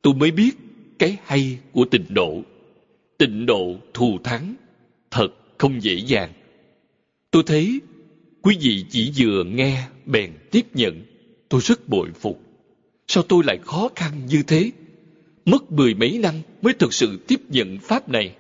[0.03, 0.53] tôi mới biết
[0.99, 2.43] cái hay của tịnh độ
[3.19, 4.55] tịnh độ thù thắng
[5.11, 5.29] thật
[5.59, 6.33] không dễ dàng
[7.31, 7.81] tôi thấy
[8.43, 11.03] quý vị chỉ vừa nghe bèn tiếp nhận
[11.49, 12.41] tôi rất bội phục
[13.09, 14.71] sao tôi lại khó khăn như thế
[15.45, 18.37] mất mười mấy năm mới thực sự tiếp nhận pháp này.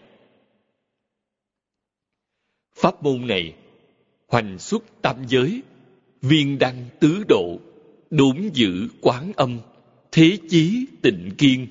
[2.74, 3.54] Pháp môn này
[4.28, 5.62] hoành xuất tam giới,
[6.22, 7.58] viên đăng tứ độ,
[8.10, 9.58] đốn giữ quán âm,
[10.12, 11.66] thế chí tịnh kiên,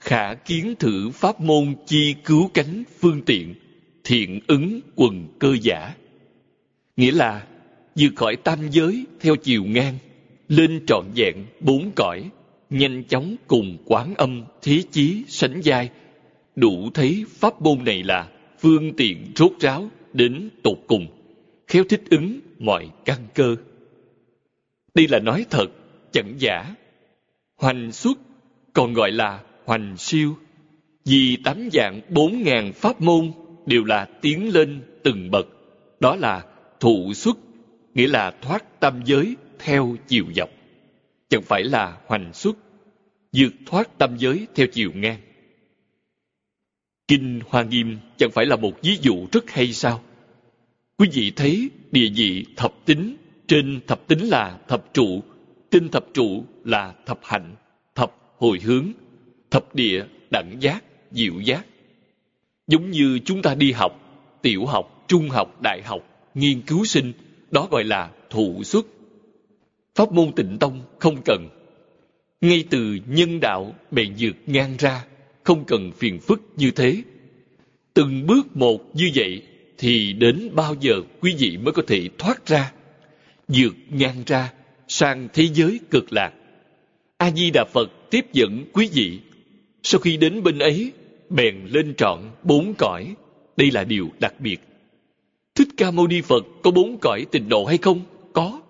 [0.00, 3.54] khả kiến thử pháp môn chi cứu cánh phương tiện,
[4.04, 5.94] thiện ứng quần cơ giả.
[6.96, 7.46] Nghĩa là,
[7.94, 9.98] vượt khỏi tam giới theo chiều ngang,
[10.48, 12.30] lên trọn vẹn bốn cõi
[12.72, 15.90] nhanh chóng cùng quán âm thế chí sánh vai
[16.56, 18.28] đủ thấy pháp môn này là
[18.58, 21.06] phương tiện rốt ráo đến tột cùng
[21.66, 23.56] khéo thích ứng mọi căn cơ
[24.94, 25.66] đây là nói thật
[26.12, 26.74] chẳng giả
[27.56, 28.18] hoành xuất
[28.72, 30.36] còn gọi là hoành siêu
[31.04, 33.32] vì tám dạng bốn ngàn pháp môn
[33.66, 35.46] đều là tiến lên từng bậc.
[36.00, 36.42] Đó là
[36.80, 37.36] thụ xuất,
[37.94, 40.48] nghĩa là thoát tam giới theo chiều dọc.
[41.32, 42.56] Chẳng phải là hoành xuất,
[43.32, 45.20] vượt thoát tam giới theo chiều ngang.
[47.08, 50.02] Kinh Hoa Nghiêm chẳng phải là một ví dụ rất hay sao?
[50.98, 55.22] Quý vị thấy địa vị thập tính, trên thập tính là thập trụ,
[55.70, 57.54] tinh thập trụ là thập hạnh,
[57.94, 58.86] thập hồi hướng,
[59.50, 61.66] thập địa, đẳng giác, diệu giác.
[62.66, 64.00] Giống như chúng ta đi học,
[64.42, 67.12] tiểu học, trung học, đại học, nghiên cứu sinh,
[67.50, 68.86] đó gọi là thụ xuất.
[69.94, 71.48] Pháp môn tịnh tông không cần.
[72.40, 75.04] Ngay từ nhân đạo bèn dược ngang ra,
[75.42, 77.02] không cần phiền phức như thế.
[77.94, 79.42] Từng bước một như vậy
[79.78, 82.72] thì đến bao giờ quý vị mới có thể thoát ra,
[83.48, 84.52] dược ngang ra
[84.88, 86.32] sang thế giới cực lạc.
[87.16, 89.18] A Di Đà Phật tiếp dẫn quý vị.
[89.82, 90.92] Sau khi đến bên ấy,
[91.30, 93.14] bèn lên trọn bốn cõi.
[93.56, 94.60] Đây là điều đặc biệt.
[95.54, 98.00] Thích Ca Mâu Ni Phật có bốn cõi tịnh độ hay không?
[98.32, 98.60] Có.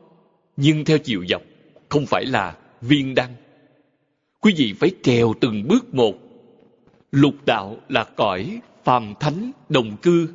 [0.57, 1.43] Nhưng theo chiều dọc,
[1.89, 3.35] không phải là viên đăng.
[4.41, 6.15] Quý vị phải trèo từng bước một.
[7.13, 10.29] Lục đạo là cõi phàm thánh đồng cư,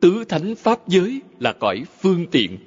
[0.00, 2.58] tứ thánh pháp giới là cõi phương tiện,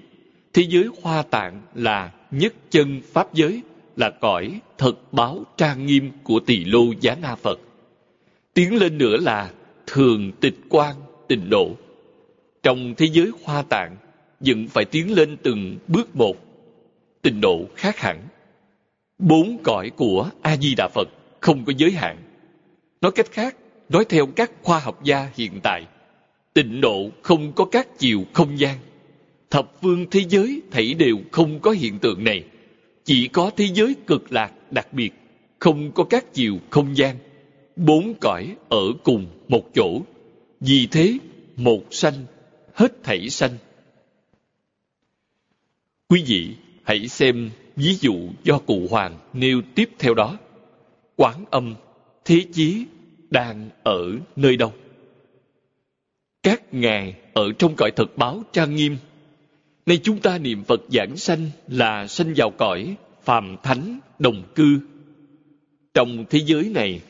[0.54, 3.62] thế giới hoa tạng là nhất chân pháp giới,
[3.96, 7.60] là cõi thật báo trang nghiêm của tỳ lô giá na Phật.
[8.54, 9.52] Tiến lên nữa là
[9.88, 10.96] thường tịch quan
[11.28, 11.72] tịnh độ.
[12.64, 13.96] Trong thế giới hoa tạng,
[14.40, 16.36] vẫn phải tiến lên từng bước một
[17.24, 18.28] tình độ khác hẳn.
[19.20, 21.10] Bốn cõi của A-di-đà Phật
[21.40, 22.18] không có giới hạn.
[23.02, 23.56] Nói cách khác,
[23.90, 25.84] nói theo các khoa học gia hiện tại,
[26.54, 28.78] tịnh độ không có các chiều không gian.
[29.50, 32.44] Thập phương thế giới thảy đều không có hiện tượng này.
[33.04, 35.14] Chỉ có thế giới cực lạc đặc biệt,
[35.60, 37.16] không có các chiều không gian.
[37.76, 40.02] Bốn cõi ở cùng một chỗ.
[40.60, 41.18] Vì thế,
[41.56, 42.26] một sanh,
[42.74, 43.58] hết thảy sanh.
[46.08, 50.38] Quý vị hãy xem ví dụ do cụ Hoàng nêu tiếp theo đó.
[51.16, 51.76] Quán âm,
[52.26, 52.86] thế chí
[53.30, 54.74] đang ở nơi đâu?
[56.44, 58.98] Các ngài ở trong cõi thật báo trang nghiêm.
[59.86, 64.80] Nay chúng ta niệm Phật giảng sanh là sanh vào cõi phàm thánh đồng cư.
[65.94, 67.02] Trong thế giới này,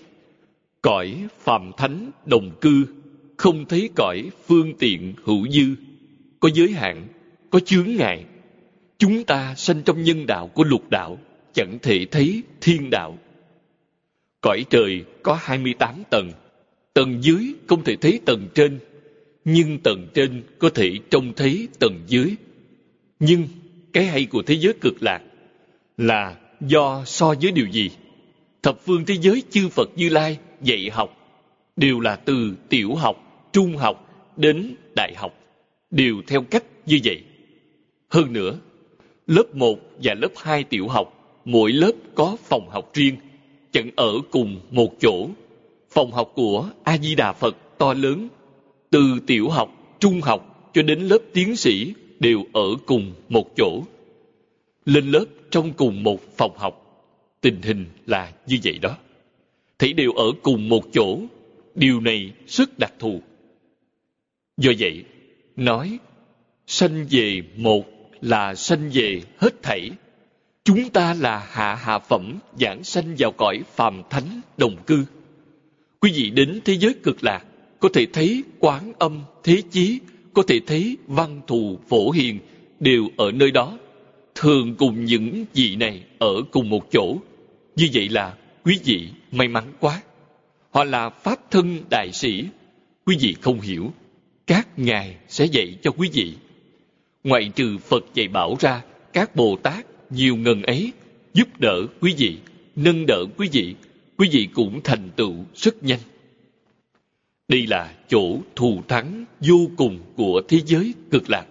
[0.82, 2.86] cõi phàm thánh đồng cư
[3.38, 5.66] không thấy cõi phương tiện hữu dư,
[6.40, 7.08] có giới hạn,
[7.50, 8.26] có chướng ngại.
[9.04, 11.18] Chúng ta sanh trong nhân đạo của lục đạo,
[11.54, 13.18] chẳng thể thấy thiên đạo.
[14.42, 16.32] Cõi trời có 28 tầng.
[16.94, 18.80] Tầng dưới không thể thấy tầng trên,
[19.46, 22.36] nhưng tầng trên có thể trông thấy tầng dưới.
[23.20, 23.48] Nhưng
[23.94, 25.22] cái hay của thế giới cực lạc
[25.98, 27.92] là do so với điều gì?
[28.62, 31.18] Thập phương thế giới chư Phật Như Lai dạy học
[31.76, 35.40] đều là từ tiểu học, trung học đến đại học,
[35.92, 37.24] đều theo cách như vậy.
[38.10, 38.60] Hơn nữa,
[39.28, 43.16] lớp 1 và lớp 2 tiểu học, mỗi lớp có phòng học riêng,
[43.72, 45.28] chẳng ở cùng một chỗ.
[45.90, 48.28] Phòng học của A-di-đà Phật to lớn,
[48.90, 53.84] từ tiểu học, trung học cho đến lớp tiến sĩ đều ở cùng một chỗ.
[54.86, 56.80] Lên lớp trong cùng một phòng học,
[57.42, 58.98] tình hình là như vậy đó.
[59.80, 61.20] Thấy đều ở cùng một chỗ,
[61.76, 63.22] điều này rất đặc thù.
[64.58, 65.04] Do vậy,
[65.56, 66.00] nói
[66.68, 67.86] sanh về một
[68.24, 69.92] là sanh về hết thảy
[70.66, 75.06] Chúng ta là hạ hạ phẩm giảng sanh vào cõi phàm thánh đồng cư.
[76.00, 77.46] Quý vị đến thế giới cực lạc,
[77.80, 80.00] có thể thấy quán âm, thế chí,
[80.34, 82.40] có thể thấy văn thù, phổ hiền,
[82.80, 83.78] đều ở nơi đó.
[84.36, 87.18] Thường cùng những vị này ở cùng một chỗ.
[87.76, 90.02] Như vậy là quý vị may mắn quá.
[90.72, 92.44] Họ là Pháp thân đại sĩ.
[93.06, 93.94] Quý vị không hiểu.
[94.48, 96.34] Các ngài sẽ dạy cho quý vị.
[97.24, 98.82] Ngoại trừ Phật dạy bảo ra,
[99.14, 100.92] các Bồ Tát nhiều ngần ấy
[101.34, 102.38] giúp đỡ quý vị,
[102.76, 103.76] nâng đỡ quý vị,
[104.18, 106.00] quý vị cũng thành tựu rất nhanh.
[107.48, 111.46] Đây là chỗ thù thắng vô cùng của thế giới cực lạc.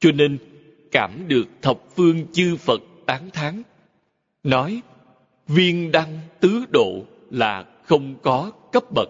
[0.00, 0.38] Cho nên,
[0.92, 3.62] cảm được thập phương chư Phật tán thán.
[4.42, 4.80] Nói,
[5.48, 9.08] viên đăng tứ độ là không có cấp bậc.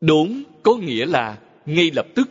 [0.00, 2.30] Đốn có nghĩa là ngay lập tức,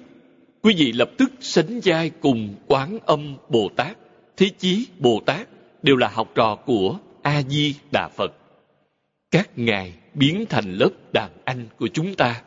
[0.62, 3.98] quý vị lập tức sánh vai cùng quán âm Bồ Tát
[4.38, 5.48] Thế Chí, Bồ Tát
[5.84, 8.34] đều là học trò của A-di Đà Phật.
[9.32, 12.44] Các ngài biến thành lớp đàn anh của chúng ta.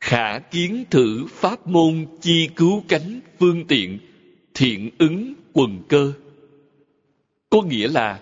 [0.00, 3.98] Khả kiến thử pháp môn chi cứu cánh phương tiện
[4.54, 6.12] thiện ứng quần cơ.
[7.50, 8.20] Có nghĩa là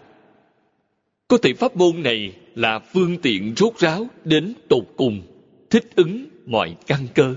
[1.28, 5.22] có thể pháp môn này là phương tiện rốt ráo đến tột cùng,
[5.70, 7.34] thích ứng mọi căn cơ.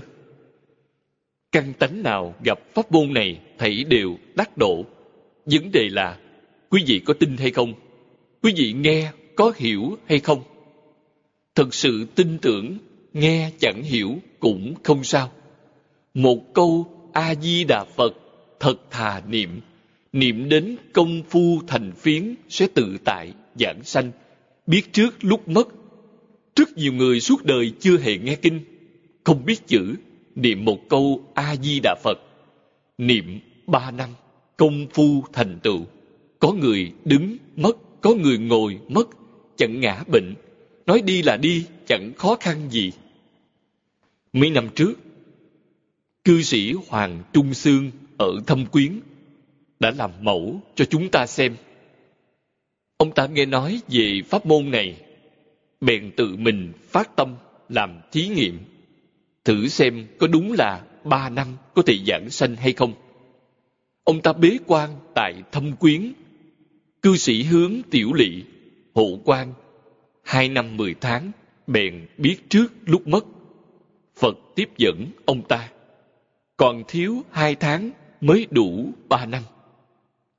[1.52, 4.84] Căn tánh nào gặp pháp môn này thảy đều đắc độ.
[5.46, 6.18] Vấn đề là
[6.70, 7.74] quý vị có tin hay không?
[8.42, 10.42] Quý vị nghe có hiểu hay không?
[11.54, 12.78] Thật sự tin tưởng,
[13.12, 15.32] nghe chẳng hiểu cũng không sao.
[16.14, 18.14] Một câu A-di-đà Phật
[18.60, 19.60] thật thà niệm,
[20.12, 24.10] niệm đến công phu thành phiến sẽ tự tại, giảng sanh,
[24.66, 25.68] biết trước lúc mất.
[26.56, 28.60] Rất nhiều người suốt đời chưa hề nghe kinh,
[29.26, 29.94] không biết chữ,
[30.34, 32.18] niệm một câu A-di-đà Phật.
[32.98, 34.10] Niệm ba năm,
[34.56, 35.86] công phu thành tựu.
[36.38, 39.08] Có người đứng mất, có người ngồi mất,
[39.56, 40.34] chẳng ngã bệnh.
[40.86, 42.92] Nói đi là đi, chẳng khó khăn gì.
[44.32, 44.94] Mấy năm trước,
[46.24, 49.00] cư sĩ Hoàng Trung Sương ở Thâm Quyến
[49.80, 51.56] đã làm mẫu cho chúng ta xem.
[52.96, 54.96] Ông ta nghe nói về pháp môn này,
[55.80, 57.34] bèn tự mình phát tâm
[57.68, 58.58] làm thí nghiệm,
[59.46, 62.92] thử xem có đúng là ba năm có thể giảng sanh hay không.
[64.04, 66.12] Ông ta bế quan tại Thâm Quyến,
[67.02, 68.44] cư sĩ hướng tiểu lỵ,
[68.94, 69.52] hộ quan,
[70.24, 71.30] hai năm mười tháng,
[71.66, 73.24] bèn biết trước lúc mất.
[74.16, 75.68] Phật tiếp dẫn ông ta.
[76.56, 77.90] Còn thiếu hai tháng
[78.20, 79.42] mới đủ ba năm.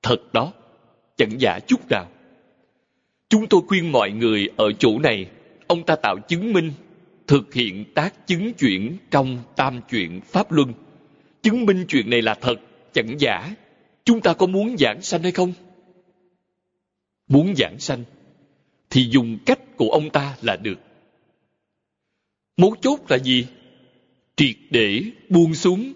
[0.04, 0.54] Thật đó,
[1.18, 2.08] chẳng giả chút nào.
[3.30, 5.30] Chúng tôi khuyên mọi người ở chỗ này,
[5.68, 6.72] ông ta tạo chứng minh,
[7.28, 10.74] thực hiện tác chứng chuyển trong tam chuyện Pháp Luân.
[11.42, 12.56] Chứng minh chuyện này là thật,
[12.94, 13.56] chẳng giả.
[14.06, 15.54] Chúng ta có muốn giảng sanh hay không?
[17.28, 18.04] Muốn giảng sanh,
[18.90, 20.80] thì dùng cách của ông ta là được.
[22.58, 23.48] Mấu chốt là gì?
[24.36, 25.94] Triệt để buông xuống.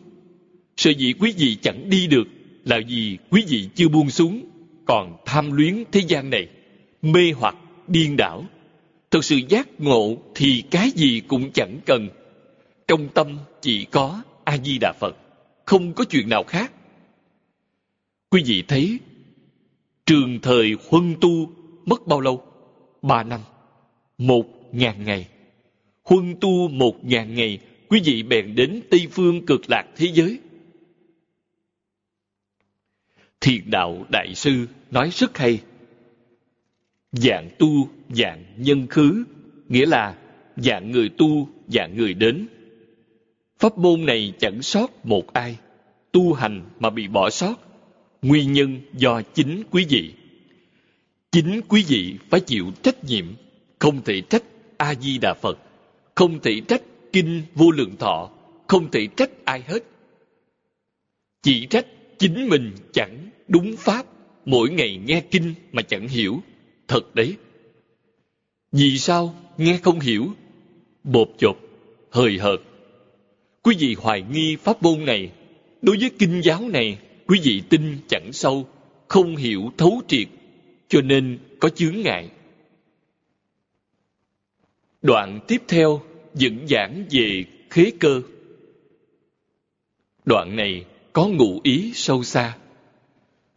[0.78, 2.28] Sợ gì quý vị chẳng đi được
[2.66, 4.46] là vì quý vị chưa buông xuống,
[4.86, 6.48] còn tham luyến thế gian này,
[7.02, 7.56] mê hoặc,
[7.88, 8.46] điên đảo.
[9.12, 12.10] Thực sự giác ngộ thì cái gì cũng chẳng cần.
[12.88, 15.16] Trong tâm chỉ có A-di-đà Phật,
[15.66, 16.74] không có chuyện nào khác.
[18.30, 19.00] Quý vị thấy,
[20.06, 21.52] trường thời huân tu
[21.86, 22.44] mất bao lâu?
[23.02, 23.42] Ba năm.
[24.18, 25.28] Một ngàn ngày.
[26.04, 27.60] Huân tu một ngàn ngày,
[27.90, 30.40] quý vị bèn đến Tây Phương cực lạc thế giới
[33.42, 35.60] Thiền đạo đại sư nói rất hay.
[37.12, 39.24] Dạng tu, dạng nhân khứ,
[39.70, 40.18] nghĩa là
[40.58, 42.48] dạng người tu, dạng người đến.
[43.60, 45.58] Pháp môn này chẳng sót một ai,
[46.12, 47.56] tu hành mà bị bỏ sót,
[48.22, 50.14] nguyên nhân do chính quý vị.
[51.32, 53.26] Chính quý vị phải chịu trách nhiệm,
[53.80, 54.44] không thể trách
[54.78, 55.58] A-di-đà Phật,
[56.16, 56.82] không thể trách
[57.14, 58.30] Kinh Vô Lượng Thọ,
[58.68, 59.84] không thể trách ai hết.
[61.42, 61.86] Chỉ trách
[62.20, 64.06] chính mình chẳng đúng pháp
[64.46, 66.42] mỗi ngày nghe kinh mà chẳng hiểu
[66.92, 67.38] thật đấy.
[68.72, 70.28] Vì sao nghe không hiểu?
[71.04, 71.58] Bột chột
[72.10, 72.60] hời hợt.
[73.62, 75.32] Quý vị hoài nghi pháp môn này.
[75.82, 78.68] Đối với kinh giáo này, quý vị tin chẳng sâu,
[79.08, 80.28] không hiểu thấu triệt,
[80.88, 82.30] cho nên có chướng ngại.
[85.02, 86.02] Đoạn tiếp theo
[86.34, 88.22] dẫn giảng về khế cơ.
[90.26, 92.58] Đoạn này có ngụ ý sâu xa.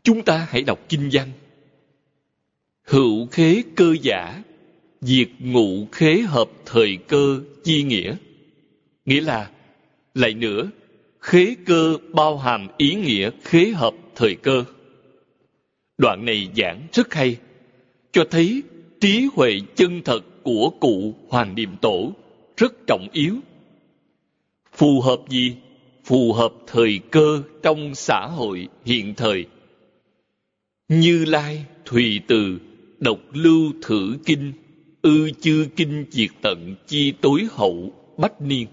[0.03, 1.31] Chúng ta hãy đọc kinh văn
[2.85, 4.43] hữu khế cơ giả,
[5.01, 8.17] diệt ngụ khế hợp thời cơ chi nghĩa.
[9.05, 9.51] Nghĩa là,
[10.15, 10.71] lại nữa,
[11.21, 14.65] khế cơ bao hàm ý nghĩa khế hợp thời cơ.
[15.99, 17.37] Đoạn này giảng rất hay,
[18.13, 18.63] cho thấy
[19.01, 22.13] trí huệ chân thật của cụ hoàng niệm tổ
[22.57, 23.37] rất trọng yếu.
[24.73, 25.57] Phù hợp gì?
[26.05, 29.47] Phù hợp thời cơ trong xã hội hiện thời.
[30.89, 32.59] Như lai thùy từ
[33.05, 34.53] độc lưu thử kinh,
[35.03, 38.67] ư chư kinh diệt tận chi tối hậu, bách niên.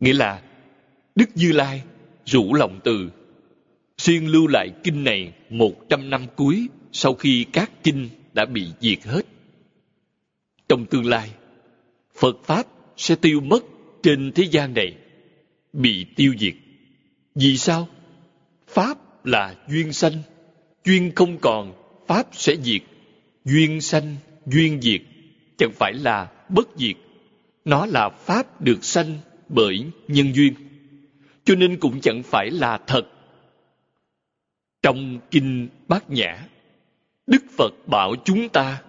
[0.00, 0.42] Nghĩa là,
[1.14, 1.82] đức như lai
[2.24, 3.10] rủ lòng từ,
[3.98, 8.66] xuyên lưu lại kinh này một trăm năm cuối, sau khi các kinh đã bị
[8.80, 9.22] diệt hết.
[10.68, 11.30] Trong tương lai,
[12.16, 13.64] phật pháp sẽ tiêu mất
[14.02, 14.96] trên thế gian này,
[15.72, 16.54] bị tiêu diệt.
[17.34, 17.88] Vì sao?
[18.66, 20.14] Pháp là duyên sanh,
[20.84, 21.81] duyên không còn
[22.12, 22.82] pháp sẽ diệt.
[23.44, 24.16] Duyên sanh,
[24.46, 25.00] duyên diệt,
[25.58, 26.96] chẳng phải là bất diệt.
[27.64, 29.18] Nó là pháp được sanh
[29.48, 30.54] bởi nhân duyên,
[31.44, 33.02] cho nên cũng chẳng phải là thật.
[34.82, 36.48] Trong kinh bát nhã,
[37.26, 38.82] đức phật bảo chúng ta,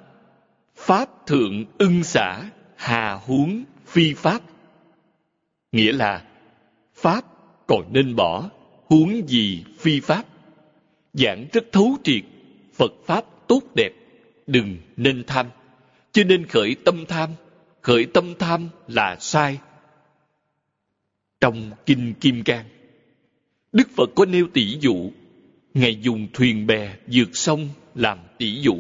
[0.76, 4.42] pháp thượng ưng xả, hà huống phi pháp.
[5.72, 6.26] Nghĩa là,
[6.96, 7.26] pháp
[7.68, 8.50] còn nên bỏ
[8.86, 10.24] huống gì phi pháp.
[11.14, 12.24] Giảng rất thấu triệt
[12.74, 13.92] phật pháp tốt đẹp
[14.48, 15.46] đừng nên tham
[16.12, 17.30] chứ nên khởi tâm tham
[17.84, 19.58] khởi tâm tham là sai.
[21.42, 22.66] Trong Kinh Kim Cang,
[23.72, 25.12] Đức Phật có nêu tỷ dụ,
[25.74, 28.76] Ngài dùng thuyền bè vượt sông làm tỷ dụ.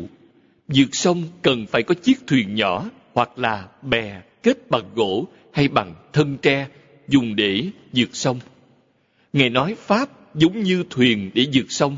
[0.67, 5.67] Vượt sông cần phải có chiếc thuyền nhỏ hoặc là bè kết bằng gỗ hay
[5.67, 6.67] bằng thân tre
[7.07, 8.39] dùng để vượt sông.
[9.33, 11.97] Ngài nói Pháp giống như thuyền để vượt sông,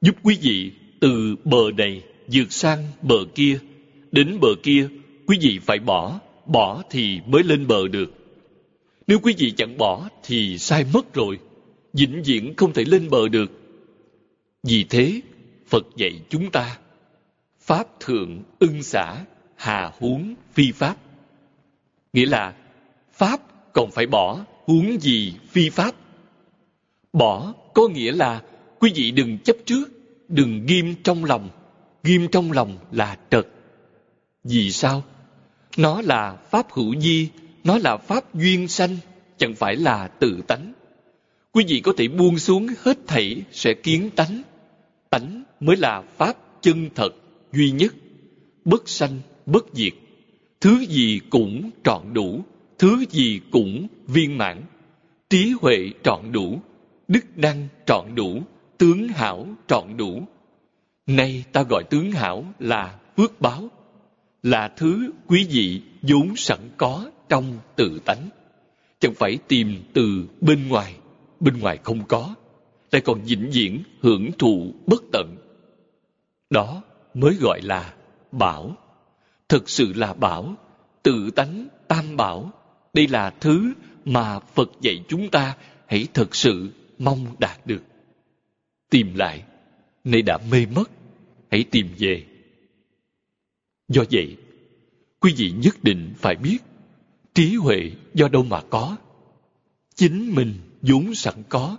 [0.00, 0.72] giúp quý vị
[1.04, 2.02] từ bờ này
[2.32, 3.58] vượt sang bờ kia.
[4.12, 4.88] Đến bờ kia,
[5.26, 8.12] quý vị phải bỏ, bỏ thì mới lên bờ được.
[9.06, 11.38] Nếu quý vị chẳng bỏ thì sai mất rồi,
[11.92, 13.50] vĩnh viễn không thể lên bờ được.
[14.62, 15.20] Vì thế,
[15.68, 16.78] Phật dạy chúng ta,
[17.60, 19.24] Pháp thượng ưng xã,
[19.56, 20.96] hà huống phi Pháp.
[22.12, 22.54] Nghĩa là,
[23.12, 23.40] Pháp
[23.72, 25.94] còn phải bỏ, huống gì phi Pháp.
[27.12, 28.42] Bỏ có nghĩa là
[28.78, 29.84] quý vị đừng chấp trước,
[30.28, 31.50] đừng ghim trong lòng.
[32.02, 33.46] Ghim trong lòng là trật.
[34.44, 35.04] Vì sao?
[35.76, 37.28] Nó là pháp hữu di,
[37.64, 38.96] nó là pháp duyên sanh,
[39.38, 40.72] chẳng phải là tự tánh.
[41.52, 44.42] Quý vị có thể buông xuống hết thảy sẽ kiến tánh.
[45.10, 47.10] Tánh mới là pháp chân thật,
[47.52, 47.94] duy nhất,
[48.64, 49.92] bất sanh, bất diệt.
[50.60, 52.40] Thứ gì cũng trọn đủ,
[52.78, 54.62] thứ gì cũng viên mãn.
[55.30, 56.60] Trí huệ trọn đủ,
[57.08, 58.42] đức năng trọn đủ,
[58.84, 60.22] tướng hảo trọn đủ.
[61.06, 63.68] Nay ta gọi tướng hảo là phước báo,
[64.42, 68.28] là thứ quý vị vốn sẵn có trong tự tánh.
[69.00, 70.96] Chẳng phải tìm từ bên ngoài,
[71.40, 72.34] bên ngoài không có,
[72.92, 75.36] lại còn vĩnh viễn hưởng thụ bất tận.
[76.50, 76.82] Đó
[77.14, 77.94] mới gọi là
[78.32, 78.76] bảo.
[79.48, 80.54] Thực sự là bảo,
[81.02, 82.50] tự tánh tam bảo.
[82.94, 83.72] Đây là thứ
[84.04, 85.56] mà Phật dạy chúng ta
[85.86, 87.82] hãy thực sự mong đạt được.
[88.94, 89.42] Tìm lại,
[90.04, 90.90] nay đã mê mất,
[91.50, 92.24] hãy tìm về.
[93.88, 94.36] Do vậy,
[95.20, 96.58] quý vị nhất định phải biết
[97.34, 98.96] trí huệ do đâu mà có.
[99.94, 101.76] Chính mình vốn sẵn có.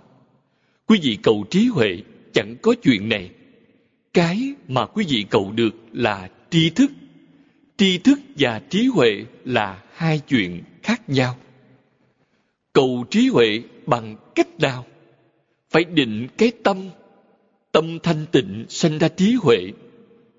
[0.86, 2.02] Quý vị cầu trí huệ
[2.32, 3.30] chẳng có chuyện này.
[4.14, 6.90] Cái mà quý vị cầu được là tri thức.
[7.76, 11.36] Tri thức và trí huệ là hai chuyện khác nhau.
[12.72, 14.86] Cầu trí huệ bằng cách nào?
[15.70, 16.90] Phải định cái tâm.
[17.76, 19.72] Tâm thanh tịnh sanh ra trí huệ.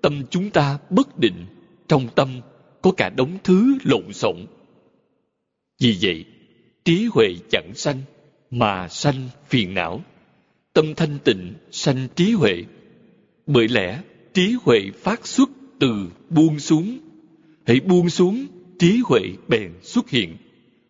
[0.02, 1.46] Tâm chúng ta bất định.
[1.88, 2.40] Trong tâm
[2.82, 4.36] có cả đống thứ lộn xộn.
[5.80, 6.24] Vì vậy,
[6.84, 8.02] trí huệ chẳng sanh,
[8.50, 10.02] mà sanh phiền não.
[10.72, 12.64] Tâm thanh tịnh sanh trí huệ.
[13.46, 14.02] Bởi lẽ,
[14.34, 16.98] trí huệ phát xuất từ buông xuống.
[17.66, 18.46] Hãy buông xuống,
[18.78, 20.36] trí huệ bèn xuất hiện.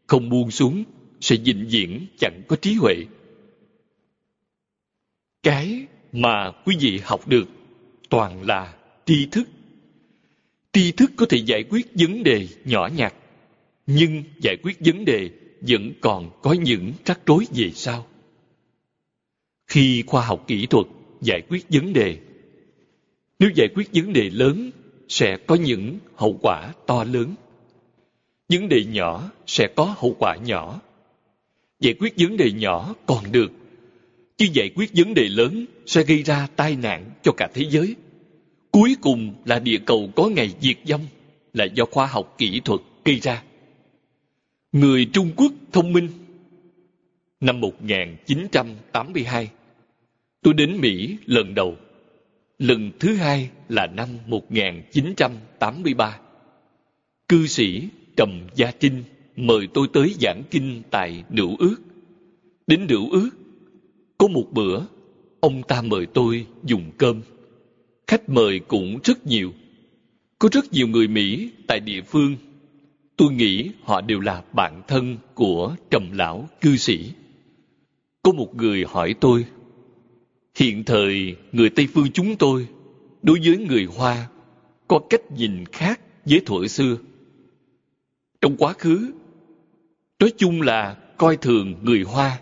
[0.06, 0.84] Không buông xuống,
[1.20, 2.96] sẽ vĩnh viễn chẳng có trí huệ.
[5.42, 7.48] Cái mà quý vị học được
[8.08, 8.74] toàn là
[9.06, 9.48] tri thức.
[10.72, 13.14] Tri thức có thể giải quyết vấn đề nhỏ nhặt,
[13.86, 15.30] nhưng giải quyết vấn đề
[15.60, 18.06] vẫn còn có những rắc rối về sau.
[19.66, 20.86] Khi khoa học kỹ thuật
[21.20, 22.18] giải quyết vấn đề,
[23.38, 24.70] nếu giải quyết vấn đề lớn
[25.08, 27.34] sẽ có những hậu quả to lớn.
[28.48, 30.80] Vấn đề nhỏ sẽ có hậu quả nhỏ.
[31.80, 33.52] Giải quyết vấn đề nhỏ còn được,
[34.38, 37.96] chứ giải quyết vấn đề lớn sẽ gây ra tai nạn cho cả thế giới.
[38.70, 41.06] Cuối cùng là địa cầu có ngày diệt vong
[41.52, 43.42] là do khoa học kỹ thuật gây ra.
[44.72, 46.08] Người Trung Quốc thông minh
[47.40, 49.50] Năm 1982
[50.42, 51.76] Tôi đến Mỹ lần đầu
[52.58, 56.18] Lần thứ hai là năm 1983
[57.28, 59.02] Cư sĩ Trầm Gia Trinh
[59.36, 61.76] mời tôi tới giảng kinh tại Nữ Ước.
[62.66, 63.30] Đến Nữ Ước,
[64.18, 64.80] có một bữa,
[65.40, 67.20] ông ta mời tôi dùng cơm.
[68.06, 69.52] Khách mời cũng rất nhiều.
[70.38, 72.36] Có rất nhiều người Mỹ tại địa phương
[73.18, 77.12] Tôi nghĩ họ đều là bạn thân của trầm lão cư sĩ.
[78.22, 79.44] Có một người hỏi tôi,
[80.54, 82.66] hiện thời người Tây Phương chúng tôi
[83.22, 84.28] đối với người Hoa
[84.88, 86.96] có cách nhìn khác với thuở xưa.
[88.40, 89.12] Trong quá khứ,
[90.20, 92.40] nói chung là coi thường người Hoa,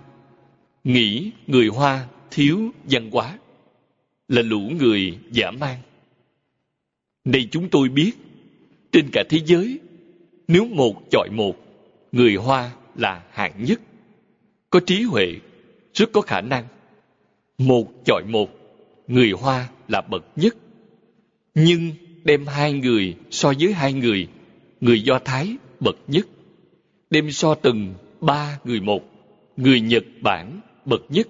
[0.86, 3.38] nghĩ người Hoa thiếu văn hóa,
[4.28, 5.78] là lũ người giả mang.
[7.24, 8.12] Nay chúng tôi biết,
[8.92, 9.80] trên cả thế giới
[10.48, 11.56] nếu một chọi một,
[12.12, 13.80] người Hoa là hạng nhất.
[14.70, 15.34] Có trí huệ,
[15.94, 16.64] rất có khả năng.
[17.58, 18.50] Một chọi một,
[19.06, 20.56] người Hoa là bậc nhất.
[21.54, 21.90] Nhưng
[22.24, 24.28] đem hai người so với hai người,
[24.80, 26.26] người Do Thái bậc nhất.
[27.10, 29.02] Đem so từng ba người một,
[29.56, 31.28] người Nhật Bản bậc nhất.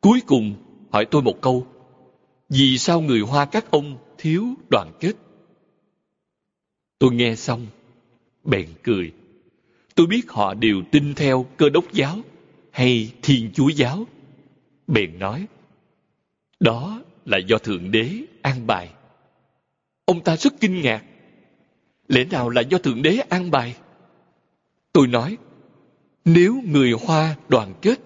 [0.00, 0.54] Cuối cùng
[0.90, 1.66] hỏi tôi một câu,
[2.48, 5.12] vì sao người Hoa các ông thiếu đoàn kết?
[6.98, 7.66] Tôi nghe xong
[8.44, 9.12] bèn cười.
[9.94, 12.18] Tôi biết họ đều tin theo cơ đốc giáo
[12.70, 14.06] hay thiên chúa giáo.
[14.86, 15.46] Bèn nói,
[16.60, 18.10] đó là do Thượng Đế
[18.42, 18.90] an bài.
[20.04, 21.04] Ông ta rất kinh ngạc.
[22.08, 23.76] Lẽ nào là do Thượng Đế an bài?
[24.92, 25.36] Tôi nói,
[26.24, 28.00] nếu người Hoa đoàn kết,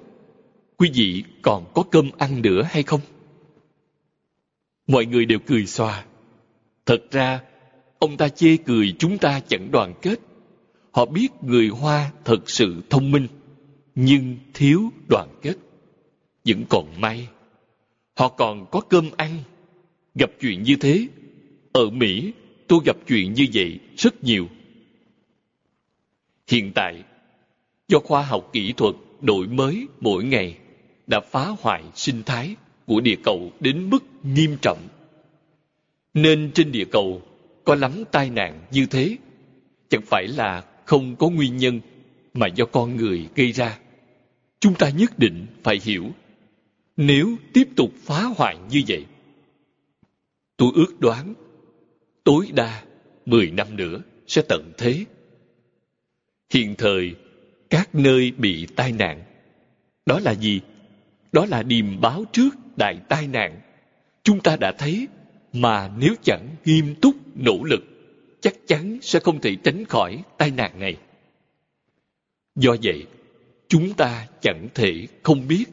[0.80, 3.00] quý vị còn có cơm ăn nữa hay không?
[4.86, 6.04] Mọi người đều cười xòa.
[6.86, 7.40] Thật ra,
[7.98, 10.20] ông ta chê cười chúng ta chẳng đoàn kết.
[10.90, 13.26] Họ biết người Hoa thật sự thông minh,
[13.94, 15.54] nhưng thiếu đoàn kết.
[16.44, 17.28] Vẫn còn may,
[18.16, 19.38] họ còn có cơm ăn.
[20.14, 21.06] Gặp chuyện như thế,
[21.72, 22.32] ở Mỹ
[22.68, 24.48] tôi gặp chuyện như vậy rất nhiều.
[26.48, 27.04] Hiện tại,
[27.88, 30.58] do khoa học kỹ thuật đổi mới mỗi ngày
[31.10, 32.56] đã phá hoại sinh thái
[32.86, 34.88] của địa cầu đến mức nghiêm trọng.
[36.14, 37.22] Nên trên địa cầu
[37.64, 39.16] có lắm tai nạn như thế,
[39.88, 41.80] chẳng phải là không có nguyên nhân
[42.34, 43.78] mà do con người gây ra.
[44.60, 46.10] Chúng ta nhất định phải hiểu,
[46.96, 49.04] nếu tiếp tục phá hoại như vậy,
[50.56, 51.34] tôi ước đoán
[52.24, 52.82] tối đa
[53.26, 55.04] 10 năm nữa sẽ tận thế.
[56.50, 57.14] Hiện thời,
[57.70, 59.22] các nơi bị tai nạn.
[60.06, 60.60] Đó là gì?
[61.32, 63.60] Đó là điềm báo trước đại tai nạn.
[64.22, 65.08] Chúng ta đã thấy,
[65.52, 67.80] mà nếu chẳng nghiêm túc nỗ lực,
[68.40, 70.96] chắc chắn sẽ không thể tránh khỏi tai nạn này.
[72.56, 73.06] Do vậy,
[73.68, 75.64] chúng ta chẳng thể không biết,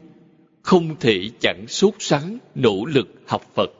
[0.62, 3.70] không thể chẳng sốt sắng nỗ lực học Phật.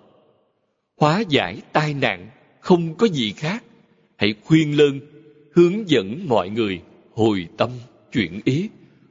[0.97, 2.31] Hóa giải tai nạn
[2.61, 3.65] không có gì khác.
[4.17, 5.01] Hãy khuyên lơn,
[5.55, 6.83] hướng dẫn mọi người
[7.15, 7.71] hồi tâm,
[8.13, 8.69] chuyển ý,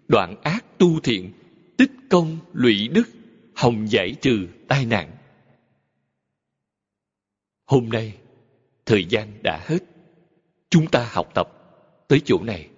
[0.07, 1.31] đoạn ác tu thiện,
[1.77, 3.09] tích công lụy đức,
[3.55, 5.11] hồng giải trừ tai nạn.
[7.65, 8.17] Hôm nay,
[8.85, 9.79] thời gian đã hết.
[10.69, 11.49] Chúng ta học tập
[12.07, 12.69] tới chỗ này.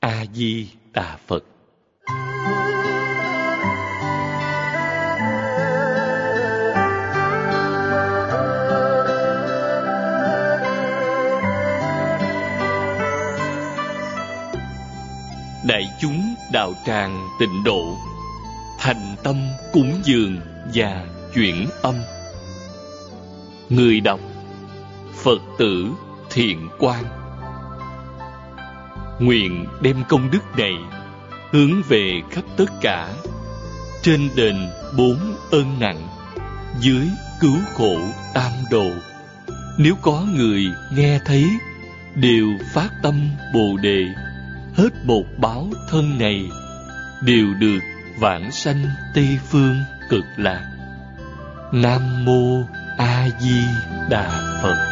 [0.00, 1.44] A Di Đà Phật.
[15.64, 17.96] đại chúng đạo tràng tịnh độ,
[18.78, 19.36] thành tâm
[19.72, 20.40] cúng dường
[20.74, 21.94] và chuyển âm.
[23.68, 24.20] Người đọc,
[25.22, 25.88] phật tử
[26.30, 27.04] thiện quan.
[29.20, 30.72] Nguyện đem công đức này
[31.50, 33.12] hướng về khắp tất cả,
[34.02, 34.56] trên đền
[34.96, 36.08] bốn ơn nặng,
[36.80, 37.08] dưới
[37.40, 37.96] cứu khổ
[38.34, 38.86] tam đồ.
[39.78, 41.46] Nếu có người nghe thấy,
[42.14, 44.04] đều phát tâm bồ đề
[44.74, 46.48] hết bột báo thân này,
[47.22, 47.80] đều được
[48.20, 48.84] vãng sanh
[49.14, 49.76] tây phương
[50.10, 50.76] cực lạc.
[51.72, 52.62] Nam mô
[52.98, 53.64] a di
[54.10, 54.89] đà phật.